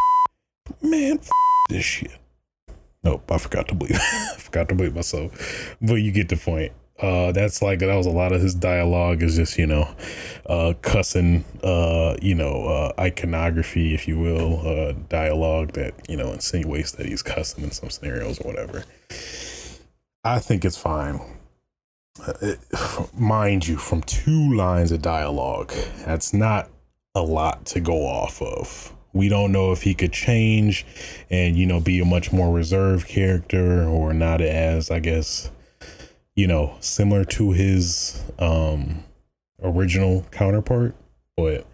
man, 0.82 1.20
this 1.70 1.84
shit." 1.84 2.18
Nope, 3.04 3.32
I 3.32 3.38
forgot 3.38 3.68
to 3.70 3.76
believe. 3.76 4.00
I 4.02 4.36
forgot 4.38 4.70
to 4.70 4.76
believe 4.76 4.96
myself. 4.96 5.78
But 5.82 5.96
you 5.96 6.12
get 6.12 6.30
the 6.30 6.38
point. 6.38 6.74
Uh, 7.00 7.32
that's 7.32 7.62
like 7.62 7.80
that 7.80 7.96
was 7.96 8.08
a 8.08 8.12
lot 8.12 8.32
of 8.32 8.42
his 8.42 8.56
dialogue 8.56 9.22
is 9.22 9.36
just 9.36 9.58
you 9.58 9.68
know, 9.68 9.88
uh, 10.48 10.74
cussing, 10.82 11.46
uh, 11.64 12.16
you 12.22 12.34
know, 12.34 12.66
uh, 12.66 12.92
iconography, 13.00 13.94
if 13.94 14.08
you 14.08 14.18
will, 14.18 14.68
uh, 14.68 14.94
dialogue 15.08 15.74
that 15.74 15.94
you 16.10 16.18
know 16.18 16.32
insinuates 16.32 16.94
that 16.94 17.06
he's 17.06 17.22
cussing 17.22 17.64
in 17.64 17.72
some 17.72 17.90
scenarios 17.90 18.40
or 18.40 18.48
whatever. 18.48 18.84
I 20.24 20.40
think 20.40 20.66
it's 20.66 20.78
fine. 20.78 21.22
Uh, 22.26 22.34
it, 22.42 22.60
mind 23.14 23.68
you, 23.68 23.78
from 23.78 24.02
two 24.02 24.56
lines 24.56 24.92
of 24.92 25.02
dialogue, 25.02 25.72
that's 26.04 26.34
not 26.34 26.70
a 27.14 27.22
lot 27.22 27.66
to 27.68 27.80
go 27.80 28.06
off 28.08 28.42
of. 28.42 28.92
We 29.14 29.30
don't 29.30 29.52
know 29.52 29.72
if 29.72 29.84
he 29.84 29.94
could 29.94 30.14
change 30.14 30.86
and 31.30 31.56
you 31.56 31.68
know 31.68 31.80
be 31.80 32.00
a 32.00 32.06
much 32.06 32.32
more 32.32 32.52
reserved 32.52 33.08
character 33.08 33.84
or 33.84 34.14
not 34.14 34.42
as, 34.42 34.90
I 34.90 35.00
guess 35.00 35.52
you 36.38 36.48
know, 36.48 36.78
similar 36.80 37.26
to 37.26 37.52
his 37.52 38.24
um 38.40 39.04
original 39.62 40.26
counterpart, 40.32 40.96
but 41.36 41.66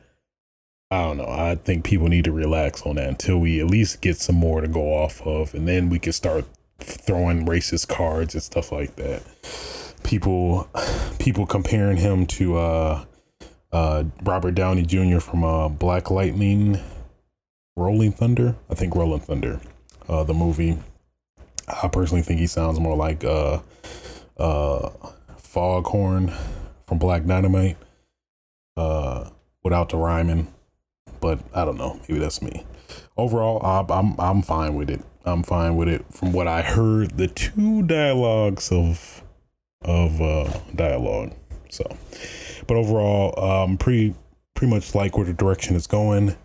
I 0.90 1.02
don't 1.02 1.18
know. 1.18 1.28
I 1.28 1.56
think 1.56 1.84
people 1.84 2.08
need 2.08 2.24
to 2.26 2.32
relax 2.32 2.84
on 2.84 2.96
that 2.96 3.10
until 3.10 3.40
we 3.40 3.60
at 3.60 3.68
least 3.68 4.02
get 4.02 4.18
some 4.18 4.36
more 4.38 4.62
to 4.62 4.68
go 4.68 4.94
off 4.94 5.22
of, 5.28 5.54
and 5.54 5.68
then 5.68 5.90
we 5.90 6.00
can 6.00 6.14
start 6.14 6.46
throwing 6.80 7.46
racist 7.46 7.90
cards 7.90 8.36
and 8.36 8.44
stuff 8.44 8.72
like 8.72 8.96
that. 8.96 9.22
People, 10.04 10.70
people 11.20 11.46
comparing 11.46 11.98
him 11.98 12.26
to 12.28 12.58
uh, 12.58 13.06
uh, 13.72 14.04
Robert 14.24 14.56
Downey 14.56 14.84
Jr. 14.84 15.20
from 15.20 15.44
uh, 15.44 15.68
Black 15.68 16.10
Lightning, 16.10 16.80
Rolling 17.76 18.12
Thunder. 18.14 18.56
I 18.70 18.76
think 18.76 18.96
Rolling 18.96 19.22
Thunder, 19.22 19.60
uh, 20.08 20.24
the 20.24 20.34
movie. 20.34 20.78
I 21.68 21.88
personally 21.88 22.22
think 22.22 22.40
he 22.40 22.48
sounds 22.48 22.80
more 22.80 22.96
like 22.96 23.24
uh, 23.24 23.60
uh, 24.38 24.90
Foghorn 25.38 26.34
from 26.88 26.98
Black 26.98 27.26
Dynamite 27.26 27.78
uh, 28.76 29.30
without 29.64 29.90
the 29.90 29.98
rhyming. 29.98 30.54
But 31.20 31.40
I 31.54 31.64
don't 31.66 31.78
know. 31.78 32.00
Maybe 32.08 32.20
that's 32.20 32.42
me. 32.42 32.66
Overall, 33.16 33.64
I'm, 33.66 33.90
I'm 33.92 34.20
I'm 34.20 34.42
fine 34.42 34.76
with 34.76 34.90
it. 34.90 35.02
I'm 35.26 35.44
fine 35.44 35.78
with 35.78 35.88
it. 35.88 36.06
From 36.12 36.34
what 36.34 36.48
I 36.48 36.62
heard, 36.62 37.18
the 37.18 37.28
two 37.28 37.84
dialogues 37.84 38.72
of 38.72 39.24
of 39.84 40.22
uh, 40.22 40.52
dialogue. 40.76 41.34
So, 41.70 41.86
but 42.68 42.76
overall, 42.76 43.40
um, 43.40 43.78
pretty 43.78 44.16
pretty 44.54 44.74
much 44.74 44.96
like 44.96 45.18
where 45.18 45.26
the 45.26 45.34
direction 45.34 45.76
is 45.76 45.88
going. 45.88 46.36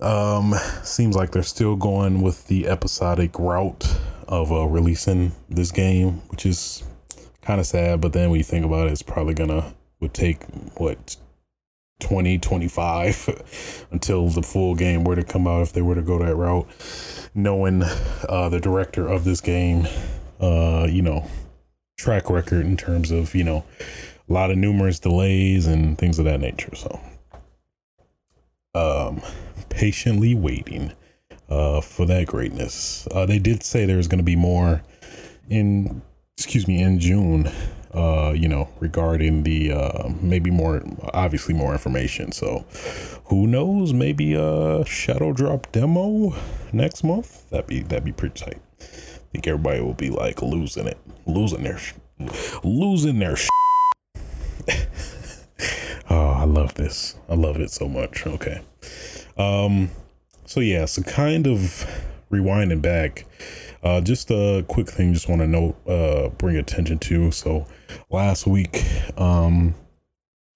Um, 0.00 0.54
seems 0.82 1.16
like 1.16 1.30
they're 1.30 1.42
still 1.42 1.76
going 1.76 2.20
with 2.20 2.46
the 2.48 2.68
episodic 2.68 3.38
route 3.38 3.96
of 4.28 4.52
uh, 4.52 4.66
releasing 4.66 5.32
this 5.48 5.70
game, 5.70 6.22
which 6.28 6.44
is 6.44 6.82
kind 7.44 7.60
of 7.60 7.66
sad. 7.66 8.00
But 8.00 8.12
then 8.12 8.30
when 8.30 8.38
you 8.38 8.44
think 8.44 8.64
about 8.64 8.88
it, 8.88 8.92
it's 8.92 9.02
probably 9.02 9.34
gonna 9.34 9.74
would 10.00 10.14
take 10.14 10.42
what 10.76 11.16
20, 12.00 12.38
25 12.38 13.86
until 13.90 14.28
the 14.28 14.42
full 14.42 14.74
game 14.74 15.04
were 15.04 15.16
to 15.16 15.24
come 15.24 15.46
out 15.46 15.62
if 15.62 15.72
they 15.72 15.82
were 15.82 15.94
to 15.94 16.02
go 16.02 16.18
that 16.18 16.34
route. 16.34 16.66
Knowing 17.34 17.82
uh, 18.28 18.48
the 18.48 18.60
director 18.60 19.08
of 19.08 19.24
this 19.24 19.40
game, 19.40 19.86
uh, 20.40 20.86
you 20.90 21.02
know, 21.02 21.26
track 21.96 22.28
record 22.28 22.66
in 22.66 22.76
terms 22.76 23.10
of 23.10 23.34
you 23.34 23.44
know 23.44 23.64
a 24.28 24.32
lot 24.32 24.50
of 24.50 24.56
numerous 24.56 24.98
delays 24.98 25.66
and 25.66 25.98
things 25.98 26.18
of 26.18 26.24
that 26.24 26.40
nature. 26.40 26.74
So 26.74 27.00
um, 28.74 29.22
patiently 29.68 30.34
waiting 30.34 30.92
uh, 31.48 31.80
for 31.80 32.06
that 32.06 32.26
greatness. 32.26 33.06
Uh, 33.10 33.26
they 33.26 33.38
did 33.38 33.62
say 33.62 33.84
there's 33.84 34.08
going 34.08 34.18
to 34.18 34.24
be 34.24 34.36
more 34.36 34.82
in, 35.48 36.02
excuse 36.36 36.66
me, 36.68 36.82
in 36.82 36.98
June. 36.98 37.50
Uh, 37.92 38.32
you 38.36 38.48
know, 38.48 38.68
regarding 38.80 39.44
the 39.44 39.70
uh, 39.70 40.08
maybe 40.20 40.50
more, 40.50 40.82
obviously 41.12 41.54
more 41.54 41.72
information. 41.72 42.32
So, 42.32 42.64
who 43.26 43.46
knows? 43.46 43.92
Maybe 43.92 44.34
a 44.34 44.84
shadow 44.84 45.32
drop 45.32 45.70
demo 45.70 46.34
next 46.72 47.04
month. 47.04 47.48
That'd 47.50 47.68
be 47.68 47.82
that'd 47.82 48.04
be 48.04 48.10
pretty 48.10 48.44
tight. 48.44 48.60
I 48.80 48.84
think 49.30 49.46
everybody 49.46 49.80
will 49.80 49.94
be 49.94 50.10
like 50.10 50.42
losing 50.42 50.88
it, 50.88 50.98
losing 51.24 51.62
their, 51.62 51.78
losing 52.64 53.20
their. 53.20 53.36
oh, 56.10 56.30
I 56.30 56.44
love 56.44 56.74
this. 56.74 57.14
I 57.28 57.34
love 57.34 57.60
it 57.60 57.70
so 57.70 57.88
much. 57.88 58.26
Okay. 58.26 58.60
Um, 59.36 59.90
so 60.46 60.58
yeah, 60.58 60.86
so 60.86 61.02
kind 61.02 61.46
of 61.46 61.86
rewinding 62.30 62.82
back, 62.82 63.24
uh, 63.84 64.00
just 64.00 64.30
a 64.30 64.64
quick 64.66 64.88
thing, 64.88 65.12
just 65.12 65.28
want 65.28 65.42
to 65.42 65.46
note, 65.46 65.76
uh, 65.86 66.30
bring 66.30 66.56
attention 66.56 66.98
to. 66.98 67.30
So 67.30 67.66
last 68.10 68.46
week, 68.46 68.82
um, 69.18 69.74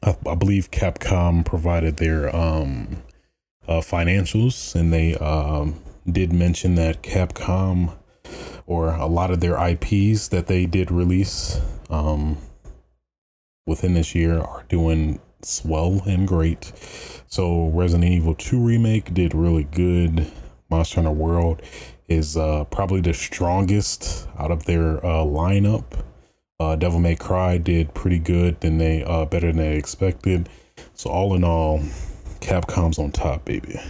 I, 0.02 0.16
I 0.26 0.34
believe 0.34 0.70
Capcom 0.70 1.44
provided 1.44 1.98
their 1.98 2.34
um, 2.34 3.02
uh, 3.68 3.80
financials, 3.80 4.74
and 4.74 4.92
they 4.92 5.14
um, 5.16 5.80
did 6.10 6.32
mention 6.32 6.74
that 6.76 7.02
Capcom 7.02 7.94
or 8.66 8.94
a 8.94 9.06
lot 9.06 9.30
of 9.30 9.40
their 9.40 9.56
IPs 9.56 10.28
that 10.28 10.46
they 10.46 10.64
did 10.64 10.90
release 10.90 11.60
um, 11.90 12.38
within 13.66 13.94
this 13.94 14.14
year 14.14 14.40
are 14.40 14.64
doing 14.68 15.20
swell 15.42 16.02
and 16.06 16.26
great. 16.26 16.72
So 17.26 17.68
Resident 17.68 18.10
Evil 18.10 18.34
2 18.34 18.58
remake 18.58 19.12
did 19.12 19.34
really 19.34 19.64
good. 19.64 20.30
Monster 20.70 20.96
Hunter 20.96 21.12
World 21.12 21.62
is 22.08 22.36
uh, 22.36 22.64
probably 22.64 23.00
the 23.00 23.14
strongest 23.14 24.26
out 24.38 24.50
of 24.50 24.64
their 24.64 25.04
uh, 25.04 25.24
lineup. 25.24 25.84
Uh, 26.58 26.74
Devil 26.74 26.98
May 26.98 27.14
Cry 27.14 27.58
did 27.58 27.94
pretty 27.94 28.18
good 28.18 28.60
than 28.60 28.78
they 28.78 29.04
uh, 29.04 29.26
better 29.26 29.48
than 29.48 29.58
they 29.58 29.76
expected. 29.76 30.48
So 30.94 31.10
all 31.10 31.34
in 31.34 31.44
all, 31.44 31.80
Capcom's 32.40 32.98
on 32.98 33.12
top, 33.12 33.44
baby. 33.44 33.80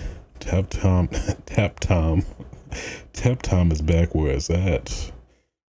Tap 0.40 0.66
Tom, 0.68 1.08
Tap 1.46 1.80
Tom, 1.80 2.24
Tap 3.12 3.42
Tom 3.42 3.72
is 3.72 3.80
back 3.80 4.14
where 4.14 4.32
it's 4.32 4.50
at. 4.50 5.12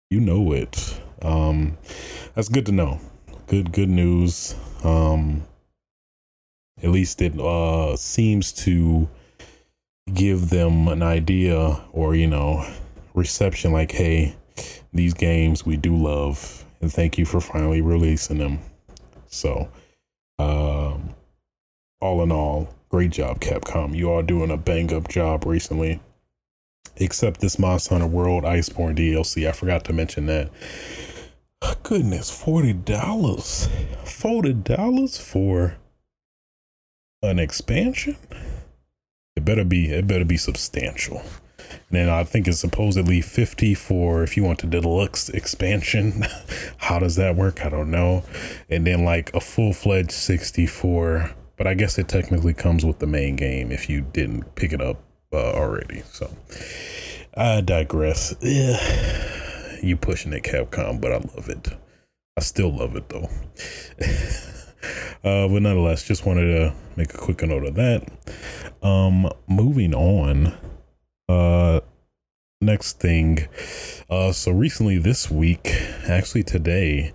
You 0.10 0.20
know 0.20 0.52
it. 0.52 1.00
Um, 1.22 1.78
that's 2.36 2.50
good 2.50 2.66
to 2.66 2.72
know. 2.72 3.00
Good, 3.48 3.72
good 3.72 3.90
news. 3.90 4.56
Um, 4.84 5.44
at 6.82 6.90
least 6.90 7.22
it 7.22 7.40
uh, 7.40 7.96
seems 7.96 8.52
to 8.54 9.10
give 10.14 10.50
them 10.50 10.88
an 10.88 11.02
idea 11.02 11.80
or, 11.92 12.16
you 12.16 12.28
know, 12.28 12.66
reception 13.14 13.72
like, 13.72 13.92
hey, 13.92 14.36
these 14.94 15.14
games 15.14 15.66
we 15.66 15.78
do 15.78 15.96
love 15.96 16.66
and 16.82 16.92
thank 16.92 17.18
you 17.18 17.26
for 17.26 17.42
finally 17.42 17.82
releasing 17.82 18.38
them. 18.38 18.60
So, 19.28 19.70
um, 20.38 21.10
all 22.02 22.22
in 22.24 22.32
all, 22.32 22.74
great 22.90 23.12
job, 23.12 23.42
Capcom. 23.42 23.96
You 23.96 24.12
are 24.12 24.24
doing 24.24 24.52
a 24.52 24.58
bang 24.58 24.94
up 24.94 25.10
job 25.10 25.46
recently. 25.46 26.00
Except 26.96 27.40
this 27.40 27.60
Monster 27.60 27.96
Hunter 27.96 28.08
World 28.08 28.44
Iceborne 28.44 28.98
DLC. 28.98 29.48
I 29.48 29.54
forgot 29.54 29.86
to 29.86 29.94
mention 29.94 30.26
that. 30.26 30.50
Goodness, 31.84 32.32
$40. 32.32 32.84
$40 32.84 35.22
for 35.22 35.78
an 37.22 37.40
expansion, 37.40 38.18
it 39.40 39.46
better 39.46 39.64
be 39.64 39.90
it 39.90 40.06
better 40.06 40.26
be 40.26 40.38
substantial. 40.38 41.24
And 41.58 41.98
then 41.98 42.10
I 42.10 42.24
think 42.24 42.48
it's 42.48 42.60
supposedly 42.60 43.22
50 43.22 43.74
for 43.74 44.22
if 44.22 44.36
you 44.36 44.44
want 44.44 44.60
the 44.60 44.68
deluxe 44.68 45.30
expansion. 45.30 46.26
How 46.78 47.00
does 47.00 47.16
that 47.16 47.36
work? 47.36 47.66
I 47.66 47.70
don't 47.70 47.90
know. 47.90 48.24
And 48.70 48.86
then 48.86 49.06
like 49.06 49.34
a 49.34 49.40
full 49.40 49.74
fledged 49.74 50.12
64, 50.12 51.32
but 51.58 51.68
I 51.68 51.74
guess 51.74 51.98
it 51.98 52.08
technically 52.08 52.54
comes 52.54 52.86
with 52.86 53.00
the 53.00 53.08
main 53.08 53.36
game 53.36 53.72
if 53.72 53.90
you 53.90 54.02
didn't 54.02 54.56
pick 54.56 54.74
it 54.74 54.82
up 54.82 55.02
uh, 55.32 55.54
already. 55.54 56.04
So 56.12 56.30
I 57.36 57.62
digress. 57.62 58.34
Ugh. 58.44 59.82
You 59.82 59.96
pushing 59.96 60.34
it, 60.34 60.44
Capcom, 60.44 61.00
but 61.00 61.14
I 61.14 61.18
love 61.18 61.48
it. 61.50 61.70
I 62.36 62.42
still 62.42 62.76
love 62.76 62.96
it 62.96 63.08
though. 63.10 63.30
Uh, 65.24 65.48
but 65.48 65.62
nonetheless, 65.62 66.04
just 66.04 66.26
wanted 66.26 66.46
to 66.46 66.74
make 66.96 67.14
a 67.14 67.18
quick 67.18 67.42
note 67.42 67.66
of 67.66 67.76
that. 67.76 68.08
Um, 68.82 69.30
moving 69.48 69.94
on. 69.94 70.54
Uh, 71.28 71.82
next 72.62 73.00
thing. 73.00 73.48
Uh, 74.10 74.32
so 74.32 74.52
recently 74.52 74.98
this 74.98 75.30
week, 75.30 75.68
actually 76.08 76.44
today, 76.44 77.14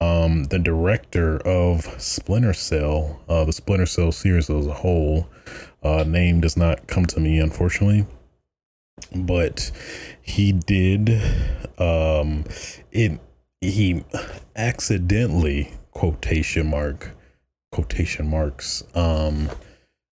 um, 0.00 0.44
the 0.44 0.58
director 0.58 1.36
of 1.46 1.84
Splinter 2.00 2.52
Cell, 2.52 3.20
uh, 3.28 3.44
the 3.44 3.52
Splinter 3.52 3.86
Cell 3.86 4.10
series 4.10 4.50
as 4.50 4.66
a 4.66 4.74
whole, 4.74 5.28
uh, 5.82 6.04
name 6.04 6.40
does 6.40 6.56
not 6.56 6.88
come 6.88 7.06
to 7.06 7.20
me, 7.20 7.38
unfortunately. 7.38 8.06
But 9.14 9.70
he 10.20 10.52
did, 10.52 11.10
um, 11.78 12.44
it, 12.90 13.20
he 13.60 14.04
accidentally 14.56 15.72
quotation 15.92 16.68
mark 16.68 17.12
quotation 17.70 18.28
marks 18.28 18.82
um 18.94 19.48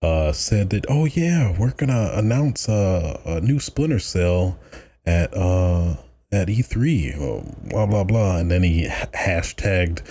uh 0.02 0.32
said 0.32 0.70
that 0.70 0.84
oh 0.88 1.04
yeah 1.04 1.56
we're 1.58 1.72
gonna 1.72 2.10
announce 2.14 2.68
a, 2.68 3.20
a 3.24 3.40
new 3.40 3.60
splinter 3.60 3.98
cell 3.98 4.58
at 5.06 5.34
uh 5.36 5.96
at 6.32 6.48
E3, 6.48 7.70
blah 7.70 7.86
blah 7.86 8.04
blah, 8.04 8.38
and 8.38 8.50
then 8.50 8.62
he 8.62 8.86
hashtagged 8.86 10.02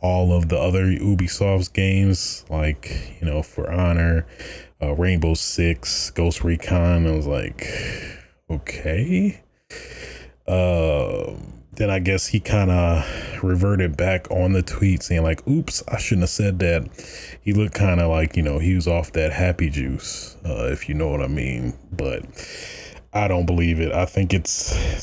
all 0.00 0.32
of 0.32 0.48
the 0.48 0.58
other 0.58 0.86
Ubisoft's 0.86 1.68
games, 1.68 2.44
like 2.48 3.16
you 3.20 3.26
know, 3.26 3.42
For 3.42 3.70
Honor, 3.70 4.26
uh, 4.80 4.94
Rainbow 4.94 5.34
Six, 5.34 6.10
Ghost 6.10 6.44
Recon. 6.44 7.06
I 7.06 7.10
was 7.10 7.26
like, 7.26 7.66
okay. 8.50 9.42
Uh, 10.46 11.34
then 11.76 11.90
I 11.90 11.98
guess 11.98 12.28
he 12.28 12.40
kind 12.40 12.70
of 12.70 13.42
reverted 13.42 13.96
back 13.96 14.30
on 14.30 14.52
the 14.52 14.62
tweet 14.62 15.02
saying 15.02 15.22
like, 15.22 15.46
"Oops, 15.46 15.82
I 15.88 15.98
shouldn't 15.98 16.22
have 16.22 16.30
said 16.30 16.58
that." 16.60 16.88
He 17.40 17.52
looked 17.52 17.74
kind 17.74 18.00
of 18.00 18.10
like 18.10 18.36
you 18.36 18.42
know 18.42 18.58
he 18.58 18.74
was 18.74 18.86
off 18.86 19.12
that 19.12 19.32
happy 19.32 19.70
juice, 19.70 20.36
uh, 20.44 20.68
if 20.70 20.88
you 20.88 20.94
know 20.94 21.08
what 21.08 21.22
I 21.22 21.28
mean. 21.28 21.74
But 21.92 22.24
I 23.12 23.28
don't 23.28 23.46
believe 23.46 23.80
it. 23.80 23.92
I 23.92 24.06
think 24.06 24.34
it's 24.34 24.50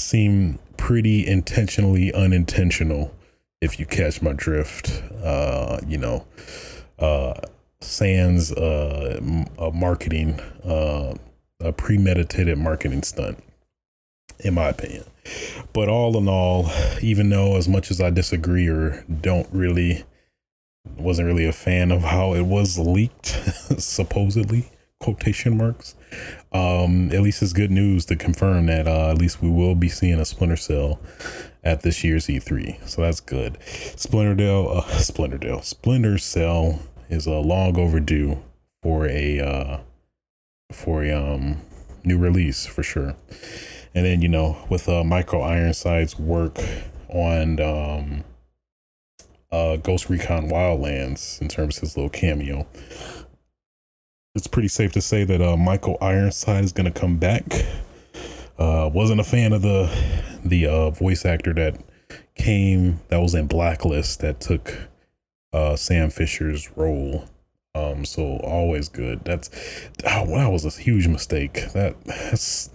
seemed 0.02 0.60
pretty 0.78 1.28
intentionally 1.28 2.14
unintentional, 2.14 3.14
if 3.62 3.80
you 3.80 3.86
catch 3.86 4.22
my 4.22 4.34
drift. 4.34 5.04
Uh, 5.24 5.80
you 5.88 5.98
know, 5.98 6.26
uh, 7.00 7.34
Sans 7.82 8.52
uh, 8.52 9.20
marketing, 9.74 10.40
uh, 10.64 11.16
a 11.60 11.72
premeditated 11.74 12.58
marketing 12.58 13.04
stunt, 13.04 13.44
in 14.40 14.54
my 14.54 14.70
opinion. 14.70 15.04
But 15.74 15.90
all 15.90 16.18
in 16.18 16.28
all, 16.28 16.70
even 17.02 17.30
though 17.30 17.56
as 17.56 17.68
much 17.68 17.92
as 17.92 18.02
I 18.02 18.10
disagree 18.10 18.68
or 18.68 19.04
don't 19.22 19.48
really 19.52 20.04
wasn't 20.98 21.28
really 21.28 21.46
a 21.46 21.54
fan 21.54 21.92
of 21.92 22.02
how 22.02 22.34
it 22.34 22.42
was 22.42 22.78
leaked, 22.80 23.28
supposedly 23.78 24.70
quotation 25.00 25.58
marks. 25.58 25.96
Um, 26.54 27.12
at 27.12 27.22
least 27.22 27.42
it's 27.42 27.54
good 27.54 27.72
news 27.72 28.06
to 28.06 28.16
confirm 28.16 28.68
that 28.68 28.88
uh, 28.88 29.10
at 29.10 29.18
least 29.18 29.42
we 29.42 29.50
will 29.50 29.76
be 29.76 29.90
seeing 29.90 30.20
a 30.20 30.26
Splinter 30.26 30.56
Cell 30.56 31.00
at 31.64 31.82
this 31.82 32.04
year's 32.04 32.28
E3. 32.28 32.88
So 32.88 33.02
that's 33.02 33.20
good. 33.20 33.58
Splinter 33.66 34.38
Cell, 34.38 34.78
uh, 34.78 34.82
Splinter 35.00 35.40
Cell, 35.42 35.62
Splinter 35.62 36.18
Cell 36.18 36.80
is 37.10 37.28
a 37.28 37.34
uh, 37.34 37.40
long 37.42 37.78
overdue 37.78 38.42
for 38.84 39.08
a 39.08 39.40
uh, 39.40 39.78
for 40.72 41.04
a 41.04 41.12
um 41.12 41.62
new 42.04 42.18
release 42.18 42.66
for 42.66 42.84
sure. 42.84 43.16
And 43.94 44.06
then, 44.06 44.22
you 44.22 44.30
know, 44.30 44.58
with 44.70 44.88
uh, 44.88 45.04
Michael 45.04 45.44
Ironside's 45.44 46.18
work 46.18 46.58
on 47.10 47.60
um, 47.60 48.24
uh, 49.52 49.76
Ghost 49.78 50.10
Recon 50.10 50.50
Wildlands 50.50 51.42
in 51.42 51.48
terms 51.48 51.78
of 51.78 51.82
his 51.82 51.98
little 51.98 52.10
cameo, 52.10 52.68
it's 54.34 54.48
pretty 54.48 54.70
safe 54.70 54.94
to 54.94 55.02
say 55.02 55.24
that 55.26 55.42
uh, 55.42 55.58
Michael 55.58 55.98
Ironside 56.00 56.64
is 56.64 56.72
going 56.72 56.92
to 56.92 57.00
come 57.00 57.18
back. 57.18 57.66
Uh, 58.58 58.90
wasn't 58.94 59.20
a 59.20 59.24
fan 59.24 59.54
of 59.54 59.62
the 59.62 59.92
the 60.44 60.68
uh, 60.68 60.90
voice 60.92 61.26
actor 61.26 61.54
that 61.54 61.80
came 62.36 63.00
that 63.10 63.18
was 63.18 63.36
in 63.36 63.48
Blacklist 63.48 64.22
that 64.22 64.40
took 64.40 64.90
uh, 65.54 65.76
Sam 65.76 66.10
Fisher's 66.10 66.76
role. 66.78 67.26
Um, 67.74 68.06
so 68.06 68.38
always 68.38 68.90
good. 68.90 69.24
That's 69.26 69.50
oh, 70.06 70.26
that 70.28 70.52
was 70.52 70.66
a 70.66 70.82
huge 70.82 71.08
mistake. 71.08 71.72
That 71.74 71.96
that's 72.06 72.70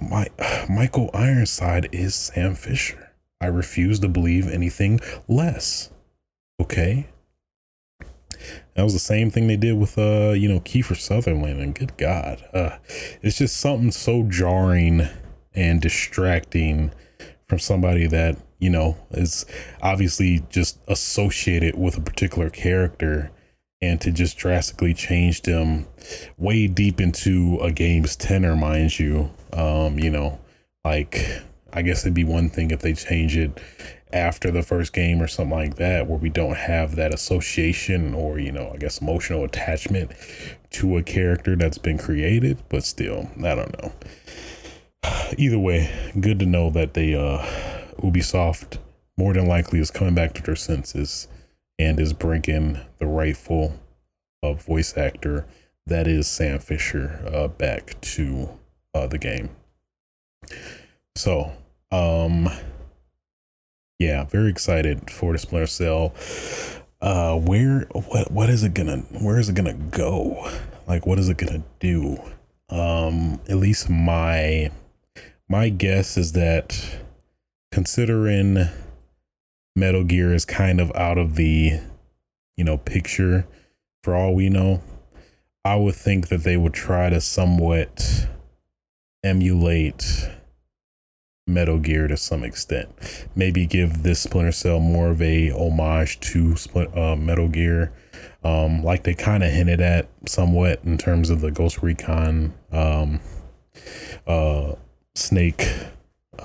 my 0.00 0.28
Michael 0.68 1.10
Ironside 1.14 1.88
is 1.92 2.14
Sam 2.14 2.54
Fisher. 2.54 3.12
I 3.40 3.46
refuse 3.46 4.00
to 4.00 4.08
believe 4.08 4.48
anything 4.48 5.00
less. 5.26 5.90
Okay? 6.60 7.06
That 8.74 8.84
was 8.84 8.92
the 8.92 8.98
same 8.98 9.30
thing 9.30 9.46
they 9.46 9.56
did 9.56 9.78
with 9.78 9.98
uh, 9.98 10.32
you 10.32 10.48
know, 10.48 10.60
Kiefer 10.60 10.96
Sutherland. 10.96 11.60
And 11.60 11.74
good 11.74 11.96
God, 11.96 12.44
uh, 12.52 12.76
it's 13.22 13.38
just 13.38 13.56
something 13.56 13.90
so 13.90 14.22
jarring 14.24 15.08
and 15.54 15.80
distracting 15.80 16.92
from 17.48 17.58
somebody 17.58 18.06
that 18.06 18.36
you 18.58 18.70
know 18.70 18.96
is 19.10 19.44
obviously 19.82 20.44
just 20.50 20.78
associated 20.86 21.76
with 21.76 21.96
a 21.96 22.00
particular 22.00 22.48
character 22.48 23.30
and 23.82 24.00
to 24.00 24.12
just 24.12 24.38
drastically 24.38 24.94
change 24.94 25.42
them 25.42 25.86
way 26.36 26.66
deep 26.66 27.00
into 27.00 27.58
a 27.60 27.72
game's 27.72 28.14
tenor 28.14 28.54
mind 28.54 28.98
you 28.98 29.30
um 29.52 29.98
you 29.98 30.10
know 30.10 30.38
like 30.84 31.42
i 31.72 31.82
guess 31.82 32.02
it'd 32.02 32.14
be 32.14 32.24
one 32.24 32.48
thing 32.48 32.70
if 32.70 32.80
they 32.80 32.92
change 32.92 33.36
it 33.36 33.60
after 34.12 34.50
the 34.50 34.62
first 34.62 34.92
game 34.92 35.22
or 35.22 35.28
something 35.28 35.56
like 35.56 35.76
that 35.76 36.06
where 36.06 36.18
we 36.18 36.28
don't 36.28 36.56
have 36.56 36.96
that 36.96 37.14
association 37.14 38.14
or 38.14 38.38
you 38.38 38.50
know 38.50 38.70
i 38.74 38.76
guess 38.76 39.00
emotional 39.00 39.44
attachment 39.44 40.10
to 40.70 40.96
a 40.96 41.02
character 41.02 41.56
that's 41.56 41.78
been 41.78 41.98
created 41.98 42.58
but 42.68 42.84
still 42.84 43.30
i 43.44 43.54
don't 43.54 43.80
know. 43.82 43.92
Either 45.38 45.58
way 45.58 45.90
good 46.20 46.38
to 46.38 46.46
know 46.46 46.70
that 46.70 46.94
they 46.94 47.14
uh 47.14 47.38
ubisoft 48.02 48.78
more 49.16 49.32
than 49.32 49.46
likely 49.46 49.78
is 49.78 49.90
coming 49.90 50.14
back 50.14 50.32
to 50.34 50.42
their 50.42 50.56
senses 50.56 51.28
and 51.78 51.98
is 51.98 52.12
bringing 52.12 52.78
the 52.98 53.06
rightful 53.06 53.78
uh, 54.42 54.52
voice 54.52 54.96
actor 54.96 55.46
that 55.86 56.06
is 56.06 56.26
Sam 56.26 56.58
Fisher 56.58 57.20
uh, 57.32 57.48
back 57.48 58.00
to 58.02 58.59
uh, 58.94 59.06
the 59.06 59.18
game. 59.18 59.50
So, 61.16 61.52
um, 61.90 62.48
yeah, 63.98 64.24
very 64.24 64.50
excited 64.50 65.10
for 65.10 65.32
the 65.32 65.38
Splinter 65.38 65.66
Cell. 65.66 66.14
Uh, 67.00 67.36
where 67.38 67.86
what 67.92 68.30
what 68.30 68.50
is 68.50 68.62
it 68.62 68.74
gonna 68.74 68.98
where 69.20 69.38
is 69.38 69.48
it 69.48 69.54
gonna 69.54 69.74
go? 69.74 70.50
Like, 70.86 71.06
what 71.06 71.18
is 71.18 71.28
it 71.28 71.36
gonna 71.36 71.62
do? 71.78 72.18
Um, 72.68 73.40
at 73.48 73.56
least 73.56 73.88
my 73.88 74.70
my 75.48 75.68
guess 75.68 76.16
is 76.16 76.32
that 76.32 77.00
considering 77.72 78.68
Metal 79.76 80.04
Gear 80.04 80.34
is 80.34 80.44
kind 80.44 80.80
of 80.80 80.92
out 80.94 81.18
of 81.18 81.36
the, 81.36 81.80
you 82.56 82.64
know, 82.64 82.76
picture 82.76 83.46
for 84.02 84.14
all 84.14 84.34
we 84.34 84.48
know. 84.48 84.82
I 85.64 85.76
would 85.76 85.94
think 85.94 86.28
that 86.28 86.42
they 86.42 86.56
would 86.56 86.74
try 86.74 87.10
to 87.10 87.20
somewhat 87.20 88.28
emulate 89.22 90.28
Metal 91.46 91.78
Gear 91.78 92.08
to 92.08 92.16
some 92.16 92.44
extent. 92.44 92.88
Maybe 93.34 93.66
give 93.66 94.02
this 94.02 94.20
Splinter 94.20 94.52
Cell 94.52 94.80
more 94.80 95.10
of 95.10 95.20
a 95.20 95.50
homage 95.50 96.20
to 96.20 96.56
uh, 96.94 97.16
Metal 97.16 97.48
Gear, 97.48 97.92
um, 98.44 98.82
like 98.82 99.04
they 99.04 99.14
kind 99.14 99.42
of 99.42 99.50
hinted 99.50 99.80
at 99.80 100.08
somewhat 100.26 100.80
in 100.84 100.98
terms 100.98 101.30
of 101.30 101.40
the 101.40 101.50
Ghost 101.50 101.82
Recon 101.82 102.54
um, 102.72 103.20
uh, 104.26 104.74
Snake 105.14 105.68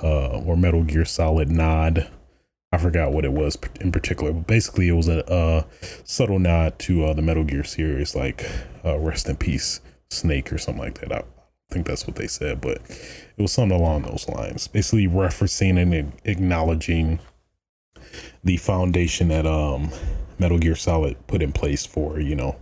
uh, 0.02 0.40
or 0.40 0.56
Metal 0.56 0.82
Gear 0.82 1.04
Solid 1.04 1.50
nod 1.50 2.10
I 2.72 2.78
forgot 2.78 3.12
what 3.12 3.24
it 3.24 3.32
was 3.32 3.56
in 3.80 3.90
particular, 3.92 4.32
but 4.32 4.46
basically 4.46 4.88
it 4.88 4.92
was 4.92 5.08
a, 5.08 5.24
a 5.28 5.64
subtle 6.04 6.38
nod 6.38 6.78
to 6.80 7.06
uh, 7.06 7.12
the 7.14 7.22
Metal 7.22 7.44
Gear 7.44 7.64
series, 7.64 8.14
like 8.14 8.46
uh, 8.84 8.98
"Rest 8.98 9.28
in 9.28 9.36
Peace, 9.36 9.80
Snake" 10.10 10.52
or 10.52 10.58
something 10.58 10.82
like 10.82 10.98
that. 11.00 11.10
I 11.10 11.22
think 11.70 11.86
that's 11.86 12.06
what 12.06 12.16
they 12.16 12.26
said, 12.26 12.60
but 12.60 12.78
it 12.78 13.42
was 13.42 13.52
something 13.52 13.78
along 13.78 14.02
those 14.02 14.28
lines, 14.28 14.68
basically 14.68 15.08
referencing 15.08 15.80
and 15.80 16.12
acknowledging 16.24 17.18
the 18.44 18.56
foundation 18.56 19.28
that 19.28 19.46
um, 19.46 19.90
Metal 20.38 20.58
Gear 20.58 20.76
Solid 20.76 21.26
put 21.26 21.42
in 21.42 21.52
place 21.52 21.84
for 21.84 22.20
you 22.20 22.36
know 22.36 22.56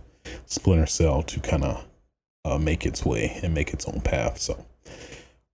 Splinter 0.45 0.87
Cell 0.87 1.21
to 1.23 1.39
kind 1.39 1.63
of 1.63 1.85
uh, 2.43 2.57
make 2.57 2.85
its 2.85 3.05
way 3.05 3.39
and 3.43 3.53
make 3.53 3.73
its 3.73 3.85
own 3.85 4.01
path. 4.01 4.39
So 4.39 4.65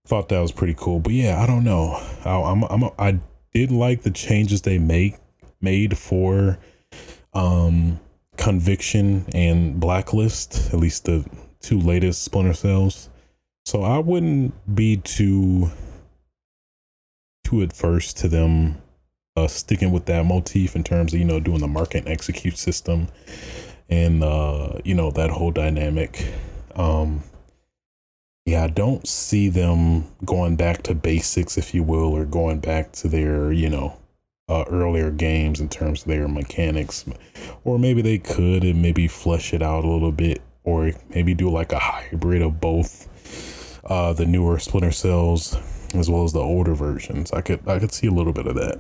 thought 0.06 0.30
that 0.30 0.40
was 0.40 0.52
pretty 0.52 0.76
cool. 0.78 1.00
But 1.00 1.14
yeah, 1.14 1.42
I 1.42 1.46
don't 1.46 1.64
know. 1.64 2.02
I, 2.26 2.42
I'm 2.42 2.64
I'm 2.64 2.90
I 2.98 3.20
did 3.54 3.72
like 3.72 4.04
the 4.04 4.12
changes 4.12 4.62
they 4.62 4.78
make 4.78 5.16
made 5.62 5.98
for 5.98 6.58
um 7.34 8.00
conviction 8.38 9.26
and 9.34 9.80
blacklist 9.80 10.74
at 10.74 10.80
least 10.80 11.06
the 11.06 11.26
two 11.60 11.80
latest 11.80 12.24
splinter 12.24 12.54
cells 12.54 13.10
so 13.66 13.84
i 13.84 13.98
wouldn't 13.98 14.54
be 14.74 14.98
too 14.98 15.70
too 17.44 17.62
adverse 17.62 18.14
to 18.14 18.28
them 18.28 18.78
uh 19.36 19.48
sticking 19.48 19.92
with 19.92 20.06
that 20.06 20.26
motif 20.26 20.76
in 20.76 20.84
terms 20.84 21.14
of 21.14 21.20
you 21.20 21.26
know 21.26 21.40
doing 21.40 21.60
the 21.60 21.68
mark 21.68 21.96
and 21.96 22.08
execute 22.08 22.58
system 22.58 23.08
and 23.90 24.24
uh 24.24 24.74
you 24.84 24.94
know 24.96 25.12
that 25.12 25.30
whole 25.30 25.52
dynamic 25.52 26.28
um 26.76 27.24
yeah, 28.46 28.64
I 28.64 28.68
don't 28.68 29.08
see 29.08 29.50
them 29.50 30.06
going 30.26 30.56
back 30.56 30.84
to 30.84 30.96
basics, 30.96 31.58
if 31.58 31.74
you 31.74 31.84
will, 31.84 32.14
or 32.16 32.26
going 32.26 32.60
back 32.60 32.92
to 32.94 33.08
their, 33.08 33.52
you 33.52 33.70
know, 33.70 33.98
uh, 34.50 34.66
earlier 34.68 35.12
games 35.12 35.62
in 35.62 35.70
terms 35.70 36.02
of 36.02 36.08
their 36.08 36.28
mechanics. 36.28 37.06
Or 37.64 37.78
maybe 37.78 38.02
they 38.02 38.18
could 38.18 38.64
and 38.64 38.82
maybe 38.82 39.08
flesh 39.08 39.54
it 39.54 39.62
out 39.62 39.86
a 39.86 39.88
little 39.88 40.12
bit, 40.12 40.42
or 40.64 40.92
maybe 41.10 41.34
do 41.34 41.50
like 41.50 41.72
a 41.72 41.80
hybrid 41.80 42.42
of 42.42 42.60
both 42.60 43.08
uh, 43.86 44.14
the 44.14 44.26
newer 44.26 44.60
Splinter 44.60 44.92
Cells 44.92 45.58
as 45.94 46.10
well 46.10 46.24
as 46.24 46.34
the 46.34 46.40
older 46.40 46.74
versions. 46.74 47.32
I 47.32 47.42
could 47.42 47.68
I 47.68 47.80
could 47.80 47.92
see 47.92 48.08
a 48.08 48.12
little 48.12 48.34
bit 48.34 48.48
of 48.48 48.56
that, 48.56 48.80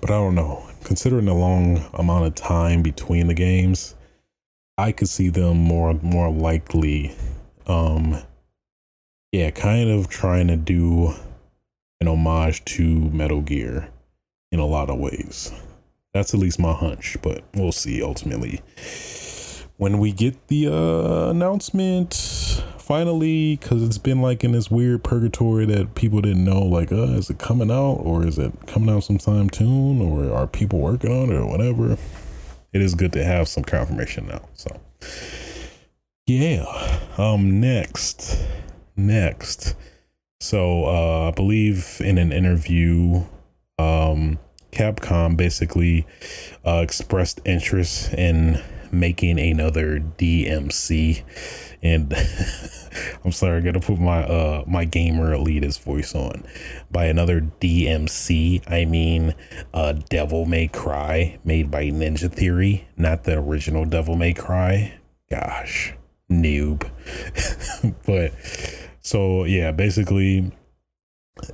but 0.00 0.10
I 0.10 0.14
don't 0.14 0.34
know. 0.34 0.68
Considering 0.84 1.26
the 1.26 1.34
long 1.34 1.84
amount 1.94 2.26
of 2.26 2.34
time 2.34 2.82
between 2.82 3.26
the 3.26 3.34
games, 3.34 3.94
I 4.76 4.92
could 4.92 5.08
see 5.08 5.28
them 5.28 5.58
more 5.58 5.94
more 5.94 6.30
likely 6.30 7.14
um 7.66 8.22
yeah, 9.32 9.50
kind 9.50 9.90
of 9.90 10.08
trying 10.08 10.48
to 10.48 10.56
do 10.56 11.12
an 12.00 12.08
homage 12.08 12.64
to 12.64 12.82
Metal 12.82 13.42
Gear 13.42 13.88
in 14.50 14.58
a 14.58 14.66
lot 14.66 14.88
of 14.88 14.98
ways. 14.98 15.52
That's 16.14 16.32
at 16.32 16.40
least 16.40 16.58
my 16.58 16.72
hunch, 16.72 17.16
but 17.22 17.44
we'll 17.54 17.72
see 17.72 18.02
ultimately. 18.02 18.62
When 19.78 19.98
we 19.98 20.12
get 20.12 20.48
the 20.48 20.68
uh, 20.68 21.30
announcement, 21.30 22.62
finally, 22.78 23.56
because 23.56 23.82
it's 23.82 23.98
been 23.98 24.20
like 24.20 24.44
in 24.44 24.52
this 24.52 24.70
weird 24.70 25.02
purgatory 25.02 25.64
that 25.66 25.94
people 25.94 26.20
didn't 26.20 26.44
know, 26.44 26.60
like, 26.60 26.92
uh, 26.92 27.14
is 27.14 27.30
it 27.30 27.38
coming 27.38 27.70
out 27.70 27.94
or 27.94 28.26
is 28.26 28.38
it 28.38 28.52
coming 28.66 28.94
out 28.94 29.04
sometime 29.04 29.50
soon 29.50 30.02
or 30.02 30.32
are 30.32 30.46
people 30.46 30.78
working 30.78 31.10
on 31.10 31.30
it 31.30 31.36
or 31.36 31.46
whatever? 31.46 31.96
It 32.72 32.82
is 32.82 32.94
good 32.94 33.12
to 33.14 33.24
have 33.24 33.48
some 33.48 33.64
confirmation 33.64 34.26
now. 34.26 34.42
So, 34.54 34.78
yeah. 36.26 36.66
Um, 37.16 37.60
next 37.60 38.36
next? 38.98 39.74
So 40.40 40.84
uh, 40.84 41.28
I 41.28 41.30
believe 41.30 42.00
in 42.04 42.18
an 42.18 42.32
interview, 42.32 43.24
um, 43.78 44.38
Capcom 44.72 45.36
basically 45.36 46.06
uh, 46.66 46.80
expressed 46.82 47.40
interest 47.44 48.12
in 48.12 48.62
making 48.92 49.38
another 49.38 49.98
DMC, 50.00 51.22
and 51.82 52.12
I'm 53.24 53.32
sorry, 53.32 53.58
I 53.58 53.60
gotta 53.60 53.80
put 53.80 53.98
my 53.98 54.22
uh 54.22 54.64
my 54.66 54.84
gamer 54.84 55.34
elitist 55.34 55.80
voice 55.80 56.14
on. 56.14 56.44
By 56.90 57.06
another 57.06 57.40
DMC, 57.40 58.70
I 58.70 58.84
mean 58.84 59.34
uh 59.74 59.94
Devil 60.08 60.46
May 60.46 60.68
Cry, 60.68 61.38
made 61.44 61.70
by 61.70 61.84
Ninja 61.86 62.30
Theory, 62.32 62.88
not 62.96 63.24
the 63.24 63.38
original 63.38 63.84
Devil 63.84 64.16
May 64.16 64.34
Cry. 64.34 64.98
Gosh, 65.30 65.94
noob, 66.30 66.88
but 68.06 68.32
so 69.00 69.44
yeah, 69.44 69.72
basically 69.72 70.52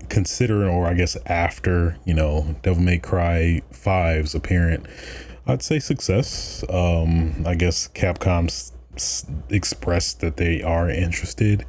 considering 0.09 0.69
or 0.69 0.87
I 0.87 0.95
guess 0.95 1.17
after, 1.27 1.99
you 2.05 2.15
know, 2.15 2.57
Devil 2.63 2.83
May 2.83 2.99
Cry 2.99 3.63
5's 3.73 4.35
apparent, 4.35 4.87
I'd 5.47 5.63
say 5.63 5.79
success. 5.79 6.65
Um 6.69 7.45
I 7.47 7.55
guess 7.55 7.89
Capcom's 7.89 8.73
expressed 9.49 10.21
that 10.21 10.37
they 10.37 10.63
are 10.63 10.89
interested 10.89 11.67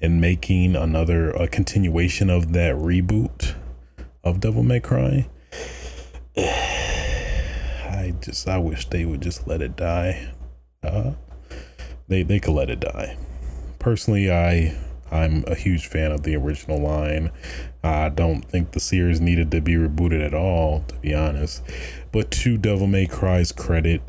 in 0.00 0.20
making 0.20 0.76
another 0.76 1.30
a 1.30 1.48
continuation 1.48 2.30
of 2.30 2.52
that 2.52 2.74
reboot 2.76 3.54
of 4.22 4.40
Devil 4.40 4.62
May 4.62 4.80
Cry. 4.80 5.28
I 6.36 8.14
just 8.20 8.48
I 8.48 8.58
wish 8.58 8.88
they 8.88 9.04
would 9.04 9.20
just 9.20 9.46
let 9.46 9.60
it 9.60 9.76
die. 9.76 10.32
Uh 10.82 11.12
they 12.06 12.22
they 12.22 12.40
could 12.40 12.54
let 12.54 12.70
it 12.70 12.80
die. 12.80 13.16
Personally, 13.78 14.30
I 14.30 14.76
I'm 15.10 15.44
a 15.46 15.54
huge 15.54 15.86
fan 15.86 16.12
of 16.12 16.22
the 16.22 16.36
original 16.36 16.80
line. 16.80 17.30
I 17.82 18.08
don't 18.10 18.42
think 18.42 18.72
the 18.72 18.80
series 18.80 19.20
needed 19.20 19.50
to 19.52 19.60
be 19.60 19.74
rebooted 19.74 20.24
at 20.24 20.34
all, 20.34 20.84
to 20.88 20.94
be 20.96 21.14
honest. 21.14 21.62
But 22.10 22.30
to 22.30 22.56
Devil 22.56 22.86
May 22.86 23.06
Cry's 23.06 23.52
credit, 23.52 24.02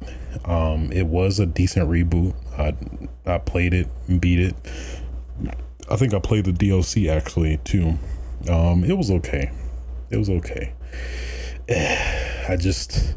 um, 0.45 0.91
it 0.91 1.07
was 1.07 1.39
a 1.39 1.45
decent 1.45 1.89
reboot. 1.89 2.33
I 2.57 2.75
I 3.29 3.37
played 3.39 3.73
it, 3.73 3.87
beat 4.19 4.39
it. 4.39 4.55
I 5.89 5.95
think 5.95 6.13
I 6.13 6.19
played 6.19 6.45
the 6.45 6.51
DLC 6.51 7.09
actually 7.09 7.57
too. 7.63 7.97
Um, 8.49 8.83
it 8.83 8.97
was 8.97 9.11
okay. 9.11 9.51
It 10.09 10.17
was 10.17 10.29
okay. 10.29 10.73
I 12.49 12.55
just 12.57 13.15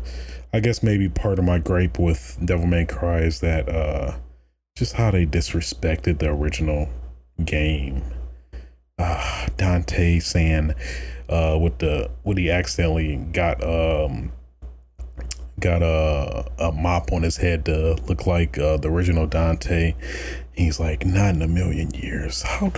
I 0.52 0.60
guess 0.60 0.82
maybe 0.82 1.08
part 1.08 1.38
of 1.38 1.44
my 1.44 1.58
gripe 1.58 1.98
with 1.98 2.38
Devil 2.44 2.66
May 2.66 2.84
Cry 2.84 3.20
is 3.20 3.40
that 3.40 3.68
uh 3.68 4.16
just 4.76 4.94
how 4.94 5.10
they 5.10 5.26
disrespected 5.26 6.18
the 6.18 6.28
original 6.28 6.88
game. 7.44 8.02
Uh 8.98 9.48
Dante 9.56 10.18
saying 10.18 10.74
uh 11.28 11.58
with 11.60 11.78
the 11.78 12.10
what 12.22 12.36
he 12.36 12.50
accidentally 12.50 13.16
got 13.16 13.62
um 13.62 14.32
got 15.62 15.82
a 15.82 16.44
a 16.58 16.72
mop 16.72 17.12
on 17.12 17.22
his 17.22 17.38
head 17.38 17.64
to 17.64 17.94
look 18.06 18.26
like 18.26 18.58
uh, 18.58 18.76
the 18.76 18.88
original 18.88 19.26
Dante. 19.26 19.94
He's 20.52 20.78
like, 20.78 21.06
not 21.06 21.36
in 21.36 21.42
a 21.42 21.48
million 21.48 21.90
years. 21.92 22.42
How 22.42 22.72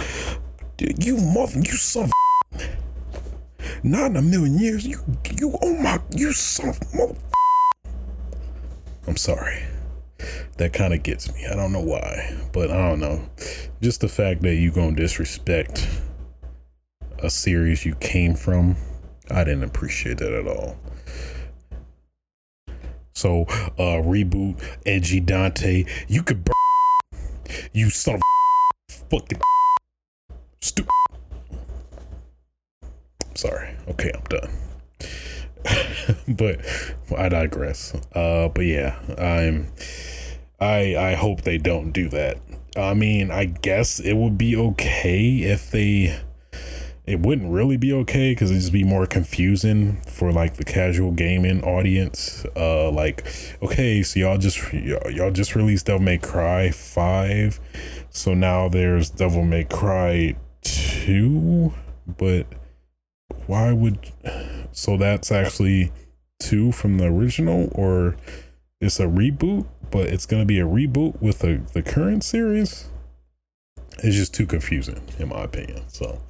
you 0.79 1.17
mother 1.17 1.59
you 1.59 1.77
son 1.77 2.05
of 2.05 2.69
not 3.83 4.11
in 4.11 4.17
a 4.17 4.23
million 4.23 4.59
years. 4.59 4.87
You 4.87 5.01
you 5.39 5.57
oh 5.63 5.77
my 5.79 5.99
you 6.15 6.33
son 6.33 6.69
of 6.69 6.95
mother 6.95 7.17
I'm 9.07 9.17
sorry. 9.17 9.65
That 10.57 10.73
kind 10.73 10.95
of 10.95 11.03
gets 11.03 11.33
me. 11.33 11.47
I 11.51 11.57
don't 11.57 11.73
know 11.73 11.83
why, 11.83 12.37
but 12.53 12.71
I 12.71 12.89
don't 12.89 13.01
know. 13.01 13.29
Just 13.81 14.01
the 14.01 14.09
fact 14.09 14.43
that 14.43 14.55
you 14.55 14.71
gonna 14.71 14.95
disrespect 14.95 15.89
a 17.19 17.29
series 17.29 17.85
you 17.85 17.95
came 17.97 18.35
from, 18.35 18.77
I 19.31 19.45
didn't 19.45 19.65
appreciate 19.65 20.19
that 20.19 20.33
at 20.33 20.47
all. 20.47 20.77
So, 23.15 23.43
uh, 23.79 24.03
reboot 24.03 24.61
Edgy 24.85 25.21
Dante. 25.21 25.85
You 26.09 26.23
could 26.23 26.45
burn. 26.45 26.55
You 27.73 27.91
son 27.91 28.15
of 28.17 28.21
fucking 29.11 29.39
stupid. 30.61 30.89
Sorry. 33.35 33.77
Okay, 33.89 34.11
I'm 34.15 34.25
done. 34.25 34.51
but 36.29 36.61
I 37.17 37.29
digress. 37.29 37.95
Uh, 38.15 38.49
but 38.49 38.63
yeah, 38.65 38.99
I'm. 39.19 39.69
I 40.61 40.97
I 40.97 41.15
hope 41.15 41.43
they 41.43 41.59
don't 41.59 41.93
do 41.93 42.09
that. 42.09 42.39
I 42.77 42.95
mean, 42.95 43.31
I 43.31 43.45
guess 43.45 44.01
it 44.01 44.15
would 44.15 44.39
be 44.39 44.57
okay 44.57 45.37
if 45.43 45.71
they. 45.71 46.19
It 47.07 47.21
wouldn't 47.21 47.53
really 47.53 47.77
be 47.77 47.93
okay 47.93 48.33
because 48.33 48.51
it'd 48.51 48.63
just 48.63 48.73
be 48.73 48.83
more 48.83 49.07
confusing 49.07 50.01
for 50.07 50.33
like 50.33 50.55
the 50.55 50.65
casual 50.65 51.11
gaming 51.11 51.63
audience. 51.63 52.47
Uh, 52.57 52.91
like, 52.91 53.27
okay, 53.63 54.03
so 54.03 54.21
y'all 54.21 54.39
just 54.39 54.73
y'all 54.73 55.31
just 55.31 55.55
released 55.55 55.87
Devil 55.87 56.01
May 56.01 56.17
Cry 56.17 56.71
five, 56.71 57.61
so 58.09 58.33
now 58.33 58.69
there's 58.71 59.11
Devil 59.11 59.45
May 59.45 59.65
Cry 59.65 60.37
two, 60.63 61.75
but 62.07 62.47
why 63.47 63.73
would 63.73 63.99
so 64.73 64.97
that's 64.97 65.31
actually 65.31 65.93
two 66.41 66.73
from 66.73 66.99
the 66.99 67.07
original 67.07 67.71
or 67.73 68.17
it's 68.81 68.99
a 68.99 69.05
reboot 69.05 69.67
but 69.91 70.09
it's 70.09 70.27
to 70.27 70.45
be 70.45 70.59
a 70.59 70.67
reboot 70.67 71.21
with 71.21 71.41
the, 71.41 71.63
the 71.73 71.83
current 71.83 72.25
series? 72.25 72.89
It's 73.99 74.17
just 74.17 74.35
too 74.35 74.47
confusing 74.47 75.01
in 75.19 75.29
my 75.29 75.45
opinion 75.45 75.83
so 75.89 76.21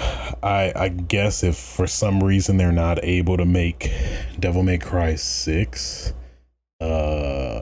i 0.00 0.72
i 0.76 0.88
guess 0.88 1.42
if 1.42 1.56
for 1.56 1.86
some 1.86 2.22
reason 2.22 2.56
they're 2.56 2.72
not 2.72 3.02
able 3.04 3.36
to 3.36 3.44
make 3.44 3.92
devil 4.38 4.62
may 4.62 4.78
cry 4.78 5.14
6 5.14 6.12
uh 6.80 7.60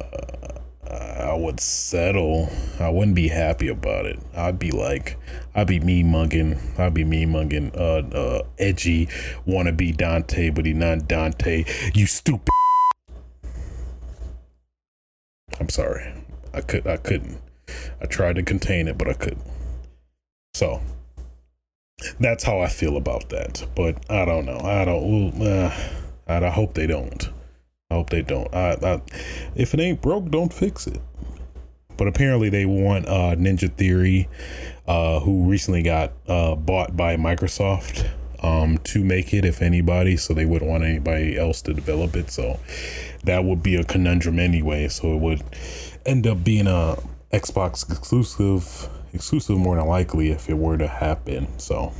I 1.33 1.35
would 1.35 1.61
settle. 1.61 2.51
I 2.79 2.91
wouldn't 2.91 3.15
be 3.15 3.29
happy 3.29 3.69
about 3.69 4.05
it. 4.05 4.19
I'd 4.37 4.59
be 4.59 4.71
like, 4.71 5.19
I'd 5.55 5.67
be 5.67 5.81
me 5.81 6.03
mugging. 6.03 6.59
I'd 6.77 6.93
be 6.93 7.05
me 7.05 7.25
mugging. 7.25 7.71
Uh, 7.75 8.03
uh, 8.15 8.43
edgy, 8.59 9.09
wanna 9.47 9.73
be 9.73 9.93
Dante, 9.93 10.51
but 10.51 10.67
he 10.67 10.75
not 10.75 11.09
Dante. 11.09 11.65
You 11.95 12.05
stupid. 12.05 12.51
I'm 15.59 15.71
sorry. 15.71 16.13
I 16.53 16.61
could. 16.61 16.87
I 16.87 16.99
couldn't. 16.99 17.41
I 18.01 18.07
tried 18.07 18.37
to 18.37 18.43
contain 18.43 18.87
it, 18.87 18.99
but 18.99 19.09
I 19.09 19.15
couldn't. 19.15 19.47
So 20.53 20.83
that's 22.21 22.45
how 22.45 22.61
I 22.61 22.69
feel 22.69 22.97
about 22.97 23.29
that. 23.31 23.67
But 23.75 24.05
I 24.11 24.25
don't 24.25 24.47
know. 24.47 24.59
I 24.59 24.85
don't. 24.85 25.43
Uh, 25.43 25.73
I 26.29 26.51
hope 26.51 26.75
they 26.75 26.87
don't. 26.87 27.29
I 27.91 27.95
hope 27.95 28.11
they 28.11 28.23
don't. 28.23 28.53
I, 28.55 28.77
I, 28.83 29.03
if 29.55 29.75
it 29.75 29.81
ain't 29.81 30.01
broke, 30.01 30.31
don't 30.31 30.53
fix 30.53 30.87
it. 30.87 31.01
But 31.97 32.09
apparently, 32.09 32.49
they 32.49 32.65
want 32.65 33.07
uh, 33.07 33.37
Ninja 33.37 33.73
Theory, 33.73 34.29
uh, 34.87 35.21
who 35.21 35.45
recently 35.45 35.83
got 35.83 36.13
uh, 36.27 36.55
bought 36.55 36.97
by 36.97 37.17
Microsoft, 37.17 38.09
um, 38.43 38.79
to 38.79 39.05
make 39.05 39.35
it, 39.35 39.45
if 39.45 39.61
anybody. 39.61 40.17
So 40.17 40.33
they 40.33 40.47
wouldn't 40.47 40.71
want 40.71 40.85
anybody 40.85 41.39
else 41.39 41.61
to 41.63 41.75
develop 41.75 42.17
it. 42.17 42.31
So 42.31 42.59
that 43.25 43.45
would 43.45 43.63
be 43.63 43.77
a 43.77 43.85
conundrum 43.85 44.39
anyway. 44.39 44.89
So 44.89 45.15
it 45.15 45.21
would 45.21 45.43
end 46.07 46.27
up 46.27 46.43
being 46.43 46.67
a 46.67 46.97
Xbox 47.33 47.91
exclusive, 47.91 48.89
exclusive 49.13 49.59
more 49.59 49.77
than 49.77 49.87
likely 49.87 50.31
if 50.31 50.49
it 50.49 50.57
were 50.59 50.79
to 50.79 50.89
happen. 50.89 51.59
So 51.59 51.93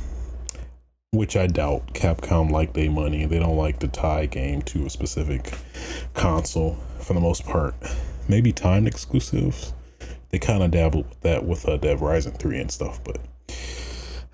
which 1.13 1.37
I 1.37 1.45
doubt. 1.47 1.93
Capcom 1.93 2.51
like 2.51 2.73
their 2.73 2.89
money. 2.89 3.25
They 3.25 3.39
don't 3.39 3.55
like 3.55 3.79
to 3.79 3.87
tie 3.87 4.25
game 4.25 4.63
to 4.63 4.87
a 4.87 4.89
specific 4.89 5.53
console 6.15 6.77
for 6.99 7.13
the 7.13 7.19
most 7.19 7.45
part. 7.45 7.75
Maybe 8.27 8.51
timed 8.51 8.87
exclusives. 8.87 9.73
They 10.29 10.39
kind 10.39 10.63
of 10.63 10.71
dabbled 10.71 11.07
with 11.07 11.21
that 11.21 11.45
with 11.45 11.69
uh, 11.69 11.77
Dead 11.77 12.01
Rising 12.01 12.33
3 12.33 12.59
and 12.59 12.71
stuff, 12.71 12.99
but 13.03 13.19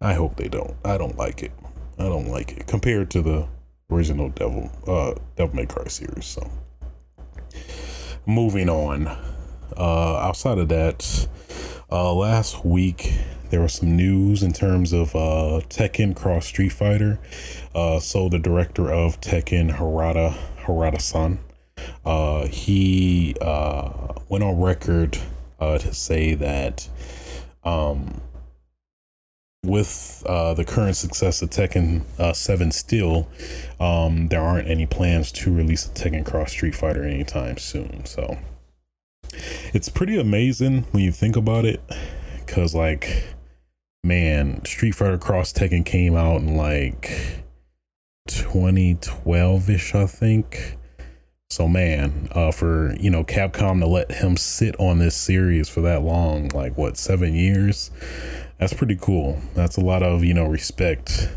I 0.00 0.12
hope 0.12 0.36
they 0.36 0.48
don't. 0.48 0.76
I 0.84 0.98
don't 0.98 1.16
like 1.16 1.42
it. 1.42 1.52
I 1.98 2.04
don't 2.04 2.28
like 2.28 2.52
it 2.52 2.66
compared 2.66 3.10
to 3.12 3.22
the 3.22 3.48
original 3.90 4.28
Devil 4.30 4.70
uh 4.86 5.14
Devil 5.36 5.56
May 5.56 5.66
Cry 5.66 5.86
series. 5.86 6.26
So 6.26 6.50
moving 8.26 8.68
on. 8.68 9.06
Uh 9.76 10.16
outside 10.16 10.58
of 10.58 10.68
that, 10.68 11.28
uh 11.94 12.12
last 12.12 12.64
week 12.64 13.14
there 13.50 13.60
was 13.60 13.74
some 13.74 13.96
news 13.96 14.42
in 14.42 14.52
terms 14.52 14.92
of 14.92 15.14
uh, 15.14 15.60
Tekken 15.68 16.16
Cross 16.16 16.46
Street 16.46 16.72
Fighter. 16.72 17.20
Uh, 17.72 18.00
so 18.00 18.28
the 18.28 18.40
director 18.40 18.92
of 18.92 19.20
Tekken, 19.20 19.76
Harada 19.76 20.36
Harada 20.64 21.00
San, 21.00 21.38
uh, 22.04 22.48
he 22.48 23.36
uh, 23.40 24.12
went 24.28 24.42
on 24.42 24.60
record 24.60 25.18
uh, 25.60 25.78
to 25.78 25.94
say 25.94 26.34
that 26.34 26.88
um, 27.62 28.20
with 29.64 30.24
uh, 30.26 30.52
the 30.54 30.64
current 30.64 30.96
success 30.96 31.42
of 31.42 31.50
Tekken 31.50 32.02
uh, 32.18 32.32
7 32.32 32.72
still, 32.72 33.28
um, 33.78 34.26
there 34.28 34.40
aren't 34.40 34.66
any 34.66 34.86
plans 34.86 35.30
to 35.30 35.54
release 35.54 35.86
a 35.86 35.90
Tekken 35.90 36.26
Cross 36.26 36.50
Street 36.50 36.74
Fighter 36.74 37.04
anytime 37.04 37.56
soon. 37.56 38.04
So 38.04 38.36
it's 39.72 39.88
pretty 39.88 40.18
amazing 40.18 40.82
when 40.92 41.02
you 41.02 41.12
think 41.12 41.36
about 41.36 41.64
it 41.64 41.80
because, 42.44 42.74
like, 42.74 43.34
man, 44.02 44.64
Street 44.64 44.94
Fighter 44.94 45.18
Cross 45.18 45.54
Tekken 45.54 45.84
came 45.84 46.14
out 46.14 46.40
in 46.40 46.56
like 46.56 47.42
2012 48.28 49.70
ish, 49.70 49.94
I 49.94 50.06
think. 50.06 50.76
So 51.50 51.68
man, 51.68 52.28
uh, 52.32 52.50
for 52.50 52.96
you 52.98 53.10
know 53.10 53.22
Capcom 53.22 53.80
to 53.80 53.86
let 53.86 54.10
him 54.10 54.36
sit 54.36 54.74
on 54.80 54.98
this 54.98 55.14
series 55.14 55.68
for 55.68 55.82
that 55.82 56.02
long, 56.02 56.48
like 56.48 56.76
what 56.76 56.96
seven 56.96 57.34
years, 57.34 57.90
that's 58.58 58.72
pretty 58.72 58.96
cool. 58.96 59.38
That's 59.54 59.76
a 59.76 59.80
lot 59.80 60.02
of 60.02 60.24
you 60.24 60.34
know 60.34 60.46
respect 60.46 61.30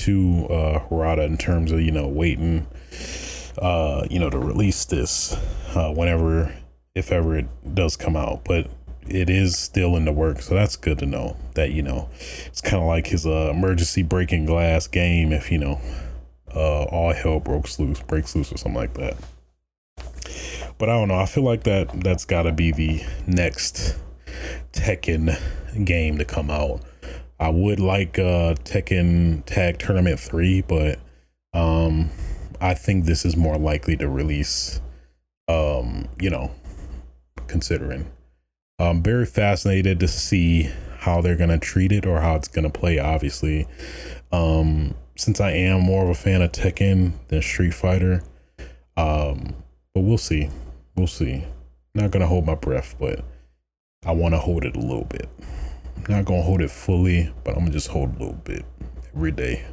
to 0.00 0.46
uh, 0.50 0.80
Harada 0.88 1.24
in 1.24 1.38
terms 1.38 1.72
of 1.72 1.80
you 1.80 1.92
know 1.92 2.08
waiting, 2.08 2.66
uh, 3.56 4.06
you 4.10 4.18
know 4.18 4.28
to 4.28 4.38
release 4.38 4.84
this 4.84 5.34
uh, 5.74 5.92
whenever, 5.94 6.54
if 6.94 7.12
ever 7.12 7.36
it 7.36 7.74
does 7.74 7.96
come 7.96 8.16
out. 8.16 8.44
But 8.44 8.68
it 9.06 9.28
is 9.28 9.56
still 9.56 9.96
in 9.96 10.04
the 10.04 10.12
works, 10.12 10.46
so 10.46 10.54
that's 10.54 10.76
good 10.76 10.98
to 11.00 11.06
know 11.06 11.36
that 11.54 11.72
you 11.72 11.82
know 11.82 12.08
it's 12.46 12.60
kind 12.60 12.82
of 12.82 12.88
like 12.88 13.08
his 13.08 13.26
uh, 13.26 13.50
emergency 13.50 14.02
breaking 14.02 14.46
glass 14.46 14.86
game 14.86 15.32
if 15.32 15.50
you 15.50 15.58
know 15.58 15.80
uh, 16.54 16.84
all 16.84 17.12
hell 17.12 17.40
breaks 17.40 17.78
loose 17.78 18.00
breaks 18.00 18.34
loose 18.34 18.52
or 18.52 18.58
something 18.58 18.80
like 18.80 18.94
that 18.94 19.16
but 20.78 20.88
i 20.88 20.92
don't 20.92 21.08
know 21.08 21.16
i 21.16 21.26
feel 21.26 21.44
like 21.44 21.64
that 21.64 21.88
that's 22.02 22.24
got 22.24 22.42
to 22.42 22.52
be 22.52 22.72
the 22.72 23.02
next 23.26 23.96
tekken 24.72 25.38
game 25.84 26.18
to 26.18 26.24
come 26.24 26.50
out 26.50 26.80
i 27.40 27.48
would 27.48 27.80
like 27.80 28.18
uh 28.18 28.54
tekken 28.64 29.44
tag 29.44 29.78
tournament 29.78 30.18
3 30.18 30.62
but 30.62 30.98
um 31.54 32.10
i 32.60 32.74
think 32.74 33.04
this 33.04 33.24
is 33.24 33.36
more 33.36 33.58
likely 33.58 33.96
to 33.96 34.08
release 34.08 34.80
um 35.48 36.08
you 36.20 36.30
know 36.30 36.50
considering 37.52 38.10
I'm 38.78 39.02
very 39.02 39.26
fascinated 39.26 40.00
to 40.00 40.08
see 40.08 40.70
how 40.98 41.20
they're 41.20 41.36
going 41.36 41.50
to 41.50 41.58
treat 41.58 41.92
it 41.92 42.06
or 42.06 42.20
how 42.20 42.34
it's 42.34 42.48
going 42.48 42.64
to 42.64 42.70
play, 42.70 42.98
obviously. 42.98 43.68
Um, 44.32 44.94
since 45.16 45.40
I 45.40 45.50
am 45.50 45.82
more 45.82 46.02
of 46.02 46.08
a 46.08 46.14
fan 46.14 46.40
of 46.42 46.52
Tekken 46.52 47.12
than 47.28 47.42
Street 47.42 47.74
Fighter. 47.74 48.22
Um, 48.96 49.54
but 49.94 50.00
we'll 50.00 50.18
see. 50.18 50.48
We'll 50.96 51.06
see. 51.06 51.44
Not 51.94 52.10
going 52.10 52.22
to 52.22 52.26
hold 52.26 52.46
my 52.46 52.54
breath, 52.54 52.96
but 52.98 53.22
I 54.04 54.12
want 54.12 54.34
to 54.34 54.38
hold 54.38 54.64
it 54.64 54.74
a 54.74 54.80
little 54.80 55.04
bit. 55.04 55.28
Not 56.08 56.24
going 56.24 56.40
to 56.40 56.46
hold 56.46 56.62
it 56.62 56.70
fully, 56.70 57.32
but 57.44 57.50
I'm 57.50 57.60
going 57.60 57.66
to 57.66 57.72
just 57.72 57.88
hold 57.88 58.16
a 58.16 58.18
little 58.18 58.40
bit 58.44 58.64
every 59.14 59.32
day. 59.32 59.66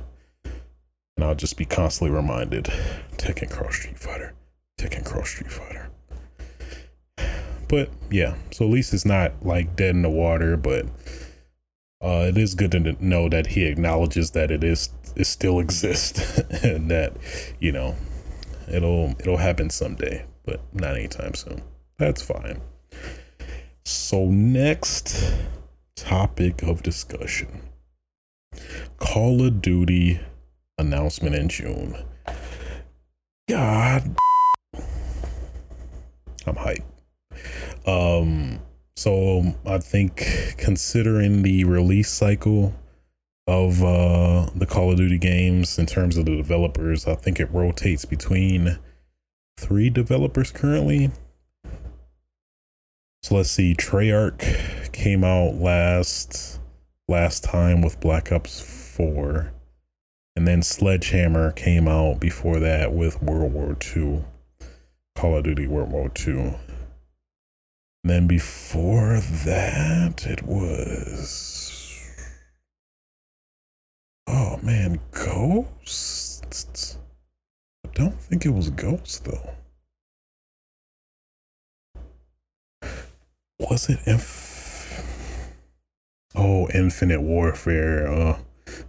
And 1.16 1.26
I'll 1.26 1.36
just 1.36 1.58
be 1.58 1.66
constantly 1.66 2.16
reminded 2.16 2.66
Tekken 3.18 3.50
Cross 3.50 3.76
Street 3.76 3.98
Fighter, 3.98 4.34
Tekken 4.78 5.06
Cross 5.06 5.30
Street 5.30 5.52
Fighter. 5.52 5.89
But 7.70 7.90
yeah, 8.10 8.36
so 8.52 8.66
at 8.66 8.72
least 8.72 8.94
it's 8.94 9.06
not 9.06 9.46
like 9.46 9.76
dead 9.76 9.96
in 9.96 10.02
the 10.02 10.10
water, 10.10 10.58
but 10.58 10.88
uh, 12.02 12.26
it 12.28 12.38
is 12.38 12.56
good 12.56 12.72
to 12.72 12.98
know 13.00 13.30
that 13.30 13.48
he 13.48 13.66
acknowledges 13.66 14.32
that 14.32 14.52
it 14.52 14.64
is 14.64 14.90
it 15.16 15.26
still 15.26 15.60
exists 15.60 16.40
and 16.64 16.90
that 16.90 17.14
you 17.60 17.72
know 17.72 17.96
it'll 18.68 19.16
it'll 19.20 19.38
happen 19.38 19.70
someday, 19.70 20.26
but 20.46 20.62
not 20.74 20.96
anytime 20.96 21.36
soon. 21.36 21.62
That's 22.00 22.24
fine. 22.24 22.60
So 23.86 24.26
next 24.26 25.34
topic 25.96 26.64
of 26.64 26.82
discussion. 26.82 27.62
Call 28.98 29.46
of 29.46 29.62
Duty 29.62 30.20
announcement 30.80 31.36
in 31.36 31.50
June. 31.50 32.04
God 33.48 34.16
I'm 36.48 36.56
hyped. 36.56 36.99
Um 37.90 38.60
so 38.96 39.56
I 39.66 39.78
think 39.78 40.56
considering 40.58 41.42
the 41.42 41.64
release 41.64 42.10
cycle 42.10 42.74
of 43.48 43.82
uh, 43.82 44.50
the 44.54 44.68
Call 44.68 44.92
of 44.92 44.98
Duty 44.98 45.18
games 45.18 45.80
in 45.80 45.86
terms 45.86 46.18
of 46.18 46.26
the 46.26 46.36
developers, 46.36 47.08
I 47.08 47.16
think 47.16 47.40
it 47.40 47.50
rotates 47.52 48.04
between 48.04 48.78
three 49.58 49.90
developers 49.90 50.52
currently. 50.52 51.12
So 53.24 53.36
let's 53.36 53.52
see, 53.52 53.74
Treyarch 53.74 54.92
came 54.92 55.24
out 55.24 55.56
last 55.56 56.60
last 57.08 57.44
time 57.44 57.82
with 57.82 58.00
Black 58.00 58.32
Ops 58.34 58.60
4. 58.60 59.52
And 60.36 60.48
then 60.48 60.62
Sledgehammer 60.62 61.52
came 61.54 61.88
out 61.88 62.20
before 62.20 62.60
that 62.60 62.94
with 62.94 63.24
World 63.24 63.54
War 63.54 63.78
II. 63.96 64.26
Call 65.16 65.38
of 65.38 65.44
Duty 65.46 65.68
World 65.68 65.92
War 65.92 66.12
II. 66.28 66.56
And 68.04 68.12
then 68.12 68.28
before 68.28 69.20
that, 69.20 70.26
it 70.26 70.44
was. 70.44 72.02
Oh 74.28 74.58
man, 74.62 75.00
Ghosts? 75.12 76.98
I 77.86 77.90
don't 77.94 78.20
think 78.20 78.46
it 78.46 78.52
was 78.52 78.70
Ghosts 78.70 79.20
though. 79.20 79.56
Was 83.60 83.90
it 83.90 84.00
Inf- 84.06 85.04
Oh, 86.36 86.70
Infinite 86.74 87.22
Warfare. 87.22 88.08
Uh, 88.08 88.40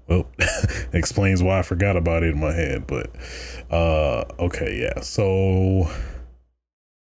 well, 0.07 0.27
explains 0.93 1.43
why 1.43 1.59
I 1.59 1.63
forgot 1.63 1.97
about 1.97 2.23
it 2.23 2.31
in 2.31 2.39
my 2.41 2.53
head. 2.53 2.87
But 2.87 3.11
uh, 3.71 4.25
okay, 4.39 4.79
yeah. 4.81 5.01
So 5.01 5.91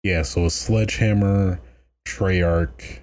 yeah, 0.04 0.22
so 0.22 0.46
a 0.46 0.50
Sledgehammer 0.50 1.60
Treyarch, 2.08 3.00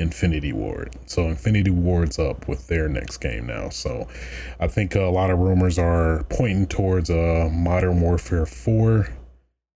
Infinity 0.00 0.52
Ward. 0.52 0.96
So 1.06 1.28
Infinity 1.28 1.70
Ward's 1.70 2.18
up 2.18 2.48
with 2.48 2.66
their 2.66 2.88
next 2.88 3.18
game 3.18 3.46
now. 3.46 3.68
So 3.68 4.08
I 4.58 4.66
think 4.66 4.96
a 4.96 5.02
lot 5.02 5.30
of 5.30 5.38
rumors 5.38 5.78
are 5.78 6.24
pointing 6.24 6.66
towards 6.66 7.10
a 7.10 7.46
uh, 7.46 7.48
Modern 7.48 8.00
Warfare 8.00 8.46
4 8.46 9.08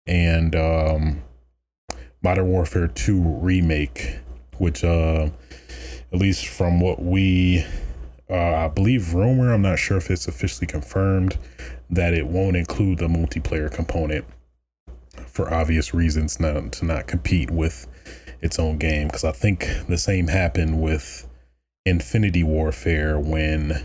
and 0.08 0.56
um, 0.56 1.22
Modern 2.24 2.48
Warfare 2.48 2.88
2 2.88 3.22
remake, 3.42 4.20
which 4.58 4.84
uh, 4.86 5.30
at 6.14 6.20
least 6.20 6.48
from 6.48 6.80
what 6.80 7.02
we 7.02 7.66
uh, 8.30 8.66
I 8.66 8.68
believe 8.70 9.14
rumor, 9.14 9.54
I'm 9.54 9.62
not 9.62 9.78
sure 9.80 9.98
if 9.98 10.10
it's 10.10 10.30
officially 10.30 10.66
confirmed 10.66 11.38
that 11.90 12.14
it 12.14 12.26
won't 12.26 12.56
include 12.56 13.00
the 13.00 13.10
multiplayer 13.10 13.70
component 13.70 14.24
for 15.28 15.54
obvious 15.54 15.94
reasons 15.94 16.40
not 16.40 16.72
to 16.72 16.86
not 16.86 17.08
compete 17.08 17.52
with 17.52 17.88
its 18.42 18.58
own 18.60 18.78
game 18.78 19.08
because 19.08 19.24
I 19.24 19.32
think 19.32 19.68
the 19.88 19.98
same 19.98 20.28
happened 20.28 20.82
with 20.82 21.28
Infinity 21.86 22.44
Warfare 22.44 23.20
when 23.20 23.84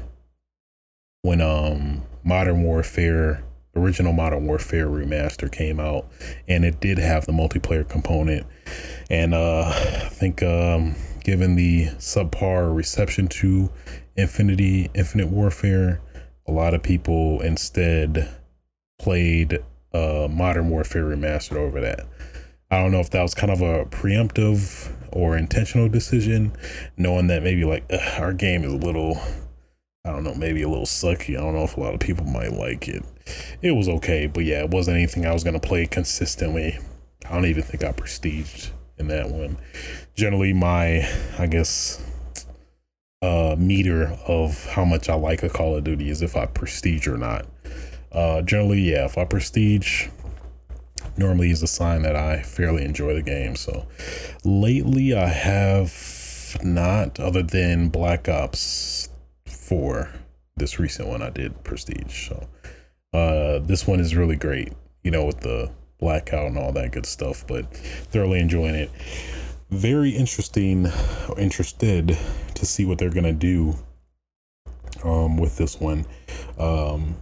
when 1.23 1.41
um 1.41 2.03
Modern 2.25 2.63
Warfare 2.63 3.45
original 3.75 4.13
Modern 4.13 4.47
Warfare 4.47 4.87
remaster 4.87 5.51
came 5.51 5.79
out 5.79 6.07
and 6.49 6.65
it 6.65 6.81
did 6.81 6.99
have 6.99 7.27
the 7.27 7.33
multiplayer 7.33 7.87
component. 7.89 8.47
And 9.11 9.35
uh 9.35 9.65
I 9.67 10.09
think 10.09 10.43
um 10.43 10.95
given 11.25 11.57
the 11.57 11.87
subpar 11.99 12.75
reception 12.75 13.29
to 13.29 13.71
Infinity 14.17 14.91
Infinite 14.95 15.29
Warfare 15.29 16.01
a 16.47 16.53
lot 16.53 16.75
of 16.75 16.83
people 16.83 17.41
instead 17.41 18.29
played 18.99 19.63
uh 19.93 20.29
Modern 20.31 20.69
Warfare 20.71 21.05
remastered 21.05 21.57
over 21.57 21.81
that 21.81 22.07
I 22.71 22.81
don't 22.83 22.91
know 22.91 23.01
if 23.01 23.11
that 23.11 23.23
was 23.23 23.35
kind 23.35 23.53
of 23.53 23.61
a 23.61 23.85
preemptive 23.85 24.93
or 25.13 25.37
intentional 25.37 25.89
decision, 25.89 26.53
knowing 26.97 27.29
that 27.29 27.43
maybe 27.43 27.65
like 27.65 27.85
ugh, 27.91 28.21
our 28.21 28.33
game 28.33 28.65
is 28.65 28.73
a 28.73 28.77
little, 28.77 29.19
I 30.05 30.11
don't 30.11 30.25
know, 30.25 30.35
maybe 30.35 30.63
a 30.63 30.69
little 30.69 30.85
sucky. 30.85 31.37
I 31.37 31.41
don't 31.41 31.55
know 31.55 31.63
if 31.63 31.77
a 31.77 31.81
lot 31.81 31.95
of 31.95 32.01
people 32.01 32.27
might 32.27 32.53
like 32.53 32.89
it. 32.89 33.05
It 33.63 33.73
was 33.73 33.89
okay, 33.89 34.27
but 34.27 34.45
yeah, 34.45 34.65
it 34.65 34.71
wasn't 34.71 34.97
anything 34.97 35.27
I 35.27 35.33
was 35.33 35.45
gonna 35.45 35.61
play 35.61 35.87
consistently. 35.87 36.79
I 37.25 37.35
don't 37.35 37.47
even 37.47 37.63
think 37.63 37.85
I 37.85 37.93
prestiged 37.93 38.71
in 38.99 39.09
that 39.09 39.31
one. 39.31 39.59
Generally, 40.15 40.55
my 40.55 41.09
I 41.39 41.47
guess 41.47 42.03
uh 43.23 43.55
meter 43.57 44.19
of 44.27 44.67
how 44.67 44.85
much 44.85 45.09
I 45.09 45.15
like 45.15 45.43
a 45.43 45.49
Call 45.49 45.77
of 45.77 45.85
Duty 45.85 46.11
is 46.11 46.21
if 46.21 46.37
I 46.37 46.47
prestige 46.47 47.07
or 47.07 47.17
not. 47.17 47.47
Uh 48.11 48.43
generally, 48.43 48.81
yeah, 48.81 49.05
if 49.05 49.17
I 49.17 49.25
prestige, 49.25 50.09
normally 51.19 51.51
is 51.51 51.63
a 51.63 51.67
sign 51.67 52.03
that 52.03 52.17
I 52.17 52.43
fairly 52.43 52.85
enjoy 52.85 53.15
the 53.15 53.23
game. 53.23 53.57
So 53.57 53.87
lately 54.45 55.15
I 55.15 55.29
have 55.29 56.57
not, 56.63 57.19
other 57.21 57.43
than 57.43 57.89
Black 57.89 58.29
Ops 58.29 59.09
4, 59.47 60.11
this 60.57 60.79
recent 60.79 61.09
one 61.09 61.23
I 61.23 61.31
did 61.31 61.63
Prestige. 61.65 62.29
So 62.29 62.49
uh, 63.13 63.59
this 63.61 63.87
one 63.87 64.01
is 64.01 64.17
really 64.17 64.37
great, 64.37 64.73
you 65.03 65.11
know, 65.11 65.25
with 65.25 65.41
the 65.41 65.71
blackout 65.99 66.47
and 66.47 66.59
all 66.59 66.73
that 66.73 66.93
good 66.93 67.07
stuff, 67.07 67.47
but 67.47 67.75
thoroughly 67.75 68.41
enjoying 68.41 68.75
it. 68.75 68.91
Very 69.71 70.11
interesting, 70.11 70.87
interested 71.37 72.17
to 72.55 72.67
see 72.67 72.85
what 72.85 72.99
they're 72.99 73.11
going 73.11 73.25
to 73.25 73.33
do 73.33 73.75
um, 75.03 75.37
with 75.37 75.57
this 75.57 75.81
one. 75.81 76.07
Um, 76.59 77.17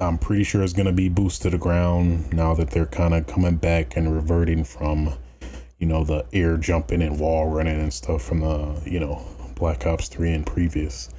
I'm 0.00 0.16
pretty 0.16 0.44
sure 0.44 0.62
it's 0.62 0.72
going 0.72 0.86
to 0.86 0.92
be 0.92 1.10
boosted 1.10 1.42
to 1.42 1.50
the 1.50 1.62
ground 1.62 2.32
now 2.32 2.54
that 2.54 2.70
they're 2.70 2.86
kind 2.86 3.12
of 3.12 3.26
coming 3.26 3.56
back 3.56 3.98
and 3.98 4.14
reverting 4.14 4.64
from, 4.64 5.12
you 5.78 5.86
know, 5.86 6.04
the 6.04 6.24
air 6.32 6.56
jumping 6.56 7.02
and 7.02 7.20
wall 7.20 7.48
running 7.48 7.78
and 7.78 7.92
stuff 7.92 8.22
from 8.22 8.40
the, 8.40 8.80
you 8.86 8.98
know, 8.98 9.22
Black 9.56 9.86
Ops 9.86 10.08
3 10.08 10.32
and 10.32 10.46
previous. 10.46 11.10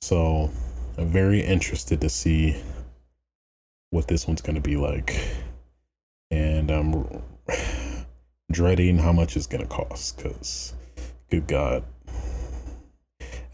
So 0.00 0.50
I'm 0.98 1.06
very 1.06 1.40
interested 1.40 2.00
to 2.00 2.08
see 2.08 2.60
what 3.90 4.08
this 4.08 4.26
one's 4.26 4.42
going 4.42 4.56
to 4.56 4.60
be 4.60 4.76
like. 4.76 5.16
And 6.32 6.68
I'm 6.72 7.22
dreading 8.50 8.98
how 8.98 9.12
much 9.12 9.36
it's 9.36 9.46
going 9.46 9.62
to 9.62 9.68
cost 9.68 10.16
because, 10.16 10.74
good 11.30 11.46
God, 11.46 11.84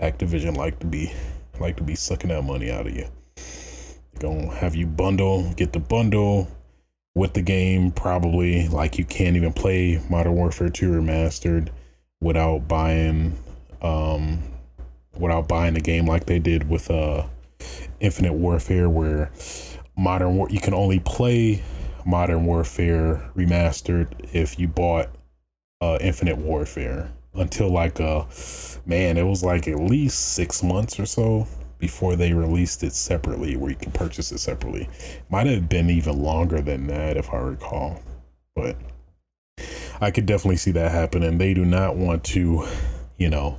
Activision 0.01 0.57
like 0.57 0.79
to 0.79 0.87
be 0.87 1.13
like 1.61 1.77
to 1.77 1.83
be 1.83 1.95
sucking 1.95 2.31
that 2.31 2.43
money 2.43 2.71
out 2.71 2.87
of 2.87 2.97
you 2.97 3.07
gonna 4.23 4.55
have 4.55 4.77
you 4.77 4.87
bundle, 4.87 5.53
get 5.55 5.73
the 5.73 5.81
bundle 5.81 6.49
with 7.15 7.35
the 7.35 7.43
game, 7.43 7.91
probably. 7.91 8.69
Like 8.69 8.97
you 8.97 9.05
can't 9.05 9.37
even 9.37 9.53
play 9.53 10.01
Modern 10.09 10.35
Warfare 10.35 10.71
2 10.71 10.91
Remastered 10.91 11.69
without 12.21 12.69
buying 12.69 13.37
um 13.83 14.39
without 15.19 15.49
buying 15.49 15.75
the 15.75 15.81
game 15.81 16.07
like 16.07 16.25
they 16.27 16.39
did 16.39 16.69
with 16.71 16.89
uh 16.91 17.27
Infinite 18.01 18.35
Warfare 18.35 18.89
where 18.89 19.33
Modern 19.97 20.37
War 20.37 20.49
you 20.49 20.61
can 20.61 20.73
only 20.73 21.01
play 21.01 21.63
Modern 22.07 22.45
Warfare 22.47 23.29
Remastered 23.37 24.09
if 24.33 24.59
you 24.59 24.69
bought 24.69 25.11
uh 25.81 25.99
Infinite 26.01 26.39
Warfare. 26.39 27.11
Until 27.35 27.71
like 27.71 27.99
uh 27.99 28.25
man 28.87 29.17
it 29.17 29.25
was 29.25 29.43
like 29.43 29.67
at 29.67 29.81
least 29.81 30.35
six 30.35 30.63
months 30.63 31.01
or 31.01 31.07
so 31.07 31.49
before 31.83 32.15
they 32.15 32.33
released 32.33 32.85
it 32.85 32.93
separately, 32.93 33.57
where 33.57 33.71
you 33.71 33.77
can 33.77 33.91
purchase 33.91 34.31
it 34.31 34.39
separately. 34.39 34.89
Might 35.29 35.49
have 35.49 35.69
been 35.69 35.91
even 35.91 36.23
longer 36.23 36.61
than 36.61 36.87
that, 36.87 37.17
if 37.17 37.35
I 37.35 37.39
recall. 37.39 38.01
But 38.55 38.77
I 40.01 40.13
could 40.13 40.25
definitely 40.25 40.59
see 40.59 40.71
that 40.71 40.93
happening. 40.93 41.39
They 41.39 41.55
do 41.55 41.65
not 41.65 41.97
want 41.97 42.23
to, 42.27 42.65
you 43.19 43.29
know, 43.29 43.59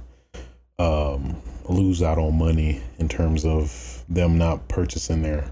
um, 0.79 1.35
lose 1.67 2.01
out 2.01 2.17
on 2.17 2.37
money 2.37 2.81
in 2.97 3.09
terms 3.09 3.43
of 3.43 4.05
them 4.07 4.37
not 4.37 4.69
purchasing 4.69 5.21
their 5.21 5.51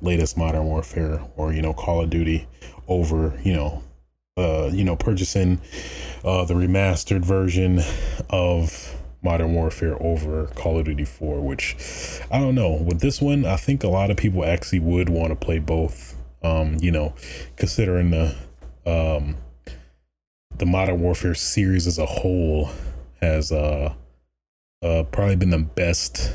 latest 0.00 0.38
Modern 0.38 0.64
Warfare 0.64 1.20
or 1.36 1.52
you 1.52 1.60
know 1.60 1.74
Call 1.74 2.00
of 2.00 2.08
Duty 2.08 2.46
over 2.88 3.38
you 3.42 3.54
know 3.54 3.82
uh 4.36 4.68
you 4.70 4.84
know 4.84 4.94
purchasing 4.94 5.58
uh 6.22 6.44
the 6.44 6.52
remastered 6.52 7.24
version 7.24 7.80
of 8.28 8.94
Modern 9.26 9.54
Warfare 9.54 10.00
over 10.00 10.46
Call 10.54 10.78
of 10.78 10.84
Duty 10.84 11.04
4, 11.04 11.40
which 11.40 12.20
I 12.30 12.38
don't 12.38 12.54
know. 12.54 12.70
With 12.70 13.00
this 13.00 13.20
one, 13.20 13.44
I 13.44 13.56
think 13.56 13.82
a 13.82 13.88
lot 13.88 14.08
of 14.08 14.16
people 14.16 14.44
actually 14.44 14.78
would 14.78 15.08
want 15.08 15.30
to 15.30 15.34
play 15.34 15.58
both. 15.58 16.14
Um, 16.44 16.76
you 16.80 16.92
know, 16.92 17.12
considering 17.56 18.12
the 18.12 18.36
um 18.86 19.36
the 20.56 20.64
Modern 20.64 21.00
Warfare 21.00 21.34
series 21.34 21.88
as 21.88 21.98
a 21.98 22.06
whole 22.06 22.70
has 23.20 23.50
uh 23.50 23.94
uh 24.80 25.02
probably 25.10 25.34
been 25.34 25.50
the 25.50 25.58
best 25.58 26.32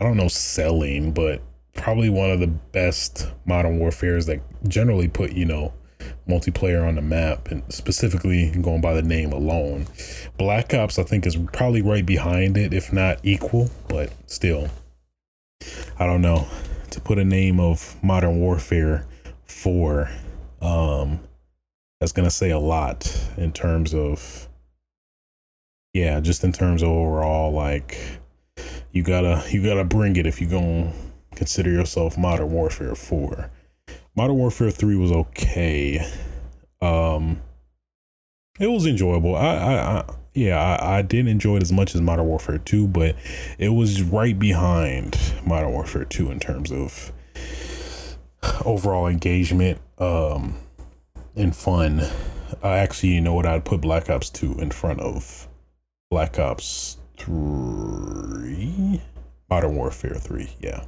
I 0.00 0.04
don't 0.04 0.16
know 0.16 0.26
selling, 0.26 1.12
but 1.12 1.40
probably 1.74 2.10
one 2.10 2.32
of 2.32 2.40
the 2.40 2.48
best 2.48 3.28
Modern 3.44 3.78
Warfares 3.78 4.26
that 4.26 4.40
generally 4.66 5.06
put, 5.06 5.34
you 5.34 5.44
know, 5.44 5.72
multiplayer 6.30 6.86
on 6.86 6.94
the 6.94 7.02
map 7.02 7.48
and 7.50 7.62
specifically 7.72 8.50
going 8.50 8.80
by 8.80 8.94
the 8.94 9.02
name 9.02 9.32
alone. 9.32 9.86
Black 10.38 10.72
Ops, 10.72 10.98
I 10.98 11.02
think, 11.02 11.26
is 11.26 11.36
probably 11.52 11.82
right 11.82 12.06
behind 12.06 12.56
it, 12.56 12.72
if 12.72 12.92
not 12.92 13.18
equal, 13.22 13.70
but 13.88 14.12
still, 14.26 14.68
I 15.98 16.06
don't 16.06 16.22
know. 16.22 16.46
To 16.90 17.00
put 17.00 17.18
a 17.18 17.24
name 17.24 17.60
of 17.60 17.96
Modern 18.02 18.40
Warfare 18.40 19.06
4, 19.44 20.10
um, 20.60 21.20
that's 22.00 22.12
going 22.12 22.26
to 22.26 22.34
say 22.34 22.50
a 22.50 22.58
lot 22.58 23.30
in 23.36 23.52
terms 23.52 23.94
of, 23.94 24.48
yeah, 25.92 26.20
just 26.20 26.42
in 26.42 26.52
terms 26.52 26.82
of 26.82 26.88
overall, 26.88 27.52
like, 27.52 27.98
you 28.92 29.02
gotta, 29.02 29.44
you 29.50 29.62
gotta 29.62 29.84
bring 29.84 30.16
it 30.16 30.26
if 30.26 30.40
you're 30.40 30.50
to 30.50 30.92
consider 31.36 31.70
yourself 31.70 32.18
Modern 32.18 32.50
Warfare 32.50 32.94
4 32.94 33.50
Modern 34.20 34.36
Warfare 34.36 34.70
3 34.70 34.96
was 34.96 35.10
okay. 35.10 36.06
Um 36.82 37.40
it 38.58 38.66
was 38.66 38.84
enjoyable. 38.84 39.34
I 39.34 39.56
I, 39.56 39.72
I 39.72 40.14
yeah, 40.34 40.60
I, 40.60 40.98
I 40.98 41.02
didn't 41.02 41.28
enjoy 41.28 41.56
it 41.56 41.62
as 41.62 41.72
much 41.72 41.94
as 41.94 42.02
Modern 42.02 42.26
Warfare 42.26 42.58
2, 42.58 42.86
but 42.88 43.16
it 43.58 43.70
was 43.70 44.02
right 44.02 44.38
behind 44.38 45.18
Modern 45.46 45.72
Warfare 45.72 46.04
2 46.04 46.30
in 46.30 46.38
terms 46.38 46.70
of 46.70 47.12
overall 48.66 49.06
engagement 49.06 49.80
um 49.96 50.58
and 51.34 51.56
fun. 51.56 52.00
Uh, 52.62 52.66
actually, 52.66 53.14
you 53.14 53.22
know 53.22 53.32
what? 53.32 53.46
I'd 53.46 53.64
put 53.64 53.80
Black 53.80 54.10
Ops 54.10 54.28
2 54.28 54.58
in 54.58 54.70
front 54.70 55.00
of 55.00 55.48
Black 56.10 56.38
Ops 56.38 56.98
3. 57.16 59.00
Modern 59.48 59.76
Warfare 59.76 60.16
3, 60.16 60.56
yeah. 60.60 60.84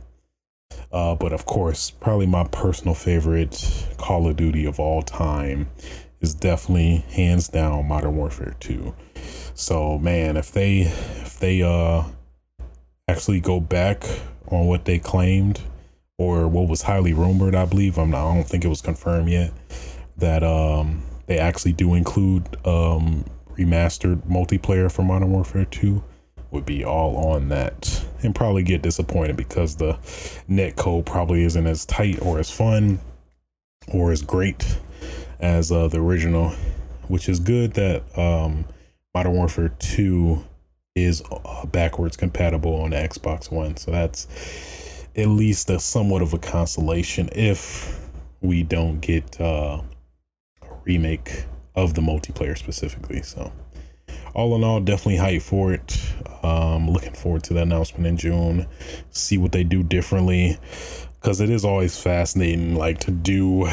Uh, 0.92 1.14
but 1.14 1.32
of 1.32 1.46
course, 1.46 1.90
probably 1.90 2.26
my 2.26 2.44
personal 2.44 2.94
favorite 2.94 3.86
Call 3.96 4.28
of 4.28 4.36
Duty 4.36 4.66
of 4.66 4.78
all 4.78 5.02
time 5.02 5.68
is 6.20 6.34
definitely 6.34 7.04
hands 7.10 7.48
down 7.48 7.86
Modern 7.88 8.16
Warfare 8.16 8.54
2. 8.60 8.94
So 9.54 9.98
man, 9.98 10.36
if 10.36 10.52
they 10.52 10.80
if 10.80 11.38
they 11.38 11.62
uh 11.62 12.04
actually 13.08 13.40
go 13.40 13.60
back 13.60 14.04
on 14.48 14.66
what 14.66 14.84
they 14.84 14.98
claimed 14.98 15.60
or 16.18 16.46
what 16.46 16.68
was 16.68 16.82
highly 16.82 17.12
rumored, 17.12 17.54
I 17.54 17.64
believe, 17.64 17.98
I'm 17.98 18.10
not 18.10 18.30
I 18.30 18.34
don't 18.34 18.48
think 18.48 18.64
it 18.64 18.68
was 18.68 18.80
confirmed 18.80 19.28
yet, 19.28 19.52
that 20.16 20.42
um 20.44 21.02
they 21.26 21.38
actually 21.38 21.72
do 21.72 21.94
include 21.94 22.56
um 22.66 23.24
remastered 23.58 24.22
multiplayer 24.28 24.90
for 24.90 25.02
Modern 25.02 25.30
Warfare 25.30 25.66
2 25.66 26.02
would 26.52 26.66
be 26.66 26.84
all 26.84 27.16
on 27.16 27.48
that 27.48 28.04
and 28.22 28.34
probably 28.34 28.62
get 28.62 28.82
disappointed 28.82 29.36
because 29.36 29.76
the 29.76 29.98
net 30.46 30.76
code 30.76 31.06
probably 31.06 31.42
isn't 31.42 31.66
as 31.66 31.84
tight 31.86 32.20
or 32.22 32.38
as 32.38 32.50
fun 32.50 33.00
or 33.88 34.12
as 34.12 34.22
great 34.22 34.78
as 35.40 35.72
uh, 35.72 35.88
the 35.88 35.98
original, 35.98 36.50
which 37.08 37.28
is 37.28 37.40
good 37.40 37.72
that 37.72 38.02
um, 38.16 38.64
Modern 39.14 39.32
Warfare 39.32 39.70
2 39.78 40.44
is 40.94 41.22
uh, 41.30 41.66
backwards 41.66 42.16
compatible 42.16 42.74
on 42.82 42.90
the 42.90 42.96
Xbox 42.96 43.50
One. 43.50 43.76
So 43.76 43.90
that's 43.90 44.28
at 45.16 45.28
least 45.28 45.68
a 45.70 45.80
somewhat 45.80 46.22
of 46.22 46.32
a 46.32 46.38
consolation 46.38 47.28
if 47.32 47.98
we 48.40 48.62
don't 48.62 49.00
get 49.00 49.40
uh, 49.40 49.80
a 50.62 50.66
remake 50.84 51.44
of 51.74 51.94
the 51.94 52.02
multiplayer 52.02 52.56
specifically. 52.56 53.22
So 53.22 53.52
all 54.34 54.54
in 54.56 54.64
all, 54.64 54.80
definitely 54.80 55.16
hype 55.16 55.42
for 55.42 55.72
it. 55.72 55.98
Um, 56.42 56.90
looking 56.90 57.12
forward 57.12 57.44
to 57.44 57.54
the 57.54 57.62
announcement 57.62 58.06
in 58.06 58.16
June. 58.16 58.66
See 59.10 59.38
what 59.38 59.52
they 59.52 59.64
do 59.64 59.82
differently, 59.82 60.58
because 61.20 61.40
it 61.40 61.50
is 61.50 61.64
always 61.64 62.00
fascinating, 62.00 62.74
like 62.74 62.98
to 63.00 63.10
do. 63.10 63.68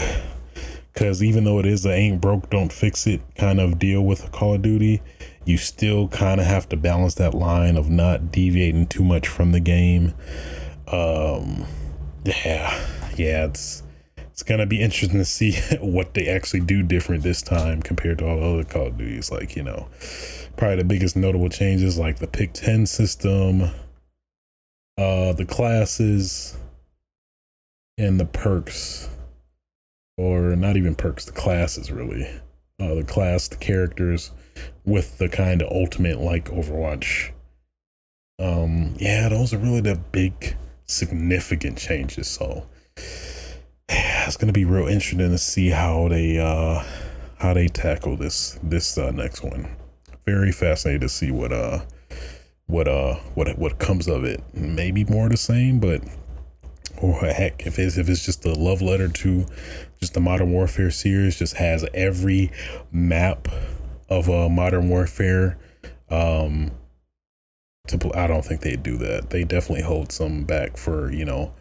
Because 0.93 1.23
even 1.23 1.45
though 1.45 1.59
it 1.59 1.65
is 1.65 1.85
a 1.85 1.91
ain't 1.91 2.19
broke, 2.19 2.49
don't 2.49 2.73
fix 2.73 3.07
it 3.07 3.21
kind 3.35 3.59
of 3.59 3.79
deal 3.79 4.01
with 4.01 4.31
Call 4.31 4.55
of 4.55 4.61
Duty, 4.61 5.01
you 5.45 5.57
still 5.57 6.07
kind 6.09 6.41
of 6.41 6.47
have 6.47 6.67
to 6.69 6.77
balance 6.77 7.15
that 7.15 7.33
line 7.33 7.77
of 7.77 7.89
not 7.89 8.31
deviating 8.31 8.87
too 8.87 9.03
much 9.03 9.27
from 9.27 9.51
the 9.51 9.59
game. 9.59 10.13
Um, 10.87 11.65
yeah, 12.25 12.77
yeah, 13.15 13.45
it's 13.45 13.83
it's 14.17 14.43
gonna 14.43 14.65
be 14.65 14.81
interesting 14.81 15.19
to 15.19 15.25
see 15.25 15.53
what 15.81 16.13
they 16.13 16.27
actually 16.27 16.61
do 16.61 16.83
different 16.83 17.23
this 17.23 17.41
time 17.41 17.81
compared 17.81 18.19
to 18.19 18.27
all 18.27 18.39
the 18.39 18.45
other 18.45 18.63
Call 18.63 18.87
of 18.87 18.97
Duties. 18.97 19.31
Like 19.31 19.55
you 19.55 19.63
know, 19.63 19.87
probably 20.59 20.75
the 20.75 20.83
biggest 20.83 21.15
notable 21.15 21.47
changes 21.47 21.97
like 21.97 22.19
the 22.19 22.27
pick 22.27 22.51
10 22.51 22.85
system 22.85 23.61
uh 24.97 25.31
the 25.31 25.45
classes 25.45 26.57
and 27.97 28.19
the 28.19 28.25
perks. 28.25 29.09
Or 30.17 30.57
not 30.57 30.75
even 30.75 30.95
perks 30.95 31.23
the 31.23 31.31
classes 31.31 31.91
really. 31.91 32.29
Uh 32.77 32.93
the 32.95 33.05
class 33.05 33.47
the 33.47 33.55
characters 33.55 34.31
with 34.83 35.17
the 35.17 35.29
kind 35.29 35.61
of 35.61 35.71
ultimate 35.71 36.19
like 36.19 36.49
overwatch. 36.49 37.31
Um 38.37 38.95
yeah 38.99 39.29
those 39.29 39.53
are 39.53 39.59
really 39.59 39.81
the 39.81 39.95
big 40.11 40.57
significant 40.85 41.77
changes. 41.77 42.27
So 42.27 42.65
it's 42.97 44.35
gonna 44.35 44.51
be 44.51 44.65
real 44.65 44.89
interesting 44.89 45.19
to 45.19 45.37
see 45.37 45.69
how 45.69 46.09
they 46.09 46.37
uh 46.37 46.83
how 47.37 47.53
they 47.53 47.69
tackle 47.69 48.17
this 48.17 48.59
this 48.61 48.97
uh, 48.97 49.11
next 49.11 49.41
one 49.41 49.78
very 50.29 50.51
fascinated 50.51 51.01
to 51.01 51.09
see 51.09 51.31
what 51.31 51.51
uh 51.51 51.79
what 52.67 52.87
uh 52.87 53.15
what 53.33 53.57
what 53.57 53.79
comes 53.79 54.07
of 54.07 54.23
it. 54.23 54.43
Maybe 54.53 55.03
more 55.05 55.27
the 55.27 55.37
same, 55.37 55.79
but 55.79 56.03
or 57.01 57.19
heck, 57.21 57.65
if 57.65 57.79
it's 57.79 57.97
if 57.97 58.09
it's 58.09 58.23
just 58.23 58.45
a 58.45 58.53
love 58.53 58.81
letter 58.81 59.07
to 59.07 59.45
just 59.99 60.13
the 60.13 60.19
Modern 60.19 60.51
Warfare 60.51 60.91
series, 60.91 61.39
just 61.39 61.55
has 61.55 61.85
every 61.93 62.51
map 62.91 63.47
of 64.09 64.29
uh, 64.29 64.49
Modern 64.49 64.89
Warfare. 64.89 65.57
Um, 66.09 66.71
to 67.87 68.11
I 68.13 68.27
don't 68.27 68.45
think 68.45 68.61
they'd 68.61 68.83
do 68.83 68.97
that. 68.97 69.31
They 69.31 69.43
definitely 69.43 69.83
hold 69.83 70.11
some 70.11 70.43
back 70.43 70.77
for 70.77 71.11
you 71.11 71.25
know 71.25 71.53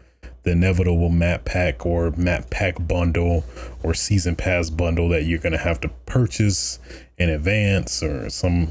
the 0.43 0.51
inevitable 0.51 1.09
map 1.09 1.45
pack 1.45 1.85
or 1.85 2.11
map 2.11 2.49
pack 2.49 2.75
bundle 2.87 3.43
or 3.81 3.93
season 3.93 4.35
pass 4.35 4.69
bundle 4.69 5.09
that 5.09 5.23
you're 5.23 5.39
gonna 5.39 5.57
have 5.57 5.81
to 5.81 5.89
purchase 6.05 6.79
in 7.19 7.29
advance 7.29 8.01
or 8.01 8.29
some 8.29 8.69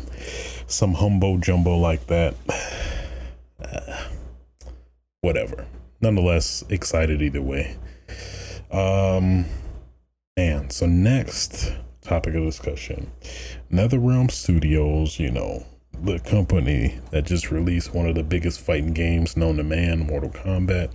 some 0.67 0.95
humbo 0.97 1.41
jumbo 1.41 1.77
like 1.77 2.07
that. 2.09 2.35
Uh, 3.63 4.05
whatever. 5.21 5.67
Nonetheless, 6.01 6.65
excited 6.69 7.21
either 7.23 7.43
way. 7.43 7.77
Um, 8.71 9.47
and 10.37 10.73
so 10.73 10.87
next 10.87 11.73
topic 12.01 12.35
of 12.35 12.45
discussion, 12.45 13.11
NetherRealm 13.73 14.31
Studios. 14.31 15.19
You 15.19 15.31
know, 15.31 15.67
the 15.93 16.19
company 16.21 16.99
that 17.11 17.27
just 17.27 17.51
released 17.51 17.95
one 17.95 18.07
of 18.07 18.15
the 18.15 18.23
biggest 18.23 18.61
fighting 18.61 18.93
games 18.93 19.37
known 19.37 19.57
to 19.57 19.65
man, 19.65 20.01
Mortal 20.01 20.31
Kombat 20.31 20.93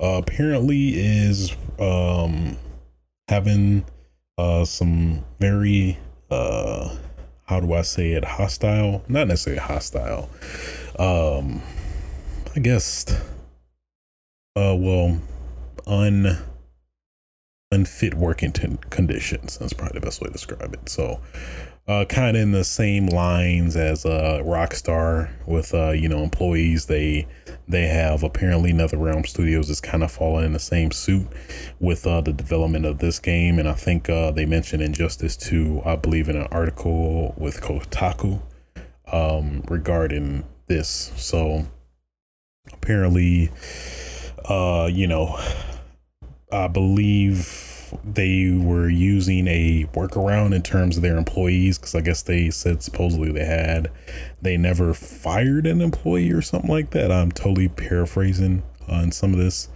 uh, 0.00 0.20
apparently 0.22 0.92
is 0.94 1.54
um, 1.78 2.56
having 3.28 3.84
uh, 4.38 4.64
some 4.64 5.24
very 5.38 5.98
uh, 6.30 6.96
how 7.44 7.60
do 7.60 7.72
I 7.72 7.82
say 7.82 8.12
it? 8.12 8.24
Hostile? 8.24 9.04
Not 9.08 9.28
necessarily 9.28 9.60
hostile. 9.60 10.28
Um 10.98 11.62
I 12.56 12.60
guess 12.60 13.04
uh 14.56 14.74
well 14.76 15.20
un 15.86 16.38
unfit 17.72 18.14
working 18.14 18.52
t- 18.52 18.78
conditions 18.90 19.58
that's 19.58 19.72
probably 19.72 19.98
the 19.98 20.04
best 20.04 20.20
way 20.20 20.26
to 20.26 20.32
describe 20.32 20.72
it 20.72 20.88
so 20.88 21.20
uh, 21.88 22.04
kind 22.04 22.36
of 22.36 22.42
in 22.42 22.50
the 22.50 22.64
same 22.64 23.06
lines 23.06 23.76
as 23.76 24.04
a 24.04 24.10
uh, 24.10 24.42
Rockstar 24.42 25.30
with 25.46 25.72
uh, 25.72 25.90
you 25.90 26.08
know 26.08 26.22
employees. 26.22 26.86
They 26.86 27.28
they 27.68 27.86
have 27.86 28.22
apparently 28.22 28.72
NetherRealm 28.72 29.26
Studios 29.26 29.70
is 29.70 29.80
kind 29.80 30.02
of 30.02 30.10
falling 30.10 30.46
in 30.46 30.52
the 30.52 30.58
same 30.58 30.90
suit 30.90 31.28
with 31.78 32.06
uh, 32.06 32.20
the 32.20 32.32
development 32.32 32.86
of 32.86 32.98
this 32.98 33.20
game, 33.20 33.58
and 33.58 33.68
I 33.68 33.74
think 33.74 34.10
uh, 34.10 34.32
they 34.32 34.46
mentioned 34.46 34.82
Injustice 34.82 35.36
2, 35.36 35.82
I 35.84 35.96
believe, 35.96 36.28
in 36.28 36.36
an 36.36 36.48
article 36.50 37.34
with 37.36 37.60
Kotaku 37.60 38.42
um, 39.12 39.62
regarding 39.68 40.44
this. 40.66 41.12
So 41.16 41.66
apparently, 42.72 43.50
uh, 44.44 44.88
you 44.92 45.06
know, 45.06 45.38
I 46.50 46.68
believe 46.68 47.94
they 48.04 48.50
were 48.50 48.88
using 48.88 49.46
a 49.46 49.84
workaround 49.92 50.54
in 50.54 50.62
terms 50.62 50.96
of 50.96 51.02
their 51.02 51.16
employees 51.16 51.78
because 51.78 51.94
I 51.94 52.00
guess 52.00 52.22
they 52.22 52.50
said 52.50 52.82
supposedly 52.82 53.32
they 53.32 53.44
had 53.44 53.90
they 54.42 54.56
never 54.56 54.94
fired 54.94 55.66
an 55.66 55.80
employee 55.80 56.30
or 56.32 56.42
something 56.42 56.70
like 56.70 56.90
that. 56.90 57.12
I'm 57.12 57.32
totally 57.32 57.68
paraphrasing 57.68 58.62
on 58.88 59.12
some 59.12 59.32
of 59.32 59.38
this, 59.38 59.68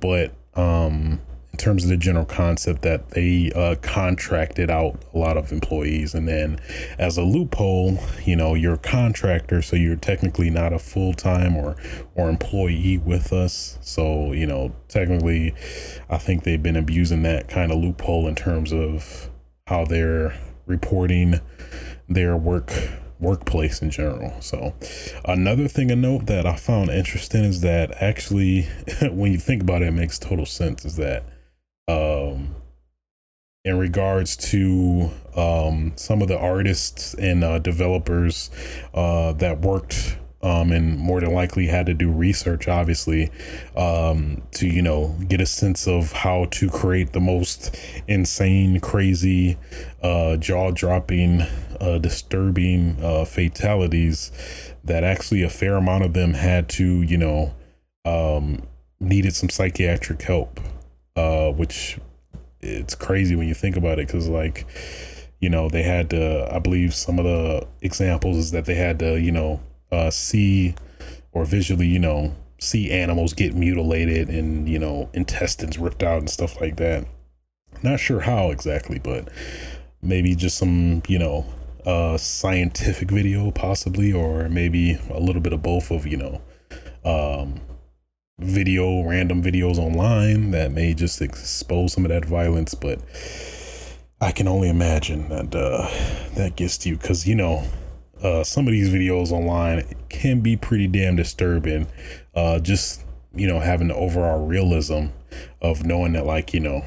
but 0.00 0.32
um 0.54 1.20
in 1.52 1.58
terms 1.58 1.84
of 1.84 1.90
the 1.90 1.96
general 1.96 2.24
concept 2.24 2.82
that 2.82 3.10
they 3.10 3.52
uh, 3.54 3.74
contracted 3.82 4.70
out 4.70 4.98
a 5.12 5.18
lot 5.18 5.36
of 5.36 5.52
employees 5.52 6.14
and 6.14 6.26
then 6.26 6.58
as 6.98 7.18
a 7.18 7.22
loophole 7.22 7.98
you 8.24 8.34
know 8.34 8.54
you're 8.54 8.74
a 8.74 8.78
contractor 8.78 9.60
so 9.60 9.76
you're 9.76 9.96
technically 9.96 10.50
not 10.50 10.72
a 10.72 10.78
full-time 10.78 11.56
or 11.56 11.76
or 12.14 12.28
employee 12.28 12.98
with 12.98 13.32
us 13.32 13.78
so 13.80 14.32
you 14.32 14.46
know 14.46 14.74
technically 14.88 15.54
i 16.08 16.16
think 16.16 16.44
they've 16.44 16.62
been 16.62 16.76
abusing 16.76 17.22
that 17.22 17.48
kind 17.48 17.70
of 17.70 17.78
loophole 17.78 18.26
in 18.26 18.34
terms 18.34 18.72
of 18.72 19.30
how 19.66 19.84
they're 19.84 20.34
reporting 20.66 21.40
their 22.08 22.36
work 22.36 22.72
workplace 23.22 23.80
in 23.80 23.90
general. 23.90 24.34
So, 24.40 24.74
another 25.24 25.68
thing 25.68 25.88
to 25.88 25.96
note 25.96 26.26
that 26.26 26.44
I 26.44 26.56
found 26.56 26.90
interesting 26.90 27.44
is 27.44 27.60
that 27.60 28.02
actually, 28.02 28.62
when 29.02 29.32
you 29.32 29.38
think 29.38 29.62
about 29.62 29.82
it, 29.82 29.88
it 29.88 29.92
makes 29.92 30.18
total 30.18 30.44
sense. 30.44 30.84
Is 30.84 30.96
that 30.96 31.24
um, 31.88 32.54
in 33.64 33.78
regards 33.78 34.36
to 34.36 35.10
um, 35.36 35.92
some 35.96 36.22
of 36.22 36.28
the 36.28 36.38
artists 36.38 37.14
and 37.14 37.44
uh, 37.44 37.58
developers 37.58 38.50
uh, 38.94 39.32
that 39.34 39.60
worked 39.60 40.18
um, 40.42 40.72
and 40.72 40.98
more 40.98 41.20
than 41.20 41.32
likely 41.32 41.66
had 41.66 41.86
to 41.86 41.94
do 41.94 42.10
research, 42.10 42.66
obviously, 42.66 43.30
um, 43.76 44.42
to 44.52 44.66
you 44.66 44.82
know 44.82 45.16
get 45.28 45.40
a 45.40 45.46
sense 45.46 45.86
of 45.86 46.12
how 46.12 46.46
to 46.46 46.68
create 46.68 47.12
the 47.12 47.20
most 47.20 47.76
insane, 48.08 48.80
crazy, 48.80 49.56
uh, 50.02 50.36
jaw-dropping, 50.36 51.42
uh, 51.80 51.98
disturbing 51.98 52.96
uh, 53.02 53.24
fatalities. 53.24 54.32
That 54.82 55.04
actually 55.04 55.44
a 55.44 55.48
fair 55.48 55.76
amount 55.76 56.04
of 56.04 56.12
them 56.12 56.34
had 56.34 56.68
to, 56.70 57.02
you 57.02 57.16
know, 57.16 57.54
um, 58.04 58.66
needed 58.98 59.36
some 59.36 59.48
psychiatric 59.48 60.22
help 60.22 60.58
uh, 61.16 61.50
which 61.50 61.98
it's 62.60 62.94
crazy 62.94 63.34
when 63.36 63.48
you 63.48 63.54
think 63.54 63.76
about 63.76 63.98
it 63.98 64.06
because 64.06 64.28
like 64.28 64.66
you 65.40 65.50
know 65.50 65.68
they 65.68 65.82
had 65.82 66.10
to 66.10 66.48
i 66.54 66.58
believe 66.60 66.94
some 66.94 67.18
of 67.18 67.24
the 67.24 67.66
examples 67.80 68.36
is 68.36 68.50
that 68.52 68.66
they 68.66 68.76
had 68.76 69.00
to 69.00 69.20
you 69.20 69.32
know 69.32 69.60
uh, 69.90 70.10
see 70.10 70.74
or 71.32 71.44
visually 71.44 71.86
you 71.86 71.98
know 71.98 72.34
see 72.62 72.92
animals 72.92 73.32
get 73.32 73.54
mutilated 73.54 74.28
and 74.28 74.68
you 74.68 74.78
know 74.78 75.10
intestines 75.12 75.78
ripped 75.78 76.02
out 76.02 76.20
and 76.20 76.30
stuff 76.30 76.60
like 76.60 76.76
that. 76.76 77.04
Not 77.82 77.98
sure 77.98 78.20
how 78.20 78.50
exactly 78.50 79.00
but 79.00 79.28
maybe 80.00 80.36
just 80.36 80.58
some 80.58 81.02
you 81.08 81.18
know 81.18 81.44
uh 81.84 82.16
scientific 82.16 83.10
video 83.10 83.50
possibly 83.50 84.12
or 84.12 84.48
maybe 84.48 84.98
a 85.10 85.18
little 85.18 85.42
bit 85.42 85.52
of 85.52 85.62
both 85.62 85.90
of 85.90 86.06
you 86.06 86.16
know 86.16 86.40
um 87.04 87.60
video, 88.42 89.02
random 89.02 89.42
videos 89.42 89.78
online 89.78 90.50
that 90.52 90.72
may 90.72 90.94
just 90.94 91.20
expose 91.20 91.92
some 91.92 92.04
of 92.04 92.10
that 92.10 92.24
violence, 92.24 92.74
but 92.74 93.00
I 94.20 94.30
can 94.30 94.46
only 94.46 94.68
imagine 94.68 95.28
that 95.30 95.54
uh, 95.54 95.88
that 96.34 96.56
gets 96.56 96.78
to 96.78 96.90
you 96.90 96.96
because 96.96 97.26
you 97.26 97.34
know 97.34 97.64
uh, 98.22 98.44
some 98.44 98.66
of 98.66 98.72
these 98.72 98.88
videos 98.88 99.32
online 99.32 99.84
can 100.08 100.40
be 100.40 100.56
pretty 100.56 100.86
damn 100.86 101.16
disturbing. 101.16 101.88
Uh, 102.34 102.58
just 102.60 103.02
you 103.34 103.46
know 103.46 103.58
having 103.58 103.88
the 103.88 103.94
overall 103.94 104.46
realism 104.46 105.06
of 105.60 105.84
knowing 105.84 106.12
that 106.12 106.26
like 106.26 106.54
you 106.54 106.60
know 106.60 106.84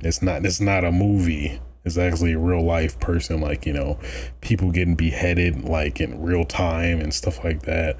it's 0.00 0.22
not 0.22 0.44
it's 0.44 0.60
not 0.60 0.84
a 0.84 0.92
movie. 0.92 1.60
It's 1.84 1.96
actually 1.96 2.32
a 2.32 2.38
real 2.38 2.62
life 2.62 2.98
person, 3.00 3.40
like 3.40 3.66
you 3.66 3.72
know, 3.72 3.98
people 4.40 4.70
getting 4.70 4.94
beheaded 4.94 5.64
like 5.64 6.00
in 6.00 6.22
real 6.22 6.44
time 6.44 7.00
and 7.00 7.12
stuff 7.12 7.44
like 7.44 7.62
that. 7.62 7.96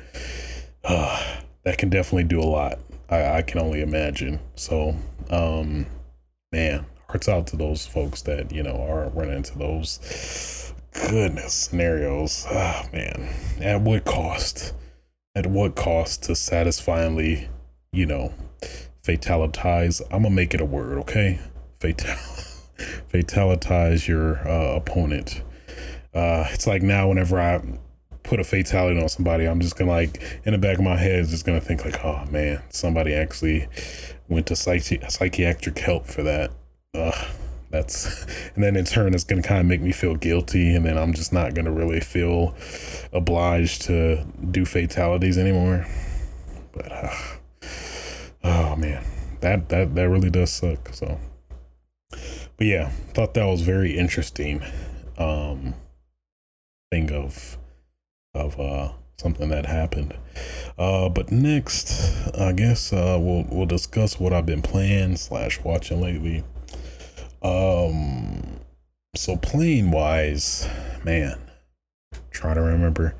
Uh, 0.84 1.40
that 1.64 1.78
can 1.78 1.90
definitely 1.90 2.24
do 2.24 2.40
a 2.40 2.42
lot. 2.42 2.78
I, 3.10 3.38
I 3.38 3.42
can 3.42 3.60
only 3.60 3.80
imagine. 3.80 4.40
So, 4.54 4.96
um, 5.30 5.86
man, 6.52 6.86
hearts 7.08 7.28
out 7.28 7.46
to 7.48 7.56
those 7.56 7.86
folks 7.86 8.22
that 8.22 8.52
you 8.52 8.62
know 8.62 8.76
are 8.76 9.08
running 9.10 9.36
into 9.36 9.58
those 9.58 10.72
goodness 10.92 11.54
scenarios. 11.54 12.46
Ah, 12.50 12.86
man, 12.92 13.28
at 13.60 13.80
what 13.80 14.04
cost? 14.04 14.74
At 15.34 15.46
what 15.46 15.76
cost 15.76 16.24
to 16.24 16.34
satisfyingly, 16.34 17.48
you 17.92 18.06
know, 18.06 18.34
fatalitize? 19.02 20.02
I'm 20.10 20.22
gonna 20.22 20.34
make 20.34 20.54
it 20.54 20.60
a 20.60 20.64
word, 20.64 20.98
okay? 20.98 21.38
Fatal, 21.80 22.14
fatalitize 23.12 24.08
your 24.08 24.46
uh, 24.48 24.76
opponent. 24.76 25.42
Uh, 26.12 26.46
it's 26.50 26.66
like 26.66 26.82
now 26.82 27.08
whenever 27.08 27.38
I 27.38 27.62
put 28.28 28.38
a 28.38 28.44
fatality 28.44 29.00
on 29.00 29.08
somebody, 29.08 29.46
I'm 29.46 29.60
just 29.60 29.76
gonna 29.76 29.90
like 29.90 30.22
in 30.44 30.52
the 30.52 30.58
back 30.58 30.76
of 30.76 30.84
my 30.84 30.96
head, 30.96 31.26
just 31.28 31.46
gonna 31.46 31.60
think 31.60 31.84
like, 31.84 32.04
oh 32.04 32.26
man, 32.30 32.62
somebody 32.68 33.14
actually 33.14 33.66
went 34.28 34.46
to 34.48 34.54
psychi- 34.54 35.10
psychiatric 35.10 35.78
help 35.78 36.06
for 36.06 36.22
that. 36.22 36.50
Uh, 36.94 37.26
that's 37.70 38.24
and 38.54 38.62
then 38.62 38.76
in 38.76 38.84
turn, 38.84 39.14
it's 39.14 39.24
gonna 39.24 39.42
kind 39.42 39.60
of 39.60 39.66
make 39.66 39.80
me 39.80 39.92
feel 39.92 40.14
guilty, 40.14 40.74
and 40.74 40.84
then 40.84 40.98
I'm 40.98 41.14
just 41.14 41.32
not 41.32 41.54
gonna 41.54 41.72
really 41.72 42.00
feel 42.00 42.54
obliged 43.14 43.82
to 43.82 44.26
do 44.50 44.66
fatalities 44.66 45.38
anymore. 45.38 45.86
But 46.72 46.92
uh, 46.92 47.14
oh 48.44 48.76
man, 48.76 49.02
that 49.40 49.70
that 49.70 49.94
that 49.94 50.08
really 50.08 50.30
does 50.30 50.50
suck. 50.50 50.92
So, 50.92 51.18
but 52.10 52.66
yeah, 52.66 52.90
thought 53.14 53.32
that 53.34 53.46
was 53.46 53.62
very 53.62 53.96
interesting. 53.96 54.62
Um, 55.16 55.74
thing 56.90 57.10
of 57.10 57.58
of 58.34 58.58
uh, 58.58 58.92
something 59.18 59.48
that 59.48 59.66
happened. 59.66 60.14
Uh, 60.78 61.08
but 61.08 61.32
next, 61.32 61.92
I 62.36 62.52
guess 62.52 62.92
uh, 62.92 63.18
we'll 63.20 63.44
we'll 63.50 63.66
discuss 63.66 64.18
what 64.20 64.32
I've 64.32 64.46
been 64.46 64.62
playing 64.62 65.16
slash 65.16 65.60
watching 65.60 66.00
lately. 66.00 66.44
Um, 67.42 68.60
so 69.14 69.36
playing 69.36 69.90
wise, 69.90 70.68
man, 71.04 71.38
try 72.30 72.54
to 72.54 72.62
remember. 72.62 73.14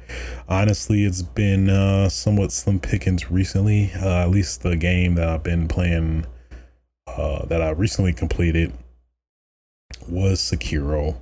Honestly, 0.48 1.04
it's 1.04 1.22
been 1.22 1.68
uh, 1.68 2.08
somewhat 2.08 2.52
slim 2.52 2.80
pickings 2.80 3.30
recently. 3.30 3.92
Uh, 3.94 4.22
at 4.22 4.30
least 4.30 4.62
the 4.62 4.76
game 4.76 5.16
that 5.16 5.28
I've 5.28 5.42
been 5.42 5.68
playing, 5.68 6.26
uh, 7.06 7.44
that 7.46 7.60
I 7.60 7.70
recently 7.70 8.12
completed, 8.12 8.72
was 10.08 10.40
Sekiro: 10.40 11.16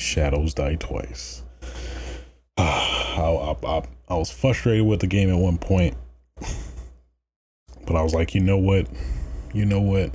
Shadows 0.00 0.54
Die 0.54 0.76
Twice. 0.76 1.43
I, 2.58 3.56
I, 3.64 3.82
I 4.08 4.16
was 4.16 4.30
frustrated 4.30 4.86
with 4.86 5.00
the 5.00 5.06
game 5.06 5.30
at 5.30 5.38
one 5.38 5.58
point, 5.58 5.96
but 7.86 7.96
I 7.96 8.02
was 8.02 8.14
like, 8.14 8.34
you 8.34 8.40
know 8.40 8.58
what, 8.58 8.86
you 9.52 9.64
know 9.64 9.80
what, 9.80 10.12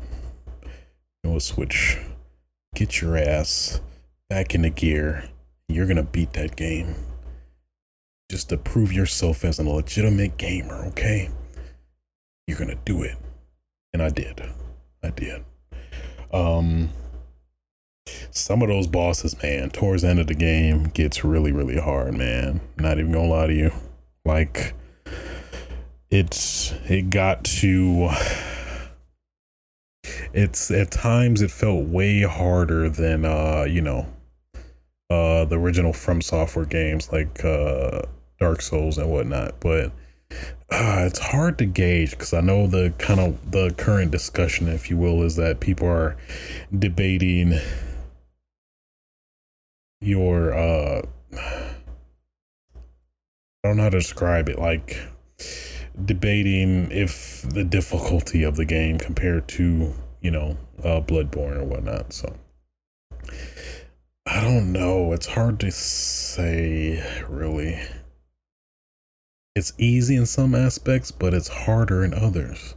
you 1.23 1.31
know 1.31 1.39
Switch, 1.39 1.97
get 2.75 3.01
your 3.01 3.17
ass 3.17 3.81
back 4.29 4.55
into 4.55 4.69
gear. 4.69 5.29
You're 5.67 5.87
gonna 5.87 6.03
beat 6.03 6.33
that 6.33 6.55
game. 6.55 6.95
Just 8.31 8.49
to 8.49 8.57
prove 8.57 8.93
yourself 8.93 9.43
as 9.43 9.59
a 9.59 9.63
legitimate 9.63 10.37
gamer, 10.37 10.85
okay? 10.87 11.29
You're 12.47 12.57
gonna 12.57 12.79
do 12.85 13.03
it, 13.03 13.17
and 13.91 14.01
I 14.01 14.09
did. 14.09 14.41
I 15.03 15.09
did. 15.09 15.43
Um, 16.31 16.89
some 18.31 18.61
of 18.61 18.69
those 18.69 18.87
bosses, 18.87 19.41
man, 19.41 19.69
towards 19.69 20.01
the 20.01 20.09
end 20.09 20.19
of 20.19 20.27
the 20.27 20.35
game 20.35 20.85
gets 20.85 21.23
really, 21.23 21.51
really 21.51 21.79
hard, 21.79 22.13
man. 22.13 22.61
Not 22.77 22.99
even 22.99 23.11
gonna 23.11 23.27
lie 23.27 23.47
to 23.47 23.53
you. 23.53 23.71
Like 24.25 24.73
it's 26.09 26.71
it 26.87 27.09
got 27.09 27.43
to 27.43 28.09
it's 30.33 30.71
at 30.71 30.91
times 30.91 31.41
it 31.41 31.51
felt 31.51 31.87
way 31.87 32.23
harder 32.23 32.89
than 32.89 33.25
uh, 33.25 33.65
you 33.69 33.81
know, 33.81 34.07
uh 35.09 35.45
the 35.45 35.57
original 35.59 35.93
From 35.93 36.21
Software 36.21 36.65
games 36.65 37.11
like 37.11 37.43
uh 37.43 38.01
Dark 38.39 38.61
Souls 38.61 38.97
and 38.97 39.09
whatnot, 39.09 39.59
but 39.59 39.91
uh, 40.71 41.05
it's 41.07 41.19
hard 41.19 41.57
to 41.57 41.65
gauge 41.65 42.11
because 42.11 42.33
I 42.33 42.41
know 42.41 42.67
the 42.67 42.93
kind 42.99 43.19
of 43.19 43.51
the 43.51 43.73
current 43.77 44.11
discussion, 44.11 44.67
if 44.67 44.89
you 44.89 44.97
will, 44.97 45.23
is 45.23 45.35
that 45.35 45.59
people 45.59 45.87
are 45.87 46.15
debating 46.77 47.59
your 50.01 50.53
uh 50.53 51.01
I 53.63 53.67
don't 53.67 53.77
know 53.77 53.83
how 53.83 53.89
to 53.89 53.99
describe 53.99 54.47
it 54.47 54.57
like 54.57 54.97
debating 56.05 56.89
if 56.91 57.41
the 57.41 57.63
difficulty 57.63 58.43
of 58.43 58.55
the 58.55 58.65
game 58.65 58.97
compared 58.97 59.47
to 59.49 59.93
you 60.21 60.31
know 60.31 60.57
uh 60.83 61.01
bloodborne 61.01 61.57
or 61.57 61.65
whatnot 61.65 62.13
so 62.13 62.33
i 64.25 64.41
don't 64.41 64.71
know 64.71 65.11
it's 65.11 65.27
hard 65.27 65.59
to 65.59 65.71
say 65.71 67.03
really 67.27 67.81
it's 69.55 69.73
easy 69.77 70.15
in 70.15 70.25
some 70.25 70.55
aspects 70.55 71.11
but 71.11 71.33
it's 71.33 71.49
harder 71.49 72.03
in 72.03 72.13
others 72.13 72.75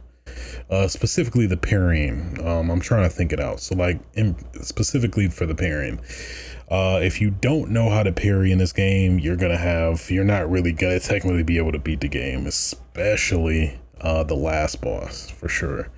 uh, 0.69 0.87
specifically 0.87 1.45
the 1.45 1.57
pairing. 1.57 2.37
Um, 2.45 2.69
I'm 2.69 2.79
trying 2.79 3.03
to 3.03 3.09
think 3.09 3.31
it 3.31 3.39
out. 3.39 3.59
So, 3.59 3.75
like, 3.75 3.99
in, 4.13 4.35
specifically 4.63 5.27
for 5.27 5.45
the 5.45 5.55
parrying, 5.55 5.99
uh, 6.73 6.99
if 7.03 7.21
you 7.21 7.29
don't 7.29 7.69
know 7.69 7.91
how 7.91 8.01
to 8.01 8.11
parry 8.11 8.51
in 8.51 8.57
this 8.57 8.73
game, 8.73 9.19
you're 9.19 9.35
gonna 9.35 9.55
have 9.55 10.09
you're 10.09 10.23
not 10.23 10.49
really 10.49 10.71
gonna 10.71 10.99
technically 10.99 11.43
be 11.43 11.59
able 11.59 11.71
to 11.71 11.77
beat 11.77 12.01
the 12.01 12.07
game, 12.07 12.47
especially 12.47 13.79
uh, 14.01 14.23
the 14.23 14.33
last 14.35 14.81
boss 14.81 15.29
for 15.29 15.47
sure. 15.47 15.89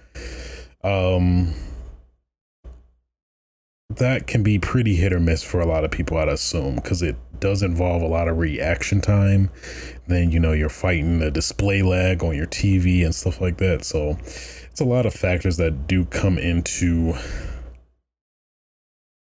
Um, 0.84 1.54
that 3.90 4.28
can 4.28 4.44
be 4.44 4.60
pretty 4.60 4.96
hit 4.96 5.14
or 5.14 5.20
miss 5.22 5.44
for 5.44 5.62
a 5.62 5.66
lot 5.66 5.86
of 5.86 5.92
people, 5.92 6.18
I'd 6.18 6.28
assume, 6.28 6.76
because 6.76 7.02
it 7.02 7.16
does 7.40 7.64
involve 7.64 8.02
a 8.02 8.08
lot 8.08 8.28
of 8.28 8.38
reaction 8.38 9.00
time. 9.00 9.52
Then, 10.08 10.30
you 10.30 10.42
know, 10.42 10.52
you're 10.52 10.68
fighting 10.68 11.20
the 11.20 11.32
display 11.32 11.84
lag 11.84 12.22
on 12.22 12.36
your 12.36 12.48
TV 12.48 13.06
and 13.06 13.16
stuff 13.16 13.40
like 13.40 13.60
that. 13.60 13.86
So 13.86 14.18
it's 14.70 14.82
a 14.82 14.86
lot 14.86 15.06
of 15.06 15.14
factors 15.14 15.56
that 15.56 15.88
do 15.88 16.04
come 16.04 16.38
into, 16.38 17.14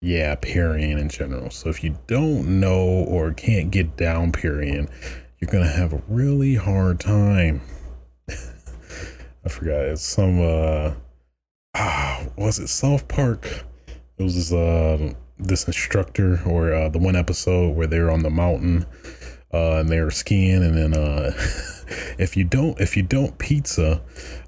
yeah, 0.05 0.35
parrying 0.35 0.99
in 0.99 1.09
general. 1.09 1.49
So 1.49 1.71
if 1.71 1.83
you 1.83 1.97
don't 2.07 2.61
know 2.61 2.85
or 2.85 3.33
can't 3.33 3.71
get 3.71 3.97
down 3.97 4.33
parrying, 4.33 4.91
you're 5.39 5.51
to 5.51 5.65
have 5.65 5.95
a 5.95 6.03
really 6.09 6.57
hard 6.57 7.01
time. 7.01 7.63
I 8.29 9.49
forgot. 9.49 9.87
It's 9.87 10.03
some, 10.03 10.43
uh, 10.43 10.93
ah, 11.75 12.23
was 12.37 12.59
it 12.59 12.69
South 12.69 13.09
Park? 13.09 13.65
It 14.19 14.23
was 14.23 14.35
this 14.37 14.53
uh 14.53 15.15
this 15.39 15.67
instructor 15.67 16.41
or 16.47 16.73
uh, 16.73 16.89
the 16.91 16.99
one 16.99 17.17
episode 17.17 17.75
where 17.75 17.89
they're 17.89 18.11
on 18.11 18.23
the 18.23 18.31
mountain 18.31 18.87
uh, 19.53 19.79
and 19.79 19.89
they're 19.89 20.11
skiing 20.11 20.63
and 20.63 20.77
then 20.77 20.95
uh 20.95 21.33
if 22.19 22.37
you 22.37 22.45
don't 22.45 22.81
if 22.81 22.97
you 22.97 23.03
don't 23.03 23.37
pizza 23.39 24.01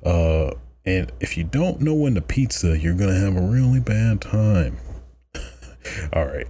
uh 0.05 0.53
and 0.85 1.11
if 1.19 1.37
you 1.37 1.43
don't 1.43 1.81
know 1.81 1.95
when 1.95 2.15
to 2.15 2.21
pizza 2.21 2.79
you're 2.79 2.95
gonna 2.95 3.19
have 3.19 3.37
a 3.37 3.41
really 3.41 3.81
bad 3.81 4.21
time 4.21 4.79
all 6.13 6.27
right 6.27 6.49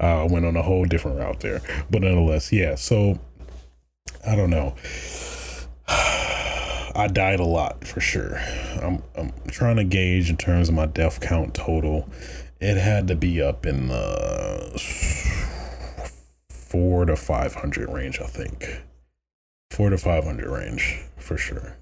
uh, 0.00 0.22
i 0.22 0.24
went 0.24 0.44
on 0.44 0.56
a 0.56 0.62
whole 0.62 0.84
different 0.84 1.18
route 1.18 1.40
there 1.40 1.60
but 1.90 2.02
nonetheless 2.02 2.52
yeah 2.52 2.74
so 2.74 3.18
i 4.26 4.34
don't 4.34 4.50
know 4.50 4.74
I 6.96 7.08
died 7.08 7.40
a 7.40 7.44
lot 7.44 7.84
for 7.84 8.00
sure. 8.00 8.38
I'm 8.80 9.02
I'm 9.16 9.32
trying 9.48 9.76
to 9.76 9.84
gauge 9.84 10.30
in 10.30 10.36
terms 10.36 10.68
of 10.68 10.76
my 10.76 10.86
death 10.86 11.20
count 11.20 11.52
total 11.52 12.08
it 12.64 12.78
had 12.78 13.08
to 13.08 13.14
be 13.14 13.42
up 13.42 13.66
in 13.66 13.88
the 13.88 14.80
four 16.48 17.04
to 17.04 17.14
500 17.14 17.90
range, 17.90 18.20
I 18.20 18.26
think. 18.26 18.82
Four 19.70 19.90
to 19.90 19.98
500 19.98 20.48
range 20.48 21.02
for 21.18 21.36
sure. 21.36 21.76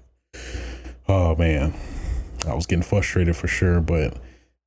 Oh 1.07 1.35
man, 1.35 1.73
I 2.45 2.53
was 2.53 2.65
getting 2.65 2.83
frustrated 2.83 3.35
for 3.35 3.47
sure, 3.47 3.79
but 3.79 4.17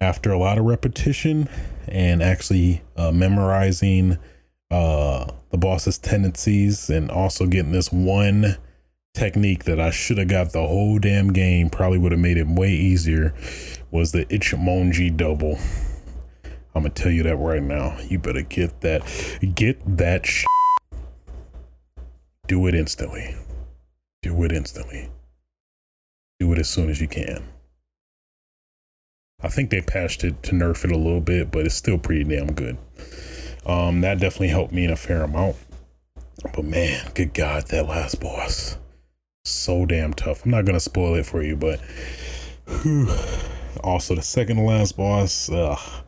after 0.01 0.31
a 0.31 0.39
lot 0.39 0.59
of 0.59 0.65
repetition 0.65 1.49
and 1.89 2.23
actually 2.23 2.83
uh, 2.97 3.11
memorizing 3.13 4.19
uh, 4.71 5.31
the 5.51 5.59
boss's 5.59 5.99
tendencies 5.99 6.91
and 6.91 7.11
also 7.11 7.47
getting 7.47 7.73
this 7.73 7.93
one 7.93 8.57
technique 9.15 9.65
that 9.65 9.81
I 9.81 9.91
should 9.91 10.19
have 10.19 10.29
got 10.29 10.53
the 10.53 10.67
whole 10.67 10.99
damn 10.99 11.33
game, 11.33 11.71
probably 11.71 11.99
would 11.99 12.13
have 12.13 12.21
made 12.21 12.37
it 12.37 12.47
way 12.47 12.71
easier, 12.73 13.35
was 13.91 14.13
the 14.13 14.27
Ichimonji 14.27 15.17
double. 15.17 15.59
I'm 16.75 16.83
gonna 16.83 16.91
tell 16.91 17.11
you 17.11 17.23
that 17.23 17.37
right 17.37 17.63
now. 17.63 17.99
You 18.09 18.19
better 18.19 18.43
get 18.43 18.83
that, 18.83 19.03
get 19.55 19.81
that. 19.97 20.27
Sh- 20.27 20.45
Do 22.47 22.67
it 22.67 22.75
instantly. 22.75 23.35
Do 24.21 24.43
it 24.43 24.53
instantly. 24.53 25.09
Do 26.39 26.53
it 26.53 26.59
as 26.59 26.69
soon 26.69 26.91
as 26.91 27.01
you 27.01 27.09
can. 27.09 27.43
I 29.41 29.49
think 29.49 29.71
they 29.71 29.81
patched 29.81 30.25
it 30.25 30.43
to 30.45 30.53
nerf 30.53 30.85
it 30.85 30.93
a 30.93 30.97
little 30.97 31.21
bit, 31.21 31.51
but 31.51 31.67
it's 31.67 31.75
still 31.75 31.99
pretty 31.99 32.25
damn 32.25 32.53
good. 32.53 32.79
Um, 33.65 34.01
that 34.01 34.21
definitely 34.21 34.49
helped 34.49 34.73
me 34.73 34.85
in 34.85 34.91
a 34.91 34.97
fair 34.97 35.23
amount. 35.23 35.57
But 36.55 36.65
man, 36.65 37.11
good 37.15 37.35
God, 37.35 37.69
that 37.69 37.87
last 37.87 38.21
boss, 38.21 38.77
so 39.45 39.85
damn 39.87 40.15
tough. 40.15 40.45
I'm 40.45 40.51
not 40.51 40.65
gonna 40.65 40.81
spoil 40.81 41.15
it 41.15 41.27
for 41.27 41.43
you, 41.43 41.57
but 41.57 41.81
whew. 42.83 43.09
also 43.83 44.15
the 44.15 44.23
second 44.23 44.57
to 44.57 44.63
last 44.63 44.97
boss, 44.97 45.51
ugh 45.51 46.05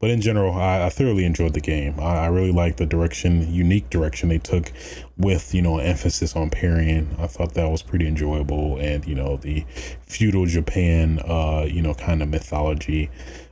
but 0.00 0.08
in 0.08 0.22
general, 0.22 0.54
I, 0.54 0.86
I 0.86 0.88
thoroughly 0.88 1.26
enjoyed 1.26 1.52
the 1.52 1.60
game. 1.60 2.00
I, 2.00 2.24
I 2.24 2.26
really 2.28 2.52
liked 2.52 2.78
the 2.78 2.86
direction, 2.86 3.52
unique 3.52 3.90
direction 3.90 4.30
they 4.30 4.38
took 4.38 4.72
with, 5.18 5.54
you 5.54 5.60
know, 5.60 5.78
emphasis 5.78 6.34
on 6.34 6.48
parrying. 6.48 7.14
I 7.18 7.26
thought 7.26 7.52
that 7.54 7.68
was 7.70 7.82
pretty 7.82 8.08
enjoyable. 8.08 8.78
And, 8.78 9.06
you 9.06 9.14
know, 9.14 9.36
the 9.36 9.66
feudal 10.00 10.46
Japan, 10.46 11.20
uh, 11.20 11.66
you 11.68 11.82
know, 11.82 11.92
kind 11.92 12.22
of 12.22 12.30
mythology. 12.30 13.10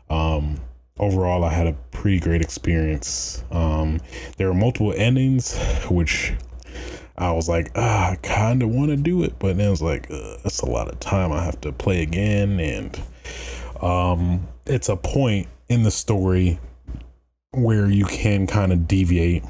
Um, 0.08 0.58
overall, 0.98 1.44
I 1.44 1.52
had 1.52 1.66
a 1.66 1.74
pretty 1.90 2.18
great 2.18 2.40
experience. 2.40 3.44
Um, 3.50 4.00
there 4.38 4.48
were 4.48 4.54
multiple 4.54 4.94
endings, 4.96 5.58
which 5.90 6.32
I 7.18 7.30
was 7.32 7.46
like, 7.46 7.72
ah, 7.74 8.12
I 8.12 8.16
kind 8.16 8.62
of 8.62 8.70
want 8.70 8.88
to 8.88 8.96
do 8.96 9.22
it, 9.22 9.38
but 9.38 9.58
then 9.58 9.66
it 9.66 9.70
was 9.70 9.82
like, 9.82 10.10
uh, 10.10 10.38
that's 10.42 10.60
a 10.60 10.66
lot 10.66 10.88
of 10.88 10.98
time. 10.98 11.30
I 11.30 11.44
have 11.44 11.60
to 11.60 11.72
play 11.72 12.00
again, 12.00 12.58
and 12.58 12.98
um, 13.82 14.48
it's 14.64 14.88
a 14.88 14.96
point 14.96 15.48
in 15.68 15.82
the 15.82 15.90
story 15.90 16.58
where 17.52 17.90
you 17.90 18.04
can 18.04 18.46
kind 18.46 18.72
of 18.72 18.86
deviate 18.86 19.44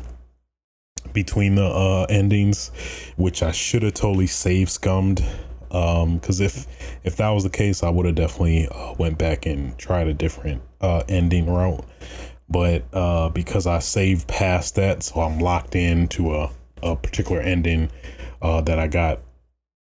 between 1.13 1.55
the 1.55 1.65
uh, 1.65 2.07
endings, 2.09 2.71
which 3.17 3.43
I 3.43 3.53
should 3.53 3.83
have 3.83 3.95
totally 3.95 4.27
save 4.27 4.69
scummed. 4.69 5.25
Um, 5.71 6.17
because 6.19 6.41
if 6.41 6.67
if 7.05 7.17
that 7.17 7.29
was 7.31 7.45
the 7.45 7.51
case, 7.51 7.83
I 7.83 7.91
would 7.91 8.07
have 8.07 8.15
definitely 8.15 8.69
uh, 8.69 8.95
went 8.99 9.19
back 9.19 9.47
and 9.47 9.77
tried 9.79 10.07
a 10.07 10.15
different 10.15 10.63
uh, 10.81 11.03
ending 11.09 11.47
route. 11.47 11.85
But 12.49 12.85
uh, 12.95 13.29
because 13.29 13.67
I 13.67 13.81
saved 13.81 14.27
past 14.27 14.77
that, 14.77 15.03
so 15.03 15.21
I'm 15.21 15.39
locked 15.39 15.75
into 15.75 16.35
a 16.35 16.51
a 16.83 16.97
particular 16.97 17.41
ending 17.41 17.91
uh, 18.41 18.61
that 18.63 18.79
I 18.79 18.87
got 18.87 19.21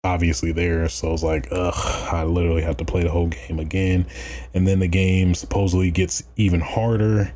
obviously 0.04 0.52
there. 0.52 0.88
So 0.90 1.10
I 1.10 1.12
was 1.12 1.24
like, 1.24 1.48
ugh, 1.52 2.14
I 2.14 2.24
literally 2.24 2.62
have 2.64 2.78
to 2.78 2.86
play 2.86 3.04
the 3.04 3.12
whole 3.12 3.28
game 3.28 3.60
again. 3.60 4.08
And 4.54 4.68
then 4.68 4.80
the 4.80 4.88
game 4.88 5.36
supposedly 5.36 5.92
gets 5.92 6.24
even 6.36 6.60
harder 6.60 7.34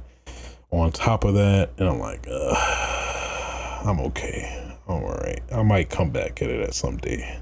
on 0.72 0.91
top 0.91 1.24
of 1.24 1.36
that. 1.36 1.72
And 1.78 1.88
I'm 1.88 1.99
like, 1.99 2.26
ugh, 2.30 3.88
I'm 3.88 3.99
okay. 4.01 4.74
I'm 4.88 5.03
all 5.03 5.16
right. 5.16 5.41
I 5.51 5.63
might 5.63 5.89
come 5.89 6.11
back 6.11 6.41
at 6.41 6.49
it 6.49 6.61
at 6.61 6.74
some 6.74 6.97
day. 6.97 7.39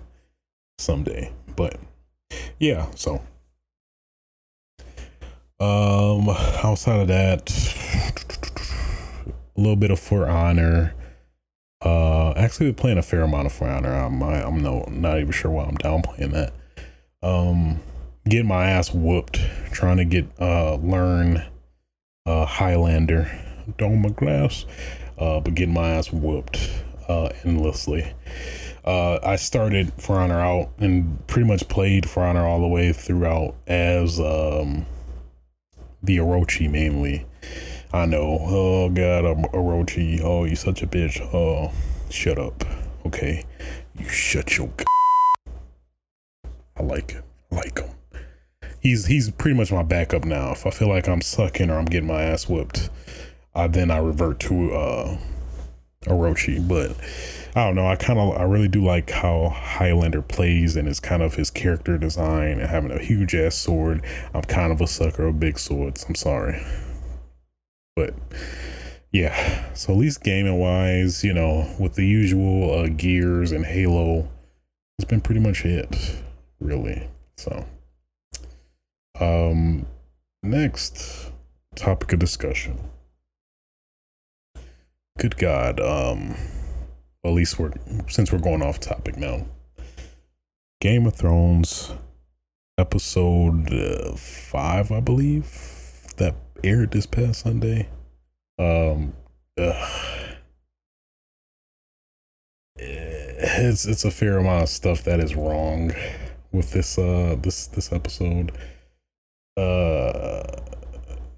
Someday. 0.77 1.31
But 1.55 1.77
yeah, 2.59 2.87
so 2.95 3.21
um 5.59 6.27
outside 6.63 6.99
of 7.01 7.07
that 7.07 7.49
a 9.55 9.61
little 9.61 9.75
bit 9.75 9.91
of 9.91 9.99
for 9.99 10.27
honor 10.27 10.95
uh, 11.83 12.31
actually 12.35 12.71
playing 12.73 12.97
a 12.97 13.01
fair 13.01 13.21
amount 13.21 13.47
of 13.47 13.61
Honor. 13.61 13.93
I'm 13.93 14.23
I, 14.23 14.37
am 14.37 14.43
i 14.43 14.47
am 14.47 14.63
no 14.63 14.85
not 14.89 15.19
even 15.19 15.31
sure 15.31 15.51
why 15.51 15.65
I'm 15.65 15.77
downplaying 15.77 16.31
that. 16.31 16.53
Um, 17.21 17.79
getting 18.27 18.47
my 18.47 18.65
ass 18.65 18.93
whooped 18.93 19.39
trying 19.71 19.97
to 19.97 20.05
get 20.05 20.27
uh 20.39 20.75
learn 20.75 21.43
uh 22.25 22.45
Highlander 22.45 23.29
of 23.67 24.15
Glass, 24.15 24.65
uh, 25.17 25.39
but 25.39 25.55
getting 25.55 25.73
my 25.73 25.89
ass 25.89 26.11
whooped 26.11 26.69
uh 27.07 27.29
endlessly. 27.43 28.13
Uh, 28.85 29.17
I 29.23 29.37
started 29.37 29.93
For 29.97 30.19
Honor 30.19 30.41
out 30.41 30.71
and 30.77 31.25
pretty 31.27 31.47
much 31.47 31.67
played 31.69 32.09
For 32.09 32.23
Honor 32.23 32.45
all 32.45 32.59
the 32.59 32.67
way 32.67 32.91
throughout 32.93 33.55
as 33.67 34.19
um 34.19 34.85
the 36.01 36.17
Orochi 36.17 36.69
mainly. 36.69 37.25
I 37.93 38.07
know. 38.07 38.39
Oh 38.41 38.89
God, 38.89 39.23
Orochi. 39.53 40.19
Oh, 40.19 40.45
you 40.45 40.55
such 40.55 40.81
a 40.81 40.87
bitch. 40.87 41.21
Oh, 41.31 41.71
shut 42.09 42.39
up. 42.39 42.65
Okay, 43.05 43.45
you 43.95 44.09
shut 44.09 44.57
your. 44.57 44.71
I 46.75 46.81
like 46.81 47.11
it. 47.11 47.23
I 47.51 47.55
like 47.55 47.79
him. 47.79 47.91
He's 48.79 49.05
he's 49.05 49.29
pretty 49.29 49.55
much 49.55 49.71
my 49.71 49.83
backup 49.83 50.25
now. 50.25 50.53
If 50.53 50.65
I 50.65 50.71
feel 50.71 50.89
like 50.89 51.07
I'm 51.07 51.21
sucking 51.21 51.69
or 51.69 51.77
I'm 51.77 51.85
getting 51.85 52.07
my 52.07 52.23
ass 52.23 52.49
whipped, 52.49 52.89
I 53.53 53.67
then 53.67 53.91
I 53.91 53.99
revert 53.99 54.39
to 54.41 54.73
uh 54.73 55.17
Orochi. 56.05 56.67
But 56.67 56.97
I 57.55 57.65
don't 57.65 57.75
know. 57.75 57.85
I 57.85 57.95
kind 57.95 58.17
of 58.17 58.35
I 58.35 58.43
really 58.43 58.67
do 58.67 58.83
like 58.83 59.11
how 59.11 59.49
Highlander 59.49 60.23
plays 60.23 60.75
and 60.75 60.87
it's 60.87 60.99
kind 60.99 61.21
of 61.21 61.35
his 61.35 61.51
character 61.51 61.99
design 61.99 62.59
and 62.59 62.69
having 62.71 62.89
a 62.91 62.97
huge 62.97 63.35
ass 63.35 63.53
sword. 63.53 64.03
I'm 64.33 64.41
kind 64.41 64.71
of 64.71 64.81
a 64.81 64.87
sucker 64.87 65.27
of 65.27 65.39
big 65.39 65.59
swords. 65.59 66.07
I'm 66.09 66.15
sorry. 66.15 66.59
But 67.95 68.13
yeah, 69.11 69.73
so 69.73 69.93
at 69.93 69.99
least 69.99 70.23
gaming 70.23 70.57
wise, 70.57 71.23
you 71.23 71.33
know, 71.33 71.71
with 71.79 71.95
the 71.95 72.05
usual 72.05 72.79
uh, 72.79 72.87
Gears 72.87 73.51
and 73.51 73.65
Halo, 73.65 74.27
it's 74.97 75.07
been 75.07 75.21
pretty 75.21 75.41
much 75.41 75.65
it, 75.65 76.15
really. 76.59 77.07
So, 77.37 77.65
um, 79.19 79.85
next 80.41 81.31
topic 81.75 82.13
of 82.13 82.19
discussion. 82.19 82.79
Good 85.19 85.37
God, 85.37 85.79
um, 85.79 86.35
at 87.23 87.31
least 87.31 87.59
we're 87.59 87.71
since 88.09 88.31
we're 88.31 88.39
going 88.39 88.63
off 88.63 88.79
topic 88.79 89.17
now. 89.17 89.45
Game 90.81 91.05
of 91.05 91.13
Thrones 91.13 91.91
episode 92.77 93.71
uh, 93.71 94.15
five, 94.15 94.91
I 94.91 94.99
believe, 94.99 95.45
that 96.17 96.35
aired 96.63 96.91
this 96.91 97.05
past 97.05 97.41
Sunday. 97.41 97.89
Um, 98.59 99.13
it's 102.75 103.85
it's 103.85 104.05
a 104.05 104.11
fair 104.11 104.37
amount 104.37 104.63
of 104.63 104.69
stuff 104.69 105.03
that 105.03 105.19
is 105.19 105.35
wrong 105.35 105.93
with 106.51 106.71
this 106.71 106.97
uh 106.97 107.35
this 107.41 107.67
this 107.67 107.91
episode. 107.91 108.51
Uh, 109.55 110.43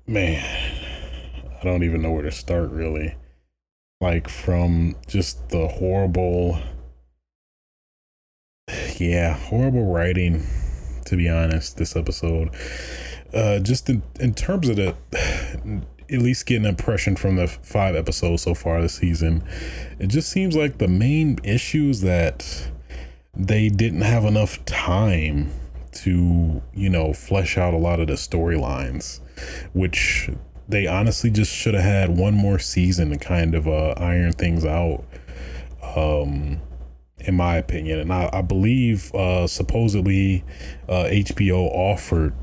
man, 0.07 0.45
I 1.59 1.63
don't 1.63 1.83
even 1.83 2.01
know 2.01 2.11
where 2.11 2.23
to 2.23 2.31
start 2.31 2.69
really. 2.69 3.15
Like 4.01 4.29
from 4.29 4.95
just 5.07 5.49
the 5.49 5.67
horrible, 5.67 6.59
yeah, 8.97 9.33
horrible 9.33 9.91
writing. 9.91 10.45
To 11.05 11.15
be 11.15 11.29
honest, 11.29 11.77
this 11.77 11.95
episode, 11.95 12.49
uh, 13.35 13.59
just 13.59 13.89
in 13.89 14.01
in 14.19 14.33
terms 14.33 14.69
of 14.69 14.77
the 14.77 14.95
at 16.11 16.19
least 16.19 16.45
get 16.45 16.57
an 16.57 16.65
impression 16.65 17.15
from 17.15 17.35
the 17.35 17.47
five 17.47 17.95
episodes 17.95 18.43
so 18.43 18.53
far 18.53 18.81
this 18.81 18.95
season. 18.95 19.43
It 19.99 20.07
just 20.07 20.29
seems 20.29 20.55
like 20.55 20.77
the 20.77 20.87
main 20.87 21.39
issues 21.43 22.01
that 22.01 22.69
they 23.35 23.69
didn't 23.69 24.01
have 24.01 24.23
enough 24.23 24.63
time 24.65 25.51
to, 25.93 26.61
you 26.73 26.89
know, 26.89 27.13
flesh 27.13 27.57
out 27.57 27.73
a 27.73 27.77
lot 27.77 27.99
of 27.99 28.07
the 28.07 28.13
storylines, 28.13 29.19
which 29.73 30.29
they 30.67 30.87
honestly 30.87 31.29
just 31.29 31.53
should 31.53 31.73
have 31.73 31.83
had 31.83 32.17
one 32.17 32.33
more 32.33 32.59
season 32.59 33.09
to 33.09 33.17
kind 33.17 33.55
of 33.55 33.67
uh, 33.67 33.93
iron 33.97 34.31
things 34.31 34.65
out. 34.65 35.03
Um, 35.95 36.61
in 37.19 37.35
my 37.35 37.55
opinion, 37.55 37.99
and 37.99 38.13
I, 38.13 38.29
I 38.31 38.41
believe 38.41 39.13
uh, 39.15 39.47
supposedly 39.47 40.43
uh, 40.87 41.05
HBO 41.05 41.71
offered 41.71 42.35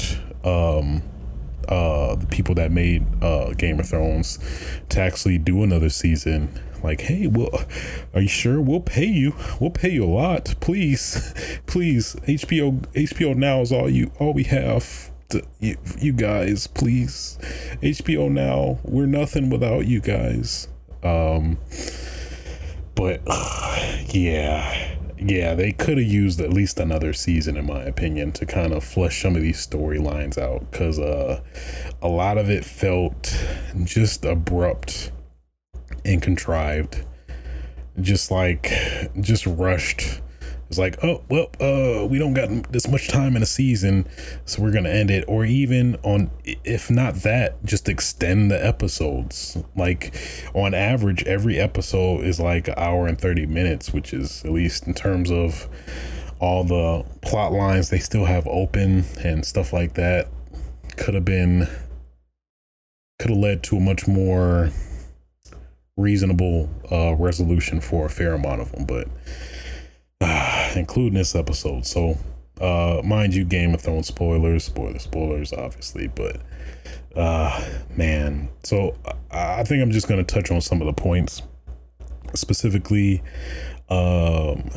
um, 0.44 1.02
uh 1.68 2.16
the 2.16 2.26
people 2.26 2.54
that 2.56 2.72
made 2.72 3.06
uh 3.22 3.52
Game 3.54 3.78
of 3.78 3.88
Thrones 3.88 4.38
to 4.88 5.00
actually 5.00 5.38
do 5.38 5.62
another 5.62 5.88
season. 5.88 6.60
Like, 6.82 7.02
hey, 7.02 7.28
well, 7.28 7.64
are 8.12 8.22
you 8.22 8.28
sure? 8.28 8.60
We'll 8.60 8.80
pay 8.80 9.06
you. 9.06 9.36
We'll 9.60 9.70
pay 9.70 9.90
you 9.90 10.04
a 10.04 10.06
lot. 10.06 10.56
Please, 10.58 11.32
please. 11.66 12.16
HBO 12.26 12.80
HBO 12.92 13.36
Now 13.36 13.60
is 13.60 13.72
all 13.72 13.88
you 13.88 14.10
all 14.18 14.32
we 14.32 14.44
have. 14.44 15.10
To, 15.28 15.42
you, 15.60 15.78
you 15.98 16.12
guys, 16.12 16.66
please. 16.66 17.38
HBO 17.80 18.30
Now, 18.30 18.80
we're 18.82 19.06
nothing 19.06 19.48
without 19.48 19.86
you 19.86 20.00
guys. 20.00 20.68
Um, 21.02 21.58
but 22.94 23.22
yeah 24.14 24.98
yeah, 25.30 25.54
they 25.54 25.72
could 25.72 25.98
have 25.98 26.06
used 26.06 26.40
at 26.40 26.52
least 26.52 26.78
another 26.78 27.12
season, 27.12 27.56
in 27.56 27.66
my 27.66 27.82
opinion, 27.82 28.32
to 28.32 28.46
kind 28.46 28.72
of 28.72 28.84
flesh 28.84 29.22
some 29.22 29.36
of 29.36 29.42
these 29.42 29.64
storylines 29.66 30.38
out 30.38 30.70
because 30.70 30.98
uh, 30.98 31.40
a 32.00 32.08
lot 32.08 32.38
of 32.38 32.50
it 32.50 32.64
felt 32.64 33.36
just 33.84 34.24
abrupt 34.24 35.12
and 36.04 36.22
contrived, 36.22 37.04
just 38.00 38.30
like 38.30 38.72
just 39.20 39.46
rushed 39.46 40.20
it's 40.72 40.78
like, 40.78 41.04
oh 41.04 41.22
well, 41.28 41.50
uh, 41.60 42.06
we 42.06 42.18
don't 42.18 42.32
got 42.32 42.72
this 42.72 42.88
much 42.88 43.08
time 43.08 43.36
in 43.36 43.42
a 43.42 43.46
season, 43.46 44.08
so 44.46 44.62
we're 44.62 44.72
gonna 44.72 44.88
end 44.88 45.10
it, 45.10 45.22
or 45.28 45.44
even 45.44 45.96
on, 46.02 46.30
if 46.44 46.90
not 46.90 47.16
that, 47.16 47.62
just 47.62 47.90
extend 47.90 48.50
the 48.50 48.64
episodes. 48.64 49.58
Like 49.76 50.14
on 50.54 50.72
average, 50.72 51.24
every 51.24 51.58
episode 51.60 52.24
is 52.24 52.40
like 52.40 52.68
an 52.68 52.74
hour 52.78 53.06
and 53.06 53.20
thirty 53.20 53.44
minutes, 53.44 53.92
which 53.92 54.14
is 54.14 54.42
at 54.46 54.50
least 54.50 54.86
in 54.86 54.94
terms 54.94 55.30
of 55.30 55.68
all 56.40 56.64
the 56.64 57.04
plot 57.20 57.52
lines 57.52 57.90
they 57.90 57.98
still 57.98 58.24
have 58.24 58.46
open 58.46 59.04
and 59.22 59.44
stuff 59.44 59.74
like 59.74 59.92
that. 59.94 60.28
Could 60.96 61.12
have 61.12 61.26
been, 61.26 61.68
could 63.18 63.30
have 63.30 63.38
led 63.38 63.62
to 63.64 63.76
a 63.76 63.80
much 63.80 64.08
more 64.08 64.70
reasonable 65.98 66.70
uh, 66.90 67.14
resolution 67.14 67.82
for 67.82 68.06
a 68.06 68.10
fair 68.10 68.32
amount 68.32 68.62
of 68.62 68.72
them, 68.72 68.86
but 68.86 69.06
including 70.76 71.14
this 71.14 71.34
episode. 71.34 71.86
So, 71.86 72.16
uh, 72.60 73.02
mind 73.04 73.34
you, 73.34 73.44
Game 73.44 73.74
of 73.74 73.80
Thrones 73.80 74.06
spoilers, 74.08 74.64
spoilers, 74.64 75.02
spoilers, 75.02 75.52
obviously, 75.52 76.08
but 76.08 76.40
uh, 77.16 77.64
man. 77.96 78.48
So 78.62 78.96
I 79.30 79.64
think 79.64 79.82
I'm 79.82 79.90
just 79.90 80.08
gonna 80.08 80.24
touch 80.24 80.50
on 80.50 80.60
some 80.60 80.80
of 80.80 80.86
the 80.86 80.92
points, 80.92 81.42
specifically, 82.34 83.22
um, 83.88 84.70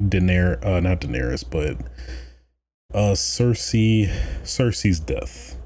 Daenerys, 0.00 0.64
uh, 0.64 0.80
not 0.80 1.00
Daenerys, 1.00 1.44
but 1.48 1.78
uh, 2.94 3.12
Cersei, 3.12 4.08
Cersei's 4.42 5.00
death. 5.00 5.56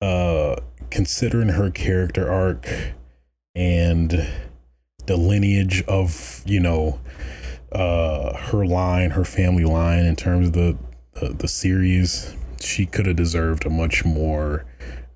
Uh, 0.00 0.56
considering 0.90 1.48
her 1.48 1.70
character 1.70 2.30
arc 2.30 2.68
and 3.54 4.28
the 5.06 5.16
lineage 5.16 5.82
of 5.84 6.42
you 6.46 6.60
know 6.60 7.00
uh, 7.74 8.36
her 8.36 8.64
line, 8.64 9.10
her 9.10 9.24
family 9.24 9.64
line 9.64 10.04
in 10.04 10.16
terms 10.16 10.48
of 10.48 10.52
the 10.52 10.76
the, 11.14 11.48
series, 11.48 12.34
she 12.60 12.86
could 12.86 13.06
have 13.06 13.16
deserved 13.16 13.64
a 13.64 13.70
much 13.70 14.04
more 14.04 14.64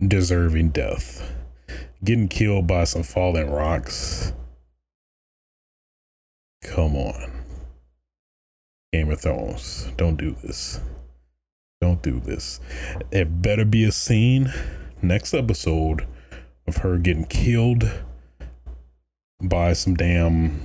deserving 0.07 0.71
death. 0.71 1.35
Getting 2.05 2.29
killed 2.29 2.67
by 2.67 2.85
some 2.85 3.03
falling 3.03 3.51
rocks. 3.51 4.33
Come 6.63 6.97
on. 6.97 7.33
Game 8.93 9.11
of 9.11 9.21
Thrones, 9.21 9.89
don't 9.97 10.17
do 10.17 10.37
this. 10.43 10.81
Don't 11.81 12.03
do 12.03 12.21
this. 12.21 12.61
It 13.11 13.43
better 13.43 13.65
be 13.65 13.85
a 13.85 13.93
scene 13.93 14.53
next 15.03 15.35
episode 15.35 16.07
of 16.67 16.79
her 16.79 16.99
getting 16.99 17.25
killed 17.25 17.91
by 19.43 19.73
some 19.73 19.95
damn 19.95 20.61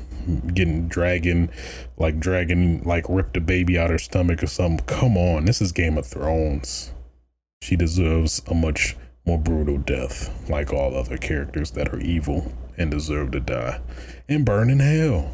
getting 0.53 0.87
dragging 0.87 1.49
like 1.97 2.19
dragging 2.19 2.83
like 2.83 3.05
ripped 3.09 3.37
a 3.37 3.41
baby 3.41 3.77
out 3.77 3.89
her 3.89 3.97
stomach 3.97 4.43
or 4.43 4.47
something. 4.47 4.85
Come 4.85 5.17
on, 5.17 5.45
this 5.45 5.61
is 5.61 5.71
Game 5.71 5.97
of 5.97 6.05
Thrones. 6.05 6.91
She 7.61 7.75
deserves 7.75 8.41
a 8.47 8.53
much 8.53 8.95
more 9.25 9.37
brutal 9.37 9.77
death, 9.77 10.49
like 10.49 10.73
all 10.73 10.95
other 10.95 11.17
characters 11.17 11.71
that 11.71 11.93
are 11.93 11.99
evil 11.99 12.51
and 12.77 12.91
deserve 12.91 13.31
to 13.31 13.39
die 13.39 13.79
and 14.27 14.45
burn 14.45 14.69
in 14.69 14.79
hell. 14.79 15.31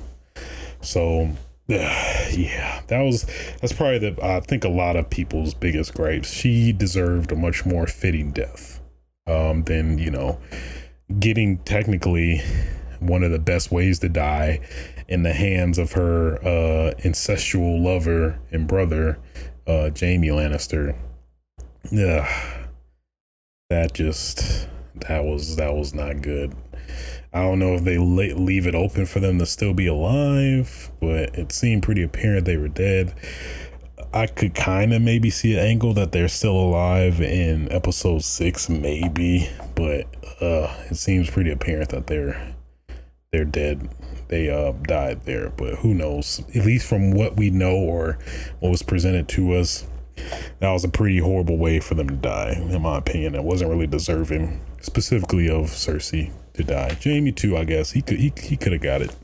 So 0.82 1.32
yeah, 1.68 2.82
that 2.88 3.02
was 3.02 3.26
that's 3.62 3.74
probably 3.74 4.00
the 4.00 4.26
I 4.26 4.40
think 4.40 4.64
a 4.64 4.70
lot 4.70 4.96
of 4.96 5.10
people's 5.10 5.54
biggest 5.54 5.94
gripes. 5.94 6.32
She 6.34 6.72
deserved 6.72 7.32
a 7.32 7.36
much 7.36 7.66
more 7.66 7.86
fitting 7.86 8.32
death 8.32 8.80
um, 9.28 9.64
than 9.64 9.98
you 10.00 10.10
know 10.10 10.40
getting 11.20 11.60
technically 11.60 12.42
one 13.00 13.24
of 13.24 13.32
the 13.32 13.40
best 13.40 13.72
ways 13.72 14.00
to 14.00 14.10
die 14.10 14.60
in 15.08 15.24
the 15.24 15.34
hands 15.34 15.78
of 15.78 15.94
her 15.94 16.36
uh, 16.46 16.94
incestual 17.00 17.84
lover 17.84 18.40
and 18.52 18.68
brother, 18.68 19.20
uh, 19.68 19.90
Jaime 20.00 20.28
Lannister. 20.28 20.96
Yeah, 21.92 22.28
that 23.70 23.94
just 23.94 24.68
that 25.08 25.24
was 25.24 25.56
that 25.56 25.74
was 25.74 25.94
not 25.94 26.22
good. 26.22 26.56
I 27.32 27.42
don't 27.42 27.60
know 27.60 27.76
if 27.76 27.84
they 27.84 27.98
leave 28.00 28.66
it 28.66 28.74
open 28.74 29.06
for 29.06 29.20
them 29.20 29.38
to 29.38 29.46
still 29.46 29.74
be 29.74 29.86
alive, 29.86 30.92
but 31.00 31.38
it 31.38 31.52
seemed 31.52 31.84
pretty 31.84 32.02
apparent 32.02 32.46
they 32.46 32.58
were 32.58 32.68
dead. 32.68 33.14
I 34.12 34.26
could 34.26 34.56
kind 34.56 34.92
of 34.92 35.04
maybe 35.04 35.30
see 35.30 35.54
an 35.54 35.60
angle 35.60 35.94
that 35.94 36.12
they're 36.12 36.28
still 36.28 36.60
alive 36.60 37.22
in 37.22 37.72
episode 37.72 38.24
six, 38.24 38.68
maybe, 38.68 39.48
but 39.76 40.08
uh, 40.42 40.76
it 40.90 40.96
seems 40.96 41.30
pretty 41.30 41.52
apparent 41.52 41.90
that 41.90 42.08
they're 42.08 42.56
they're 43.32 43.46
dead. 43.46 43.90
They 44.28 44.50
uh, 44.50 44.74
died 44.84 45.24
there, 45.26 45.50
but 45.50 45.76
who 45.76 45.94
knows? 45.94 46.42
At 46.56 46.66
least 46.66 46.88
from 46.88 47.12
what 47.12 47.38
we 47.38 47.50
know 47.50 47.76
or 47.76 48.20
what 48.60 48.70
was 48.70 48.84
presented 48.84 49.28
to 49.30 49.54
us, 49.54 49.86
that 50.60 50.72
was 50.72 50.84
a 50.84 50.90
pretty 50.90 51.20
horrible 51.20 51.58
way 51.58 51.80
for 51.80 51.96
them 51.96 52.10
to 52.10 52.16
die, 52.16 52.54
in 52.54 52.82
my 52.82 52.98
opinion. 52.98 53.36
It 53.36 53.44
wasn't 53.44 53.72
really 53.72 53.88
deserving, 53.88 54.62
specifically 54.82 55.50
of 55.50 55.68
Cersei 55.68 56.32
to 56.54 56.64
die. 56.64 56.98
Jaime 57.04 57.32
too, 57.32 57.58
I 57.58 57.64
guess 57.64 57.92
he 57.92 58.02
could 58.02 58.20
he, 58.20 58.34
he 58.42 58.58
could 58.58 58.74
have 58.74 58.82
got 58.82 59.02
it. 59.02 59.16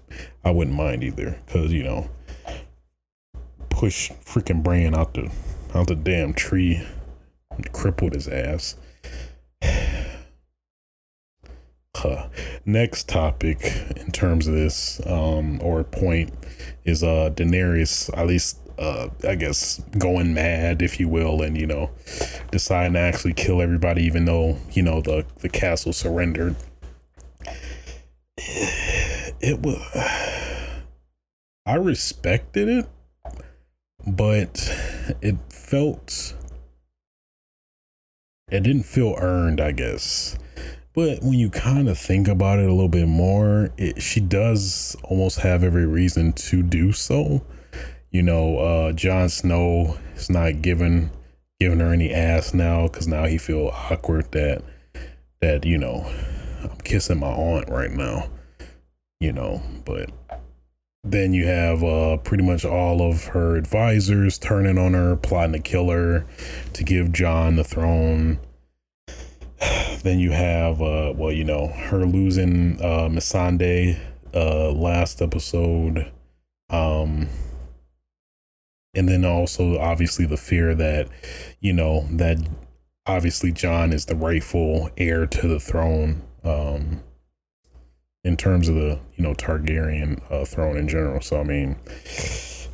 I 0.43 0.51
wouldn't 0.51 0.75
mind 0.75 1.03
either, 1.03 1.39
cause 1.47 1.71
you 1.71 1.83
know, 1.83 2.09
push 3.69 4.11
freaking 4.23 4.63
Bran 4.63 4.95
out 4.95 5.13
the 5.13 5.31
out 5.73 5.87
the 5.87 5.95
damn 5.95 6.33
tree, 6.33 6.81
crippled 7.73 8.13
his 8.13 8.27
ass. 8.27 8.75
Huh. 11.95 12.27
Next 12.65 13.07
topic 13.07 13.63
in 13.95 14.11
terms 14.11 14.47
of 14.47 14.53
this, 14.53 14.99
um, 15.07 15.61
or 15.63 15.81
point 15.85 16.33
is 16.83 17.01
uh 17.03 17.29
Daenerys, 17.33 18.09
at 18.17 18.27
least 18.27 18.59
uh 18.77 19.07
I 19.25 19.35
guess 19.35 19.81
going 19.97 20.33
mad, 20.33 20.81
if 20.81 20.99
you 20.99 21.07
will, 21.07 21.41
and 21.41 21.57
you 21.57 21.65
know, 21.65 21.91
deciding 22.51 22.93
to 22.93 22.99
actually 22.99 23.33
kill 23.33 23.61
everybody 23.61 24.03
even 24.03 24.25
though, 24.25 24.57
you 24.73 24.83
know, 24.83 24.99
the 24.99 25.25
the 25.37 25.47
castle 25.49 25.93
surrendered. 25.93 26.55
It 29.41 29.59
was 29.61 29.79
I 31.65 31.75
respected 31.75 32.67
it, 32.67 32.87
but 34.05 34.69
it 35.21 35.37
felt 35.49 36.35
it 38.51 38.63
didn't 38.63 38.83
feel 38.83 39.15
earned, 39.17 39.61
I 39.61 39.71
guess. 39.71 40.37
But 40.95 41.21
when 41.21 41.33
you 41.33 41.49
kind 41.49 41.89
of 41.89 41.97
think 41.97 42.29
about 42.29 42.59
it 42.59 42.69
a 42.69 42.73
little 42.73 42.87
bit 42.87 43.07
more, 43.07 43.69
it, 43.77 44.01
she 44.01 44.21
does 44.21 44.95
almost 45.03 45.39
have 45.39 45.61
every 45.61 45.85
reason 45.85 46.31
to 46.33 46.63
do 46.63 46.93
so. 46.93 47.45
You 48.11 48.23
know, 48.23 48.57
uh, 48.59 48.91
Jon 48.93 49.27
Snow 49.27 49.97
is 50.15 50.29
not 50.29 50.61
giving 50.61 51.11
giving 51.59 51.79
her 51.79 51.91
any 51.91 52.13
ass 52.13 52.53
now 52.53 52.87
because 52.87 53.07
now 53.07 53.25
he 53.25 53.37
feel 53.37 53.71
awkward 53.73 54.31
that 54.31 54.61
that 55.41 55.65
you 55.65 55.77
know 55.77 56.09
I'm 56.63 56.77
kissing 56.77 57.19
my 57.19 57.27
aunt 57.27 57.69
right 57.69 57.91
now. 57.91 58.29
You 59.19 59.33
know, 59.33 59.61
but 59.83 60.11
then 61.03 61.33
you 61.33 61.45
have 61.45 61.83
uh, 61.83 62.17
pretty 62.17 62.43
much 62.43 62.63
all 62.63 63.01
of 63.01 63.25
her 63.25 63.57
advisors 63.57 64.37
turning 64.37 64.77
on 64.77 64.93
her, 64.93 65.17
plotting 65.17 65.53
to 65.53 65.59
kill 65.59 65.89
her, 65.89 66.25
to 66.71 66.83
give 66.85 67.11
Jon 67.11 67.57
the 67.57 67.65
throne. 67.65 68.39
Then 70.05 70.19
you 70.19 70.29
have, 70.29 70.83
uh, 70.83 71.13
well, 71.15 71.31
you 71.31 71.43
know, 71.43 71.65
her 71.65 72.05
losing 72.05 72.79
uh, 72.79 73.09
Missandei 73.09 73.97
uh, 74.35 74.71
last 74.71 75.19
episode. 75.19 76.11
Um, 76.69 77.27
and 78.93 79.09
then 79.09 79.25
also, 79.25 79.79
obviously, 79.79 80.27
the 80.27 80.37
fear 80.37 80.75
that, 80.75 81.09
you 81.59 81.73
know, 81.73 82.07
that 82.11 82.37
obviously 83.07 83.51
Jon 83.51 83.91
is 83.91 84.05
the 84.05 84.15
rightful 84.15 84.91
heir 84.95 85.25
to 85.25 85.47
the 85.47 85.59
throne. 85.59 86.21
Um, 86.43 87.01
in 88.23 88.37
terms 88.37 88.69
of 88.69 88.75
the 88.75 88.99
you 89.15 89.23
know 89.23 89.33
Targaryen 89.33 90.21
uh, 90.31 90.45
throne 90.45 90.77
in 90.77 90.87
general. 90.87 91.21
So 91.21 91.39
I 91.39 91.43
mean, 91.43 91.77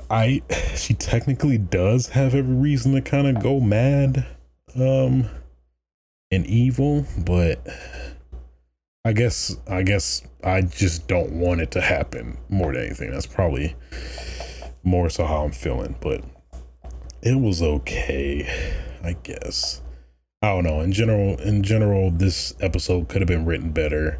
I 0.09 0.41
she 0.75 0.95
technically 0.95 1.57
does 1.57 2.09
have 2.09 2.35
every 2.35 2.55
reason 2.55 2.93
to 2.95 3.01
kind 3.01 3.25
of 3.27 3.41
go 3.41 3.61
mad, 3.61 4.25
um, 4.75 5.29
and 6.31 6.45
evil, 6.45 7.05
but 7.17 7.65
I 9.03 9.13
guess 9.13 9.57
I 9.67 9.83
guess 9.83 10.21
I 10.43 10.61
just 10.61 11.07
don't 11.07 11.33
want 11.33 11.61
it 11.61 11.71
to 11.71 11.81
happen 11.81 12.37
more 12.49 12.73
than 12.73 12.83
anything. 12.83 13.11
That's 13.11 13.25
probably 13.25 13.75
more 14.83 15.09
so 15.09 15.25
how 15.25 15.43
I'm 15.43 15.51
feeling, 15.51 15.95
but 15.99 16.23
it 17.21 17.39
was 17.39 17.61
okay, 17.61 18.47
I 19.03 19.13
guess. 19.13 19.81
I 20.41 20.49
don't 20.49 20.63
know. 20.63 20.81
In 20.81 20.91
general, 20.91 21.39
in 21.39 21.61
general, 21.61 22.09
this 22.09 22.55
episode 22.59 23.09
could 23.09 23.21
have 23.21 23.27
been 23.27 23.45
written 23.45 23.71
better. 23.71 24.19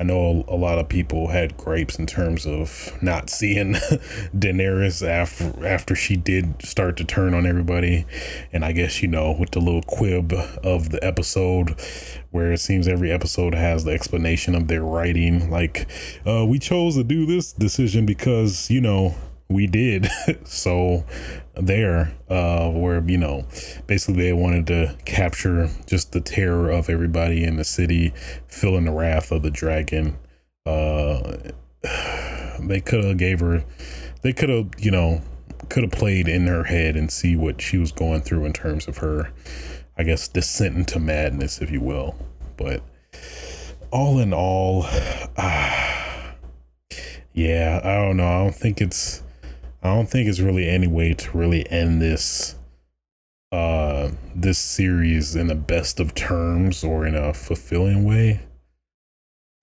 I 0.00 0.04
know 0.04 0.44
a, 0.46 0.54
lot 0.54 0.78
of 0.78 0.88
people 0.88 1.26
had 1.26 1.56
gripes 1.56 1.98
in 1.98 2.06
terms 2.06 2.46
of 2.46 2.96
not 3.02 3.28
seeing 3.28 3.72
Daenerys 4.32 5.04
after 5.04 5.66
after 5.66 5.96
she 5.96 6.16
did 6.16 6.62
start 6.62 6.96
to 6.98 7.04
turn 7.04 7.34
on 7.34 7.44
everybody, 7.44 8.06
and 8.52 8.64
I 8.64 8.70
guess 8.70 9.02
you 9.02 9.08
know 9.08 9.32
with 9.32 9.50
the 9.50 9.58
little 9.58 9.82
quib 9.82 10.32
of 10.62 10.90
the 10.90 11.04
episode, 11.04 11.80
where 12.30 12.52
it 12.52 12.60
seems 12.60 12.86
every 12.86 13.10
episode 13.10 13.56
has 13.56 13.82
the 13.82 13.90
explanation 13.90 14.54
of 14.54 14.68
their 14.68 14.84
writing, 14.84 15.50
like, 15.50 15.88
uh, 16.24 16.46
we 16.46 16.60
chose 16.60 16.94
to 16.94 17.02
do 17.02 17.26
this 17.26 17.52
decision 17.52 18.06
because 18.06 18.70
you 18.70 18.80
know 18.80 19.16
we 19.48 19.66
did. 19.66 20.08
so 20.44 21.04
there, 21.54 22.14
uh, 22.28 22.70
where 22.70 23.02
you 23.08 23.18
know, 23.18 23.46
basically 23.86 24.22
they 24.22 24.32
wanted 24.32 24.66
to 24.68 24.96
capture 25.04 25.70
just 25.86 26.12
the 26.12 26.20
terror 26.20 26.70
of 26.70 26.88
everybody 26.88 27.44
in 27.44 27.56
the 27.56 27.64
city, 27.64 28.12
feeling 28.46 28.84
the 28.84 28.92
wrath 28.92 29.32
of 29.32 29.42
the 29.42 29.50
dragon. 29.50 30.16
Uh, 30.66 31.36
they 32.60 32.80
could 32.80 33.04
have 33.04 33.16
gave 33.16 33.40
her, 33.40 33.64
they 34.22 34.32
could 34.32 34.48
have, 34.48 34.68
you 34.78 34.90
know, 34.90 35.22
could 35.68 35.82
have 35.82 35.92
played 35.92 36.28
in 36.28 36.46
her 36.46 36.64
head 36.64 36.96
and 36.96 37.10
see 37.10 37.36
what 37.36 37.60
she 37.60 37.78
was 37.78 37.92
going 37.92 38.20
through 38.20 38.44
in 38.44 38.52
terms 38.52 38.88
of 38.88 38.98
her, 38.98 39.30
I 39.96 40.02
guess, 40.02 40.28
descent 40.28 40.76
into 40.76 40.98
madness, 40.98 41.60
if 41.60 41.70
you 41.70 41.80
will. 41.80 42.14
But 42.56 42.82
all 43.90 44.18
in 44.18 44.32
all, 44.32 44.86
uh, 45.36 46.32
yeah, 47.32 47.80
I 47.82 47.96
don't 47.96 48.16
know. 48.16 48.26
I 48.26 48.38
don't 48.44 48.54
think 48.54 48.80
it's 48.80 49.22
I 49.82 49.94
don't 49.94 50.08
think 50.08 50.28
it's 50.28 50.40
really 50.40 50.68
any 50.68 50.86
way 50.86 51.14
to 51.14 51.38
really 51.38 51.68
end 51.70 52.02
this 52.02 52.56
uh 53.50 54.10
this 54.34 54.58
series 54.58 55.34
in 55.34 55.46
the 55.46 55.54
best 55.54 56.00
of 56.00 56.14
terms 56.14 56.84
or 56.84 57.06
in 57.06 57.14
a 57.14 57.32
fulfilling 57.32 58.04
way. 58.04 58.40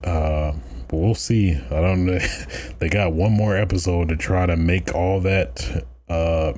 Uh 0.02 0.52
but 0.88 0.96
we'll 0.96 1.14
see. 1.14 1.54
I 1.54 1.80
don't 1.80 2.06
know. 2.06 2.18
they 2.78 2.88
got 2.88 3.12
one 3.12 3.32
more 3.32 3.56
episode 3.56 4.08
to 4.08 4.16
try 4.16 4.46
to 4.46 4.56
make 4.56 4.94
all 4.94 5.20
that 5.20 5.86
uh 6.08 6.52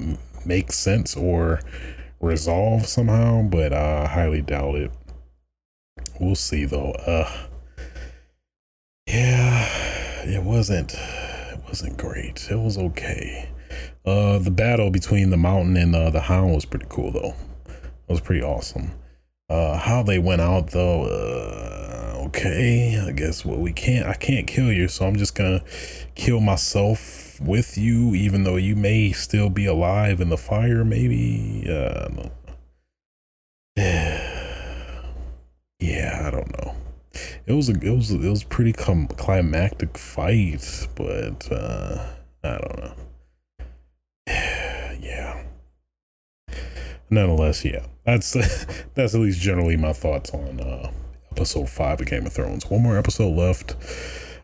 make 0.44 0.72
sense 0.72 1.16
or 1.16 1.60
resolve 2.20 2.86
somehow, 2.86 3.42
but 3.42 3.72
I 3.72 4.06
highly 4.06 4.42
doubt 4.42 4.76
it. 4.76 4.92
We'll 6.20 6.34
see 6.34 6.64
though. 6.64 6.92
Uh 6.92 7.46
yeah, 9.06 9.66
it 10.24 10.42
wasn't 10.42 10.94
wasn't 11.68 11.98
great. 11.98 12.48
It 12.50 12.56
was 12.56 12.78
okay. 12.78 13.50
Uh, 14.04 14.38
the 14.38 14.50
battle 14.50 14.90
between 14.90 15.30
the 15.30 15.36
mountain 15.36 15.76
and 15.76 15.94
uh, 15.94 16.08
the 16.10 16.22
hound 16.22 16.54
was 16.54 16.64
pretty 16.64 16.86
cool 16.88 17.12
though. 17.12 17.34
It 17.66 18.12
was 18.12 18.20
pretty 18.20 18.42
awesome. 18.42 18.92
Uh, 19.50 19.76
how 19.76 20.02
they 20.02 20.18
went 20.18 20.40
out 20.40 20.70
though, 20.70 21.04
uh, 21.04 22.24
okay. 22.26 22.98
I 23.06 23.12
guess 23.12 23.44
well 23.44 23.58
we 23.58 23.72
can't. 23.72 24.06
I 24.06 24.14
can't 24.14 24.46
kill 24.46 24.72
you, 24.72 24.88
so 24.88 25.06
I'm 25.06 25.16
just 25.16 25.34
gonna 25.34 25.62
kill 26.14 26.40
myself 26.40 27.38
with 27.40 27.76
you, 27.76 28.14
even 28.14 28.44
though 28.44 28.56
you 28.56 28.74
may 28.74 29.12
still 29.12 29.50
be 29.50 29.66
alive 29.66 30.20
in 30.20 30.30
the 30.30 30.38
fire. 30.38 30.84
Maybe. 30.84 31.66
Uh, 31.68 32.08
yeah, 35.80 36.22
I 36.26 36.30
don't 36.30 36.50
know 36.58 36.74
it 37.48 37.54
was 37.54 37.70
a 37.70 37.72
it 37.72 37.90
was 37.90 38.10
it 38.10 38.20
was 38.20 38.44
pretty 38.44 38.72
com- 38.72 39.08
climactic 39.08 39.96
fight, 39.96 40.86
but 40.94 41.50
uh, 41.50 42.06
I 42.44 42.58
don't 42.58 42.78
know. 42.78 42.94
yeah. 45.00 45.44
Nonetheless, 47.10 47.64
yeah, 47.64 47.86
that's 48.04 48.32
that's 48.94 49.14
at 49.14 49.20
least 49.20 49.40
generally 49.40 49.76
my 49.78 49.94
thoughts 49.94 50.30
on 50.30 50.60
uh, 50.60 50.90
episode 51.32 51.70
five 51.70 52.00
of 52.00 52.06
Game 52.06 52.26
of 52.26 52.32
Thrones. 52.34 52.68
One 52.68 52.82
more 52.82 52.98
episode 52.98 53.34
left. 53.34 53.76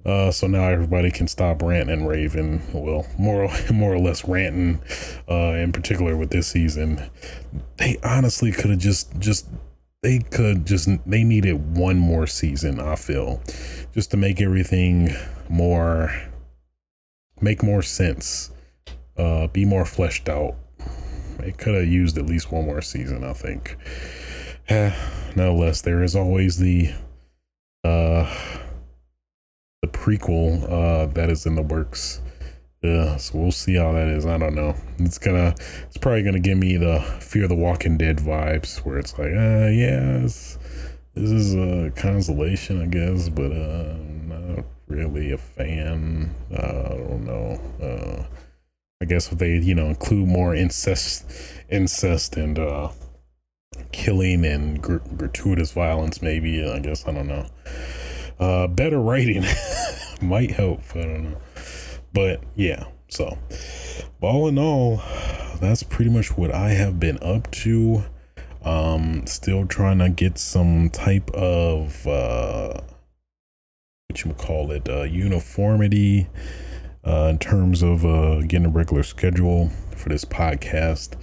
Uh, 0.06 0.30
so 0.30 0.46
now 0.46 0.68
everybody 0.68 1.10
can 1.10 1.26
stop 1.26 1.62
ranting 1.62 1.92
and 1.92 2.08
raving. 2.08 2.62
Well, 2.72 3.06
more 3.18 3.50
more 3.72 3.92
or 3.92 3.98
less 3.98 4.24
ranting. 4.24 4.80
Uh, 5.28 5.56
in 5.58 5.72
particular 5.72 6.16
with 6.16 6.30
this 6.30 6.46
season, 6.46 7.10
they 7.76 7.98
honestly 8.02 8.50
could 8.50 8.70
have 8.70 8.78
just 8.78 9.18
just 9.18 9.46
they 10.04 10.18
could 10.18 10.66
just 10.66 10.86
they 11.06 11.24
needed 11.24 11.74
one 11.74 11.98
more 11.98 12.26
season 12.26 12.78
i 12.78 12.94
feel 12.94 13.40
just 13.94 14.10
to 14.10 14.18
make 14.18 14.38
everything 14.38 15.08
more 15.48 16.12
make 17.40 17.62
more 17.62 17.82
sense 17.82 18.50
uh 19.16 19.46
be 19.48 19.64
more 19.64 19.84
fleshed 19.84 20.28
out. 20.28 20.56
They 21.38 21.52
could 21.52 21.74
have 21.74 21.86
used 21.86 22.16
at 22.18 22.26
least 22.26 22.52
one 22.52 22.64
more 22.64 22.82
season 22.82 23.24
i 23.24 23.32
think. 23.32 23.76
Eh, 24.68 24.92
nonetheless 25.36 25.82
there 25.82 26.02
is 26.02 26.16
always 26.16 26.58
the 26.58 26.92
uh 27.84 28.32
the 29.82 29.88
prequel 29.88 30.62
uh 30.70 31.06
that 31.12 31.30
is 31.30 31.46
in 31.46 31.54
the 31.54 31.62
works 31.62 32.20
yeah, 32.84 33.16
so 33.16 33.38
we'll 33.38 33.50
see 33.50 33.76
how 33.76 33.92
that 33.92 34.08
is. 34.08 34.26
I 34.26 34.36
don't 34.36 34.54
know. 34.54 34.74
It's 34.98 35.16
gonna, 35.16 35.54
it's 35.86 35.96
probably 35.96 36.22
gonna 36.22 36.38
give 36.38 36.58
me 36.58 36.76
the 36.76 37.00
Fear 37.18 37.44
of 37.44 37.48
the 37.48 37.54
Walking 37.54 37.96
Dead 37.96 38.18
vibes, 38.18 38.84
where 38.84 38.98
it's 38.98 39.18
like, 39.18 39.32
uh, 39.32 39.68
yeah, 39.72 40.20
this 40.20 40.58
is 41.14 41.54
a 41.54 41.90
consolation, 41.96 42.82
I 42.82 42.86
guess, 42.86 43.30
but 43.30 43.52
uh, 43.52 43.94
I'm 43.94 44.28
not 44.28 44.64
really 44.86 45.32
a 45.32 45.38
fan. 45.38 46.34
Uh, 46.52 46.56
I 46.56 46.96
don't 46.96 47.24
know. 47.24 47.60
Uh, 47.82 48.24
I 49.00 49.06
guess 49.06 49.32
if 49.32 49.38
they, 49.38 49.56
you 49.56 49.74
know, 49.74 49.86
include 49.86 50.28
more 50.28 50.54
incest, 50.54 51.24
incest 51.70 52.36
and 52.36 52.58
uh, 52.58 52.90
killing 53.92 54.44
and 54.44 54.82
gr- 54.82 54.98
gratuitous 55.16 55.72
violence, 55.72 56.20
maybe. 56.20 56.62
I 56.68 56.80
guess 56.80 57.08
I 57.08 57.12
don't 57.12 57.28
know. 57.28 57.46
Uh, 58.38 58.66
better 58.66 59.00
writing 59.00 59.42
might 60.20 60.50
help. 60.50 60.80
I 60.94 61.00
don't 61.00 61.24
know. 61.30 61.36
But 62.14 62.42
yeah, 62.54 62.84
so 63.08 63.36
all 64.20 64.48
in 64.48 64.56
all, 64.56 65.02
that's 65.60 65.82
pretty 65.82 66.10
much 66.10 66.38
what 66.38 66.54
I 66.54 66.70
have 66.70 66.98
been 66.98 67.18
up 67.20 67.50
to. 67.50 68.04
Um, 68.64 69.26
still 69.26 69.66
trying 69.66 69.98
to 69.98 70.08
get 70.08 70.38
some 70.38 70.88
type 70.88 71.30
of 71.32 72.06
uh, 72.06 72.80
what 74.08 74.24
you 74.24 74.28
would 74.28 74.38
call 74.38 74.70
it, 74.70 74.88
uh, 74.88 75.02
uniformity 75.02 76.28
uh, 77.04 77.28
in 77.30 77.38
terms 77.38 77.82
of 77.82 78.06
uh, 78.06 78.40
getting 78.42 78.66
a 78.66 78.70
regular 78.70 79.02
schedule 79.02 79.70
for 79.96 80.08
this 80.08 80.24
podcast. 80.24 81.16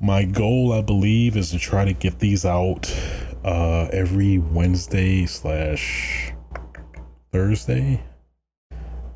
My 0.00 0.24
goal, 0.24 0.72
I 0.72 0.82
believe, 0.82 1.36
is 1.36 1.50
to 1.50 1.58
try 1.58 1.84
to 1.84 1.92
get 1.92 2.18
these 2.20 2.44
out 2.44 2.94
uh, 3.42 3.88
every 3.92 4.38
Wednesday 4.38 5.26
slash 5.26 6.32
Thursday. 7.32 8.02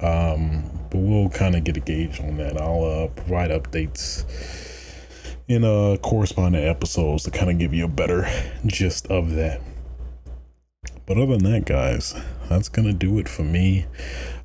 Um, 0.05 0.65
but 0.91 0.99
we'll 0.99 1.31
kind 1.31 1.57
of 1.57 1.65
get 1.65 1.77
a 1.77 1.81
gauge 1.81 2.21
on 2.21 2.37
that. 2.37 2.61
I'll 2.61 2.85
uh, 2.85 3.09
provide 3.09 3.51
updates 3.51 4.25
in 5.47 5.63
uh 5.63 5.97
corresponding 6.03 6.65
episodes 6.65 7.25
to 7.25 7.31
kind 7.31 7.51
of 7.51 7.59
give 7.59 7.75
you 7.75 7.85
a 7.85 7.89
better 7.89 8.27
gist 8.67 9.07
of 9.09 9.33
that. 9.33 9.61
But 11.07 11.19
other 11.19 11.37
than 11.39 11.53
that, 11.53 11.67
guys, 11.67 12.15
that's 12.49 12.69
gonna 12.69 12.93
do 12.93 13.19
it 13.19 13.29
for 13.29 13.43
me. 13.43 13.87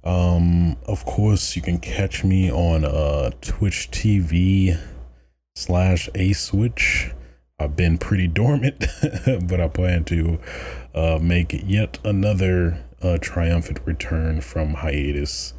Um, 0.04 0.78
of 0.86 1.06
course, 1.06 1.56
you 1.56 1.62
can 1.62 1.80
catch 1.80 2.24
me 2.24 2.52
on 2.52 2.84
uh 2.86 3.32
Twitch 3.42 3.92
TV 3.92 4.78
slash 5.56 6.10
a 6.16 6.34
switch. 6.34 7.12
I've 7.60 7.76
been 7.76 7.98
pretty 7.98 8.28
dormant, 8.28 8.86
but 9.48 9.60
I 9.60 9.68
plan 9.68 10.06
to 10.06 10.40
uh, 10.96 11.20
make 11.22 11.62
yet 11.66 12.00
another 12.06 12.86
uh, 13.02 13.18
triumphant 13.22 13.80
return 13.86 14.42
from 14.42 14.76
hiatus 14.76 15.54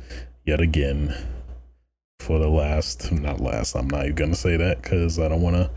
yet 0.44 0.60
again 0.60 1.14
for 2.20 2.38
the 2.38 2.48
last, 2.48 3.10
not 3.12 3.40
last, 3.40 3.74
I'm 3.74 3.88
not 3.88 4.04
even 4.04 4.14
gonna 4.14 4.34
say 4.34 4.56
that 4.56 4.82
because 4.82 5.18
I 5.18 5.28
don't 5.28 5.40
want 5.40 5.56
to 5.56 5.70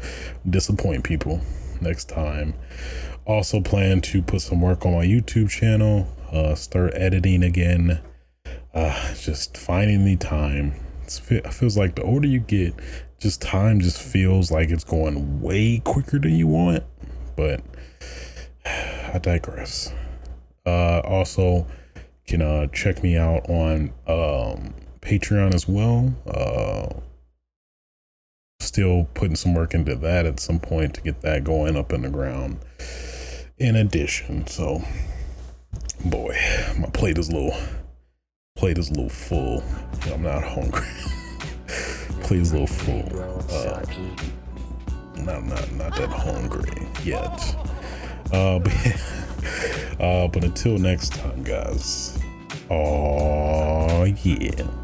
disappoint 0.50 1.04
people 1.04 1.42
next 1.82 2.10
time. 2.10 2.54
Also, 3.26 3.62
plan 3.62 4.02
to 4.02 4.22
put 4.22 4.42
some 4.42 4.62
work 4.62 4.86
on 4.86 4.94
my 4.94 5.06
YouTube 5.06 5.50
channel, 5.50 6.08
uh, 6.32 6.56
start 6.56 6.94
editing 6.96 7.44
again, 7.44 8.02
uh, 8.74 9.14
just 9.16 9.56
finding 9.58 10.04
the 10.04 10.18
time. 10.18 10.74
It's, 11.04 11.22
it 11.32 11.54
feels 11.54 11.78
like 11.78 11.96
the 11.96 12.04
older 12.04 12.28
you 12.28 12.40
get, 12.40 12.74
just 13.20 13.42
time 13.42 13.80
just 13.80 14.02
feels 14.02 14.52
like 14.52 14.70
it's 14.70 14.84
going 14.84 15.42
way 15.42 15.82
quicker 15.84 16.20
than 16.20 16.36
you 16.36 16.48
want, 16.48 16.84
but 17.38 17.62
I 18.66 19.18
digress. 19.22 19.94
Uh, 20.66 21.00
also, 21.00 21.68
can 22.28 22.42
uh, 22.42 22.68
check 22.68 23.04
me 23.04 23.18
out 23.18 23.50
on 23.50 23.94
um, 24.08 24.74
Patreon 25.02 25.54
as 25.54 25.68
well. 25.68 26.14
Uh, 26.28 27.02
still 28.60 29.08
putting 29.14 29.36
some 29.36 29.54
work 29.54 29.74
into 29.74 29.96
that 29.96 30.26
at 30.26 30.40
some 30.40 30.60
point 30.60 30.94
to 30.96 31.02
get 31.02 31.22
that 31.22 31.44
going 31.44 31.76
up 31.76 31.92
in 31.92 32.04
the 32.04 32.10
ground. 32.10 32.58
In 33.58 33.76
addition, 33.76 34.48
so 34.48 34.82
boy, 36.06 36.36
my 36.78 36.90
plate 36.90 37.18
is 37.18 37.30
a 37.30 37.34
little 37.34 37.58
plate 38.56 38.78
is 38.78 38.90
a 38.90 38.94
little 38.94 39.10
full. 39.10 39.64
I'm 40.12 40.24
not 40.24 40.44
hungry. 40.44 40.88
plate 42.24 42.42
is 42.42 42.52
a 42.52 42.60
little 42.60 42.68
full. 42.68 43.06
Uh, 43.52 43.84
not 45.24 45.44
not 45.44 45.72
not 45.74 45.96
that 45.96 46.10
hungry 46.10 46.88
yet. 47.04 47.56
Uh, 48.34 48.60
but, 48.60 48.74
uh, 50.00 50.28
but 50.28 50.44
until 50.44 50.78
next 50.80 51.14
time, 51.14 51.44
guys. 51.44 52.18
Oh 52.70 54.04
yeah. 54.24 54.83